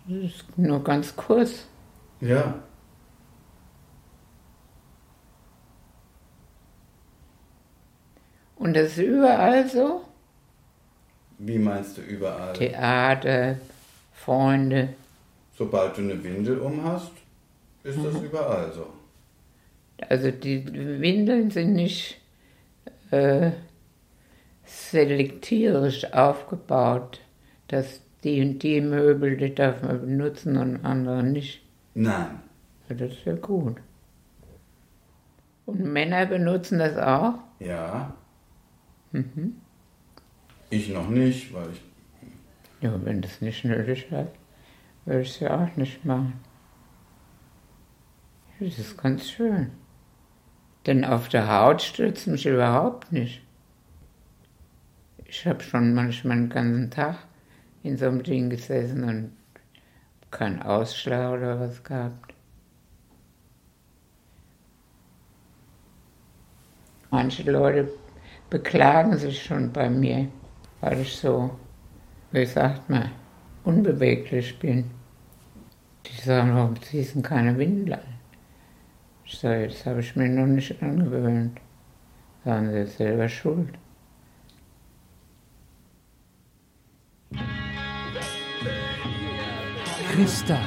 Das 0.08 0.32
ist 0.32 0.58
nur 0.58 0.82
ganz 0.82 1.14
kurz. 1.14 1.68
Ja. 2.22 2.54
Und 8.56 8.78
das 8.78 8.92
ist 8.92 9.00
überall 9.00 9.68
so? 9.68 10.06
Wie 11.38 11.60
meinst 11.60 11.98
du 11.98 12.02
überall? 12.02 12.54
Theater, 12.54 13.58
Freunde. 14.24 14.90
Sobald 15.58 15.98
du 15.98 16.02
eine 16.02 16.24
Windel 16.24 16.60
um 16.60 16.84
hast, 16.84 17.12
ist 17.84 17.98
das 18.04 18.14
Mhm. 18.14 18.24
überall 18.24 18.72
so. 18.74 18.88
Also 20.08 20.32
die 20.32 20.66
Windeln 21.02 21.52
sind 21.52 21.74
nicht 21.74 22.20
äh, 23.12 23.52
selektierisch 24.66 26.14
aufgebaut, 26.14 27.22
dass 27.68 28.02
die 28.24 28.42
und 28.42 28.60
die 28.60 28.82
Möbel, 28.82 29.38
die 29.38 29.54
darf 29.56 29.82
man 29.82 30.00
benutzen 30.02 30.58
und 30.58 30.86
andere 30.86 31.24
nicht. 31.24 31.62
Nein. 31.96 32.40
Ja, 32.90 32.96
das 32.96 33.12
ist 33.12 33.26
ja 33.26 33.36
gut. 33.36 33.78
Und 35.66 35.80
Männer 35.84 36.26
benutzen 36.26 36.80
das 36.80 36.98
auch? 36.98 37.36
Ja, 37.60 38.14
Mhm. 39.12 39.56
ich 40.70 40.90
noch 40.90 41.10
nicht, 41.10 41.54
weil 41.54 41.68
ich. 41.72 41.82
Ja, 42.82 42.94
wenn 43.04 43.22
das 43.22 43.42
nicht 43.42 43.66
nötig 43.66 44.10
hat, 44.12 44.32
würde 45.06 45.22
ich 45.22 45.30
es 45.30 45.40
ja 45.40 45.64
auch 45.64 45.76
nicht 45.76 46.06
machen. 46.06 46.40
Das 48.60 48.78
ist 48.78 48.98
ganz 48.98 49.30
schön. 49.30 49.72
Denn 50.86 51.04
auf 51.04 51.30
der 51.30 51.48
Haut 51.48 51.82
stützt 51.82 52.28
mich 52.28 52.46
überhaupt 52.46 53.12
nicht. 53.12 53.42
Ich 55.26 55.46
habe 55.46 55.62
schon 55.62 55.94
manchmal 55.94 56.38
den 56.38 56.50
ganzen 56.50 56.90
Tag 56.90 57.18
in 57.84 57.98
so 57.98 58.08
einem 58.08 58.24
Ding 58.24 58.50
gesessen 58.50 59.04
und 59.04 59.32
keinen 60.32 60.62
Ausschlag 60.62 61.34
oder 61.34 61.60
was 61.60 61.84
gehabt. 61.84 62.34
Manche 67.12 67.50
Leute 67.52 67.92
beklagen 68.50 69.18
sich 69.18 69.44
schon 69.44 69.72
bei 69.72 69.90
mir, 69.90 70.28
weil 70.82 71.02
ich 71.02 71.16
so, 71.16 71.52
wie 72.32 72.46
sagt 72.46 72.90
man, 72.90 73.12
unbeweglich 73.64 74.58
bin. 74.60 74.92
Die 76.06 76.22
sagen, 76.22 76.56
warum 76.56 76.82
ziehst 76.82 77.12
du 77.12 77.14
denn 77.16 77.24
keine 77.24 77.58
Windel 77.58 77.94
an? 77.94 78.00
Ich 79.26 79.38
sage, 79.40 79.68
das 79.68 79.86
habe 79.86 80.00
ich 80.00 80.16
mir 80.16 80.28
noch 80.28 80.48
nicht 80.48 80.82
angewöhnt. 80.82 81.60
Sagen 82.46 82.72
sie, 82.72 82.86
selber 82.86 83.30
schuld. 83.30 83.74
Christa, 90.12 90.58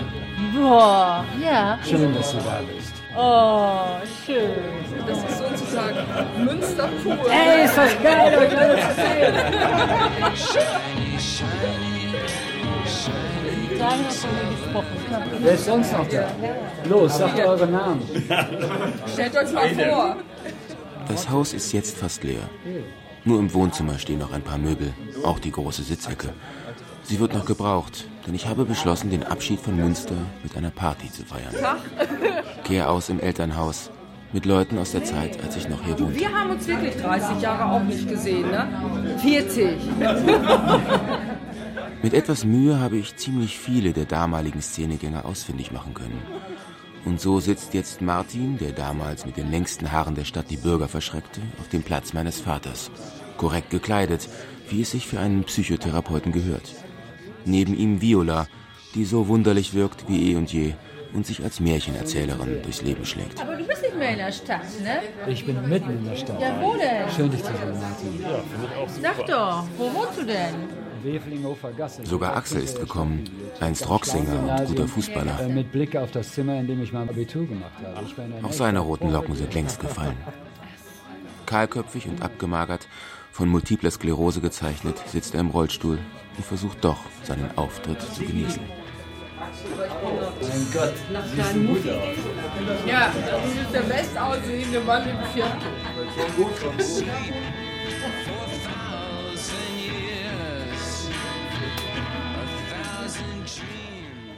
Boah, 0.54 1.24
ja. 1.42 1.78
schön, 1.84 2.14
dass 2.14 2.32
du 2.32 2.38
da 2.38 2.60
bist. 2.62 3.01
Oh, 3.16 3.98
schön. 4.24 4.52
Das 5.06 5.18
ist 5.18 5.38
sozusagen 5.38 5.96
Münster 6.44 6.88
pur. 7.02 7.18
Ey, 7.30 7.64
ist 7.64 7.76
das 7.76 8.02
geil, 8.02 8.38
euch 8.38 8.58
alle 8.58 8.76
zu 8.76 8.94
sehen. 8.94 9.34
Da 13.78 13.90
haben 13.90 14.04
wir 14.04 14.10
schon 14.10 14.30
gesprochen. 14.50 14.96
Wer 15.40 15.52
ist 15.52 15.64
sonst 15.64 15.92
noch 15.92 16.08
da? 16.08 16.26
Los, 16.88 17.18
sagt 17.18 17.38
eure 17.38 17.66
Namen. 17.66 18.02
Stellt 19.12 19.36
euch 19.36 19.52
mal 19.52 19.68
vor. 19.74 20.16
Das 21.08 21.28
Haus 21.28 21.52
ist 21.52 21.72
jetzt 21.72 21.98
fast 21.98 22.22
leer. 22.24 22.48
Nur 23.24 23.40
im 23.40 23.52
Wohnzimmer 23.52 23.98
stehen 23.98 24.18
noch 24.20 24.32
ein 24.32 24.42
paar 24.42 24.58
Möbel, 24.58 24.94
auch 25.24 25.38
die 25.38 25.52
große 25.52 25.82
Sitzecke. 25.82 26.32
Sie 27.04 27.18
wird 27.18 27.34
noch 27.34 27.44
gebraucht, 27.44 28.06
denn 28.26 28.34
ich 28.34 28.46
habe 28.46 28.64
beschlossen, 28.64 29.10
den 29.10 29.24
Abschied 29.24 29.60
von 29.60 29.76
Münster 29.76 30.14
mit 30.42 30.56
einer 30.56 30.70
Party 30.70 31.10
zu 31.10 31.24
feiern. 31.24 31.54
Kehr 32.64 32.90
aus 32.90 33.08
im 33.08 33.20
Elternhaus 33.20 33.90
mit 34.32 34.46
Leuten 34.46 34.78
aus 34.78 34.92
der 34.92 35.04
Zeit, 35.04 35.42
als 35.42 35.56
ich 35.56 35.68
noch 35.68 35.84
hier 35.84 35.98
wohnte. 35.98 36.18
Wir 36.18 36.32
haben 36.32 36.50
uns 36.50 36.66
wirklich 36.66 36.96
30 36.96 37.42
Jahre 37.42 37.70
auch 37.70 37.82
nicht 37.82 38.08
gesehen, 38.08 38.50
ne? 38.50 39.18
40. 39.18 39.76
Mit 42.02 42.14
etwas 42.14 42.44
Mühe 42.44 42.80
habe 42.80 42.96
ich 42.96 43.16
ziemlich 43.16 43.58
viele 43.58 43.92
der 43.92 44.06
damaligen 44.06 44.60
Szenegänger 44.60 45.24
ausfindig 45.24 45.70
machen 45.70 45.94
können. 45.94 46.20
Und 47.04 47.20
so 47.20 47.38
sitzt 47.38 47.74
jetzt 47.74 48.00
Martin, 48.00 48.58
der 48.58 48.72
damals 48.72 49.26
mit 49.26 49.36
den 49.36 49.50
längsten 49.50 49.92
Haaren 49.92 50.14
der 50.14 50.24
Stadt 50.24 50.50
die 50.50 50.56
Bürger 50.56 50.88
verschreckte, 50.88 51.40
auf 51.60 51.68
dem 51.68 51.82
Platz 51.82 52.12
meines 52.12 52.40
Vaters. 52.40 52.90
Korrekt 53.36 53.70
gekleidet, 53.70 54.28
wie 54.68 54.82
es 54.82 54.92
sich 54.92 55.06
für 55.06 55.20
einen 55.20 55.44
Psychotherapeuten 55.44 56.32
gehört. 56.32 56.74
Neben 57.44 57.76
ihm 57.76 58.00
Viola, 58.00 58.46
die 58.94 59.04
so 59.04 59.28
wunderlich 59.28 59.74
wirkt 59.74 60.08
wie 60.08 60.32
eh 60.32 60.36
und 60.36 60.52
je 60.52 60.74
und 61.12 61.26
sich 61.26 61.42
als 61.42 61.60
Märchenerzählerin 61.60 62.62
durchs 62.62 62.82
Leben 62.82 63.04
schlägt. 63.04 63.40
Aber 63.40 63.56
du 63.56 63.64
bist 63.64 63.82
nicht 63.82 63.96
mehr 63.98 64.10
in 64.10 64.18
der 64.18 64.32
Stadt, 64.32 64.62
ne? 64.82 65.00
Ich 65.30 65.44
bin 65.44 65.68
mitten 65.68 65.90
in 65.90 66.04
der 66.04 66.16
Stadt. 66.16 66.40
Ja, 66.40 66.58
wo 66.60 66.72
denn? 66.72 67.10
Schön, 67.14 67.30
dich 67.30 67.42
zu 67.42 67.52
sehen, 67.52 67.80
Martin. 67.80 68.22
Ja, 68.22 68.28
finde 68.28 68.66
ich 68.66 68.78
auch 68.78 68.88
Sag 68.88 69.26
doch, 69.26 69.64
wo 69.76 69.84
wohnst 69.92 70.18
du 70.18 70.24
denn? 70.24 70.54
Sogar 72.04 72.36
Axel 72.36 72.62
ist 72.62 72.78
gekommen, 72.78 73.24
einst 73.58 73.88
Rocksänger 73.88 74.38
und 74.38 74.66
guter 74.68 74.86
Fußballer. 74.86 75.48
Mit 75.48 75.72
Blick 75.72 75.96
auf 75.96 76.12
das 76.12 76.32
Zimmer, 76.32 76.60
in 76.60 76.68
dem 76.68 76.80
ich 76.80 76.92
mein 76.92 77.08
Abitur 77.08 77.46
gemacht 77.46 77.72
habe. 77.82 78.06
Ich 78.06 78.16
war 78.16 78.24
in 78.24 78.32
der 78.32 78.44
Auch 78.44 78.52
seine 78.52 78.78
roten 78.78 79.10
Locken 79.10 79.34
sind 79.34 79.52
längst 79.52 79.80
gefallen. 79.80 80.16
Kahlköpfig 81.46 82.06
und 82.06 82.22
abgemagert, 82.22 82.86
von 83.32 83.48
multipler 83.48 83.90
Sklerose 83.90 84.40
gezeichnet, 84.40 85.02
sitzt 85.06 85.34
er 85.34 85.40
im 85.40 85.50
Rollstuhl 85.50 85.98
und 86.36 86.44
versucht 86.44 86.84
doch, 86.84 86.98
seinen 87.24 87.50
Auftritt 87.56 88.00
zu 88.00 88.22
genießen. 88.22 88.62
Mein 90.40 90.66
Gott, 90.72 90.94
Nach 91.12 91.24
siehst 91.26 91.54
du 91.54 91.66
gut 91.66 91.88
aus. 91.88 92.86
Ja, 92.86 93.10
du 93.10 93.58
bist 93.58 93.74
der 93.74 93.80
bestaussehende 93.80 94.80
Mann 94.80 95.08
im 95.08 95.16
Viertel. 95.32 95.58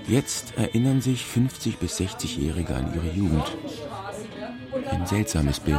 Jetzt 0.06 0.52
erinnern 0.56 1.00
sich 1.00 1.24
50 1.24 1.78
bis 1.78 1.98
60-Jährige 1.98 2.74
an 2.74 2.94
ihre 2.94 3.08
Jugend. 3.14 3.56
Ein 4.90 5.06
seltsames 5.06 5.60
Bild. 5.60 5.78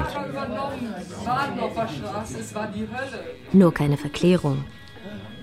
Badenhoffer 1.26 1.88
Straße, 1.88 2.40
es 2.40 2.56
war 2.56 2.68
die 2.68 2.82
Hölle. 2.82 3.24
Nur 3.52 3.74
keine 3.74 3.98
Verklärung. 3.98 4.64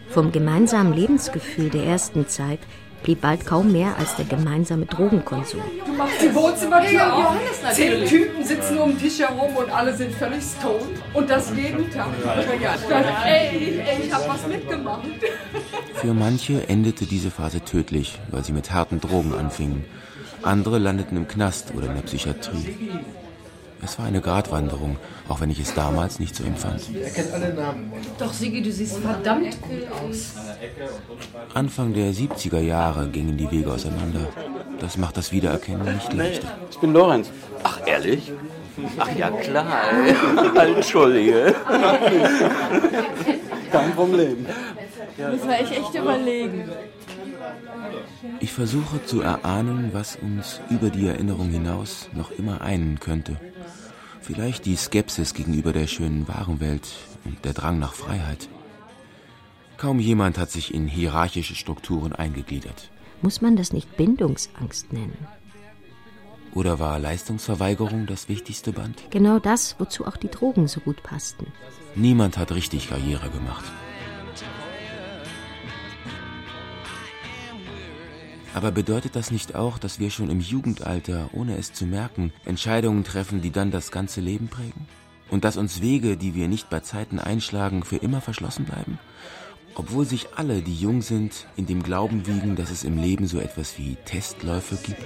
Vom 0.09 0.33
gemeinsamen 0.33 0.93
Lebensgefühl 0.93 1.71
der 1.71 1.85
ersten 1.85 2.29
Zeit 2.29 2.61
blieb 3.03 3.21
bald 3.21 3.45
kaum 3.47 3.73
mehr 3.73 3.97
als 3.99 4.15
der 4.17 4.25
gemeinsame 4.27 4.87
Drogenkonsum. 4.87 5.61
Du 5.87 5.93
machst 5.93 6.23
die 6.23 6.35
Wohnzimmertür 6.35 6.93
Ja, 6.93 7.13
auf, 7.13 7.37
zehn. 7.73 8.07
Typen 8.07 8.45
sitzen 8.45 8.79
um 8.79 8.91
den 8.91 8.99
Tisch 8.99 9.19
herum 9.19 9.57
und 9.57 9.71
alle 9.71 9.95
sind 9.95 10.15
völlig 10.15 10.43
stoned. 10.45 11.03
Und 11.13 11.29
das 11.29 11.53
jeden 11.57 11.91
Tag. 11.91 12.09
Ey, 13.25 13.81
ey, 13.81 14.05
ich 14.05 14.13
hab 14.13 14.29
was 14.29 14.47
mitgemacht. 14.47 15.03
Für 15.95 16.15
manche 16.15 16.69
endete 16.69 17.07
diese 17.07 17.31
Phase 17.31 17.61
tödlich, 17.63 18.19
weil 18.31 18.45
sie 18.45 18.53
mit 18.53 18.73
harten 18.73 19.01
Drogen 19.01 19.35
anfingen. 19.35 19.85
Andere 20.43 20.79
landeten 20.79 21.17
im 21.17 21.29
Knast 21.29 21.73
oder 21.75 21.87
in 21.89 21.95
der 21.95 22.03
Psychiatrie. 22.03 22.77
Es 23.85 23.99
war 23.99 24.07
eine 24.07 24.21
Gratwanderung, 24.21 24.97
auch 25.29 25.41
wenn 25.41 25.51
ich 25.51 25.59
es 25.59 25.75
damals 25.75 26.21
nicht 26.21 26.37
so 26.37 26.45
empfand. 26.45 26.83
Er 26.95 27.11
kennt 27.11 27.33
alle 27.33 27.53
Namen. 27.53 27.93
Doch, 28.19 28.33
Sigi, 28.33 28.63
du 28.63 28.71
siehst 28.71 28.99
verdammt 28.99 29.61
gut 29.61 29.87
aus. 29.91 30.35
Anfang 31.53 31.93
der 31.93 32.13
70er 32.13 32.61
Jahre 32.61 33.09
gingen 33.09 33.37
die 33.37 33.51
Wege 33.51 33.73
auseinander. 33.73 34.29
Das 34.79 34.97
macht 34.97 35.17
das 35.17 35.33
Wiedererkennen 35.33 35.95
nicht 35.95 36.13
leichter. 36.13 36.49
Ich 36.71 36.79
bin 36.79 36.93
Lorenz. 36.93 37.31
Ach, 37.65 37.81
ehrlich? 37.85 38.33
Ach 38.99 39.09
ja, 39.17 39.31
klar. 39.31 39.91
Entschuldige. 40.77 41.55
Kein 43.71 43.95
Problem. 43.95 44.47
Müssen 45.17 45.49
wir 45.49 45.59
echt, 45.59 45.73
echt 45.73 45.95
überlegen. 45.95 46.71
Ich 48.41 48.53
versuche 48.53 49.05
zu 49.05 49.21
erahnen, 49.21 49.91
was 49.93 50.17
uns 50.17 50.61
über 50.71 50.91
die 50.91 51.07
Erinnerung 51.07 51.51
hinaus 51.51 52.09
noch 52.15 52.31
immer 52.31 52.61
einen 52.61 53.01
könnte. 53.01 53.41
Vielleicht 54.21 54.67
die 54.67 54.77
Skepsis 54.77 55.35
gegenüber 55.35 55.73
der 55.73 55.87
schönen 55.87 56.29
wahren 56.29 56.61
Welt 56.61 56.89
und 57.25 57.45
der 57.45 57.53
Drang 57.53 57.79
nach 57.79 57.95
Freiheit. 57.95 58.49
Kaum 59.77 59.99
jemand 59.99 60.39
hat 60.39 60.51
sich 60.51 60.73
in 60.73 60.87
hierarchische 60.87 61.57
Strukturen 61.57 62.13
eingegliedert. 62.13 62.91
Muss 63.21 63.41
man 63.41 63.57
das 63.57 63.73
nicht 63.73 63.97
Bindungsangst 63.97 64.93
nennen? 64.93 65.27
Oder 66.55 66.79
war 66.79 66.99
Leistungsverweigerung 66.99 68.07
das 68.07 68.29
wichtigste 68.29 68.73
Band? 68.73 69.03
Genau 69.11 69.39
das, 69.39 69.77
wozu 69.79 70.07
auch 70.07 70.17
die 70.17 70.29
Drogen 70.29 70.69
so 70.69 70.81
gut 70.81 71.03
passten. 71.03 71.47
Niemand 71.95 72.37
hat 72.37 72.53
richtig 72.53 72.89
Karriere 72.89 73.31
gemacht. 73.31 73.65
Aber 78.55 78.71
bedeutet 78.71 79.17
das 79.17 79.31
nicht 79.31 79.55
auch, 79.55 79.79
dass 79.79 79.99
wir 79.99 80.11
schon 80.11 80.29
im 80.29 80.41
Jugendalter, 80.41 81.31
ohne 81.33 81.57
es 81.57 81.73
zu 81.73 81.87
merken, 81.87 82.33
Entscheidungen 82.45 83.03
treffen, 83.03 83.41
die 83.41 83.51
dann 83.51 83.71
das 83.71 83.91
ganze 83.91 84.21
Leben 84.21 84.49
prägen? 84.49 84.87
Und 85.31 85.45
dass 85.45 85.57
uns 85.57 85.81
Wege, 85.81 86.19
die 86.19 86.35
wir 86.35 86.49
nicht 86.49 86.69
bei 86.69 86.81
Zeiten 86.81 87.19
einschlagen, 87.19 87.83
für 87.83 87.97
immer 87.97 88.21
verschlossen 88.21 88.67
bleiben? 88.67 88.99
Obwohl 89.75 90.05
sich 90.05 90.35
alle, 90.37 90.61
die 90.61 90.75
jung 90.75 91.01
sind, 91.01 91.47
in 91.57 91.65
dem 91.65 91.83
Glauben 91.83 92.27
wiegen, 92.27 92.57
dass 92.57 92.71
es 92.71 92.85
im 92.85 92.99
Leben 92.99 93.27
so 93.27 93.39
etwas 93.39 93.79
wie 93.79 93.97
Testläufe 94.05 94.77
gibt? 94.77 95.03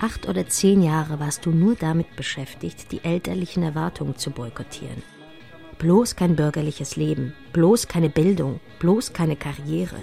Acht 0.00 0.28
oder 0.28 0.48
zehn 0.48 0.82
Jahre 0.82 1.20
warst 1.20 1.46
du 1.46 1.50
nur 1.50 1.76
damit 1.76 2.16
beschäftigt, 2.16 2.90
die 2.90 3.04
elterlichen 3.04 3.62
Erwartungen 3.62 4.16
zu 4.16 4.30
boykottieren. 4.30 5.02
Bloß 5.78 6.16
kein 6.16 6.34
bürgerliches 6.34 6.96
Leben, 6.96 7.34
bloß 7.52 7.86
keine 7.86 8.10
Bildung, 8.10 8.60
bloß 8.80 9.12
keine 9.12 9.36
Karriere. 9.36 9.96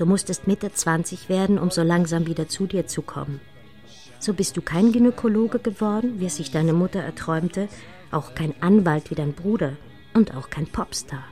Du 0.00 0.06
musstest 0.06 0.46
Mitte 0.46 0.72
20 0.72 1.28
werden, 1.28 1.58
um 1.58 1.70
so 1.70 1.82
langsam 1.82 2.26
wieder 2.26 2.48
zu 2.48 2.66
dir 2.66 2.86
zu 2.86 3.02
kommen. 3.02 3.38
So 4.18 4.32
bist 4.32 4.56
du 4.56 4.62
kein 4.62 4.92
Gynäkologe 4.92 5.58
geworden, 5.58 6.20
wie 6.20 6.24
es 6.24 6.36
sich 6.36 6.50
deine 6.50 6.72
Mutter 6.72 7.00
erträumte, 7.00 7.68
auch 8.10 8.34
kein 8.34 8.54
Anwalt 8.62 9.10
wie 9.10 9.14
dein 9.14 9.34
Bruder 9.34 9.76
und 10.14 10.34
auch 10.34 10.48
kein 10.48 10.66
Popstar. 10.66 11.24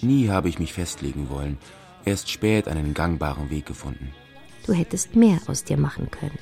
Nie 0.00 0.28
habe 0.28 0.48
ich 0.48 0.58
mich 0.58 0.72
festlegen 0.72 1.28
wollen, 1.28 1.58
erst 2.04 2.28
spät 2.30 2.66
einen 2.66 2.94
gangbaren 2.94 3.48
Weg 3.48 3.64
gefunden. 3.64 4.12
Du 4.66 4.72
hättest 4.72 5.14
mehr 5.14 5.38
aus 5.46 5.62
dir 5.62 5.76
machen 5.76 6.10
können. 6.10 6.40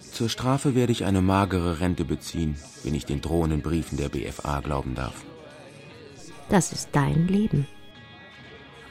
Zur 0.00 0.28
Strafe 0.28 0.74
werde 0.74 0.90
ich 0.90 1.04
eine 1.04 1.22
magere 1.22 1.78
Rente 1.78 2.04
beziehen, 2.04 2.56
wenn 2.82 2.96
ich 2.96 3.06
den 3.06 3.20
drohenden 3.20 3.62
Briefen 3.62 3.96
der 3.96 4.08
BFA 4.08 4.58
glauben 4.58 4.96
darf. 4.96 5.24
Das 6.48 6.72
ist 6.72 6.88
dein 6.90 7.28
Leben. 7.28 7.68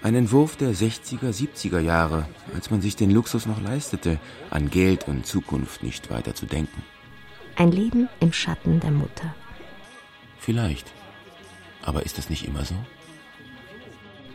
Ein 0.07 0.15
Entwurf 0.15 0.55
der 0.55 0.69
60er, 0.69 1.33
70er 1.33 1.81
Jahre, 1.81 2.29
als 2.55 2.71
man 2.71 2.79
sich 2.79 2.95
den 2.95 3.11
Luxus 3.11 3.45
noch 3.45 3.61
leistete, 3.61 4.21
an 4.49 4.69
Geld 4.69 5.05
und 5.09 5.25
Zukunft 5.25 5.83
nicht 5.83 6.09
weiter 6.09 6.33
zu 6.33 6.45
denken. 6.45 6.81
Ein 7.57 7.73
Leben 7.73 8.07
im 8.21 8.31
Schatten 8.31 8.79
der 8.79 8.91
Mutter. 8.91 9.35
Vielleicht. 10.39 10.93
Aber 11.81 12.05
ist 12.05 12.17
es 12.19 12.29
nicht 12.29 12.47
immer 12.47 12.63
so? 12.63 12.75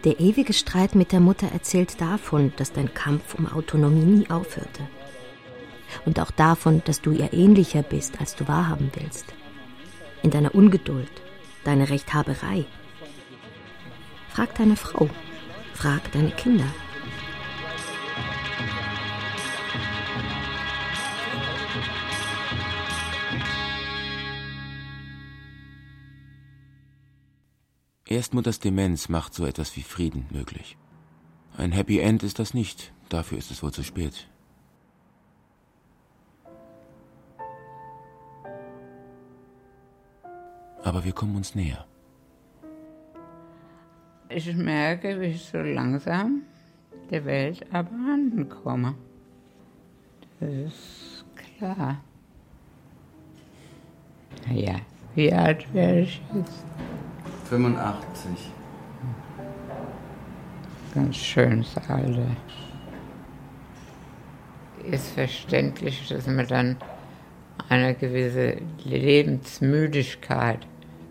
Der 0.04 0.20
ewige 0.20 0.52
Streit 0.52 0.94
mit 0.94 1.10
der 1.10 1.20
Mutter 1.20 1.46
erzählt 1.50 1.98
davon, 2.02 2.52
dass 2.56 2.74
dein 2.74 2.92
Kampf 2.92 3.34
um 3.34 3.46
Autonomie 3.46 4.04
nie 4.04 4.28
aufhörte. 4.28 4.86
Und 6.04 6.20
auch 6.20 6.32
davon, 6.32 6.82
dass 6.84 7.00
du 7.00 7.12
ihr 7.12 7.32
ähnlicher 7.32 7.82
bist, 7.82 8.20
als 8.20 8.36
du 8.36 8.46
wahrhaben 8.46 8.90
willst. 9.00 9.24
In 10.22 10.30
deiner 10.30 10.54
Ungeduld, 10.54 11.22
deiner 11.64 11.88
Rechthaberei. 11.88 12.66
Frag 14.28 14.54
deine 14.56 14.76
Frau, 14.76 15.08
frag 15.74 16.10
deine 16.12 16.30
Kinder. 16.30 16.66
Erst 28.06 28.34
Mutters 28.34 28.58
Demenz 28.58 29.08
macht 29.08 29.32
so 29.32 29.46
etwas 29.46 29.74
wie 29.74 29.82
Frieden 29.82 30.26
möglich. 30.30 30.76
Ein 31.56 31.72
Happy 31.72 31.98
End 31.98 32.22
ist 32.22 32.38
das 32.38 32.52
nicht, 32.52 32.92
dafür 33.08 33.38
ist 33.38 33.50
es 33.50 33.62
wohl 33.62 33.72
zu 33.72 33.82
spät. 33.82 34.28
Aber 40.82 41.04
wir 41.04 41.12
kommen 41.12 41.36
uns 41.36 41.54
näher. 41.54 41.86
Ich 44.34 44.54
merke, 44.54 45.20
wie 45.20 45.26
ich 45.26 45.44
so 45.44 45.58
langsam 45.58 46.42
der 47.10 47.24
Welt 47.26 47.66
abhanden 47.72 48.48
komme. 48.48 48.94
Das 50.40 50.50
ist 50.50 51.24
klar. 51.58 52.00
Naja, 54.46 54.76
wie 55.14 55.32
alt 55.32 55.72
werde 55.74 56.00
ich 56.00 56.22
jetzt? 56.34 56.64
85. 57.50 58.30
Ganz 60.94 61.16
schönes 61.16 61.76
Alter. 61.88 62.36
Ist 64.90 65.10
verständlich, 65.10 66.08
dass 66.08 66.26
man 66.26 66.46
dann 66.46 66.76
eine 67.68 67.94
gewisse 67.94 68.56
Lebensmüdigkeit 68.84 70.66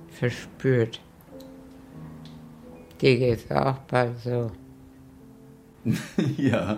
verspürt. 0.10 1.00
Dir 3.02 3.18
geht's 3.18 3.50
auch 3.52 3.78
bald 3.88 4.20
so. 4.20 4.52
ja. 6.38 6.78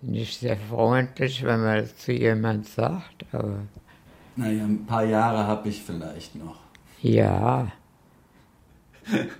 Nicht 0.00 0.40
sehr 0.40 0.56
freundlich, 0.56 1.42
wenn 1.44 1.60
man 1.60 1.78
das 1.78 1.96
zu 1.98 2.12
jemand 2.12 2.66
sagt, 2.66 3.24
aber 3.32 3.60
Naja, 4.36 4.64
ein 4.64 4.86
paar 4.86 5.04
Jahre 5.04 5.46
habe 5.46 5.68
ich 5.68 5.82
vielleicht 5.82 6.34
noch. 6.36 6.56
ja. 7.02 7.70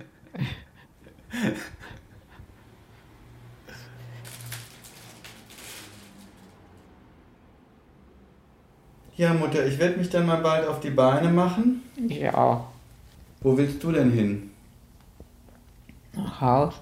Ja, 9.17 9.33
Mutter, 9.33 9.65
ich 9.65 9.79
werde 9.79 9.97
mich 9.97 10.09
dann 10.09 10.25
mal 10.25 10.41
bald 10.41 10.67
auf 10.67 10.81
die 10.81 10.89
Beine 10.89 11.29
machen. 11.29 11.83
Auch. 12.33 12.67
Wo 13.41 13.57
willst 13.57 13.81
du 13.81 13.91
denn 13.93 14.11
hin? 14.11 14.51
Nach 16.15 16.41
Haus. 16.41 16.73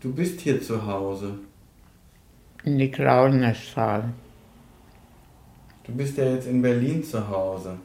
Du 0.00 0.12
bist 0.12 0.40
hier 0.40 0.60
zu 0.60 0.84
Hause. 0.86 1.38
In 2.64 2.78
die 2.78 2.90
Klausenerstraße. 2.90 4.08
Du 5.84 5.92
bist 5.92 6.16
ja 6.18 6.24
jetzt 6.24 6.46
in 6.46 6.60
Berlin 6.62 7.02
zu 7.02 7.26
Hause. 7.28 7.78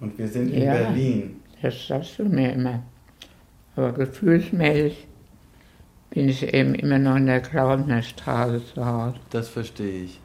Und 0.00 0.16
wir 0.18 0.28
sind 0.28 0.50
in 0.52 0.62
Ja. 0.62 0.74
Berlin. 0.74 1.40
Das 1.62 1.86
sagst 1.86 2.18
du 2.18 2.24
mir 2.24 2.52
immer. 2.52 2.82
Aber 3.76 3.92
gefühlsmäßig 3.92 5.06
bin 6.10 6.28
ich 6.28 6.42
eben 6.54 6.74
immer 6.74 6.98
noch 6.98 7.16
in 7.16 7.26
der 7.26 7.40
Klausenerstraße 7.40 8.62
zu 8.74 8.84
Hause. 8.84 9.16
Das 9.30 9.48
verstehe 9.48 10.04
ich. 10.04 10.20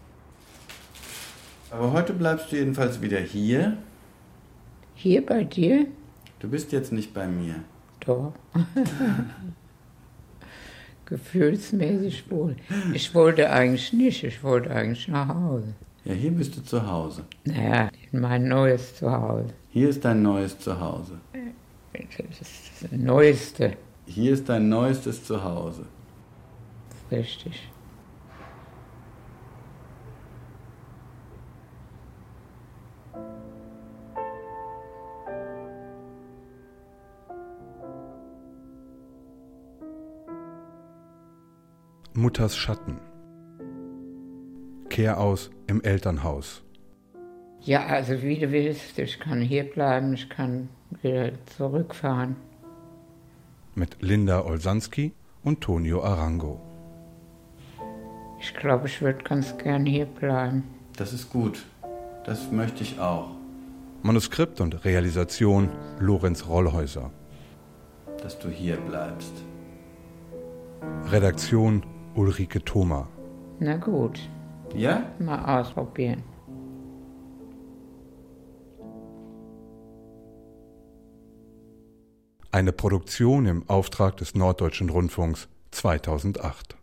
Aber 1.72 1.92
heute 1.92 2.14
bleibst 2.14 2.52
du 2.52 2.56
jedenfalls 2.56 3.02
wieder 3.02 3.20
hier. 3.20 3.78
Hier 4.96 5.26
bei 5.26 5.44
dir? 5.44 5.88
Du 6.40 6.50
bist 6.50 6.72
jetzt 6.72 6.92
nicht 6.92 7.14
bei 7.14 7.28
mir. 7.28 7.56
Doch. 8.00 8.34
Gefühlsmäßig 11.06 12.30
wohl. 12.32 12.56
Ich 12.94 13.14
wollte 13.14 13.50
eigentlich 13.50 13.94
nicht, 13.94 14.24
ich 14.24 14.44
wollte 14.44 14.72
eigentlich 14.72 15.08
nach 15.08 15.28
Hause. 15.28 15.74
Ja, 16.04 16.14
hier 16.14 16.32
bist 16.32 16.56
du 16.58 16.64
zu 16.64 16.86
Hause. 16.86 17.24
Naja, 17.46 17.90
in 18.12 18.22
mein 18.22 18.48
neues 18.48 18.96
Zuhause. 18.96 19.54
Hier 19.70 19.90
ist 19.90 20.06
dein 20.06 20.22
neues 20.22 20.58
Zuhause. 20.60 21.20
Das 21.94 22.42
ist 22.42 22.72
das 22.82 22.92
Neueste. 22.92 23.78
Hier 24.06 24.34
ist 24.34 24.48
dein 24.50 24.70
neuestes 24.70 25.24
Zuhause. 25.24 25.86
Richtig. 27.12 27.70
Mutters 42.18 42.56
Schatten. 42.56 43.02
Kehr 44.88 45.20
aus 45.20 45.52
im 45.68 45.84
Elternhaus. 45.84 46.64
Ja, 47.60 47.88
also 47.88 48.22
wie 48.22 48.40
du 48.40 48.54
willst, 48.54 48.98
ich 48.98 49.20
kann 49.20 49.42
hier 49.42 49.66
bleiben, 49.66 50.14
ich 50.14 50.30
kann 50.30 50.70
wieder 51.02 51.34
zurückfahren. 51.58 52.38
Mit 53.74 53.98
Linda 54.00 54.46
Olsanski 54.46 55.12
und 55.44 55.60
Tonio 55.60 56.06
Arango. 56.06 56.62
Ich 58.40 58.54
glaube, 58.54 58.88
ich 58.88 59.02
würde 59.02 59.22
ganz 59.22 59.58
gern 59.58 59.86
hier 59.86 60.06
bleiben. 60.06 60.64
Das 60.96 61.12
ist 61.12 61.30
gut. 61.30 61.66
Das 62.24 62.50
möchte 62.50 62.82
ich 62.82 62.98
auch. 62.98 63.32
Manuskript 64.04 64.62
und 64.62 64.86
Realisation 64.86 65.70
Lorenz 66.00 66.48
Rollhäuser. 66.48 67.12
Dass 68.24 68.40
du 68.40 68.48
hier 68.48 68.78
bleibst. 68.78 69.34
Redaktion 71.12 71.84
Ulrike 72.16 72.64
Thoma. 72.64 73.08
Na 73.60 73.78
gut, 73.78 74.20
Ja? 74.74 75.04
mal 75.20 75.60
ausprobieren. 75.60 76.24
Eine 82.52 82.72
Produktion 82.72 83.46
im 83.46 83.68
Auftrag 83.70 84.18
des 84.18 84.34
Norddeutschen 84.34 84.90
Rundfunks 84.90 85.50
2008. 85.72 86.78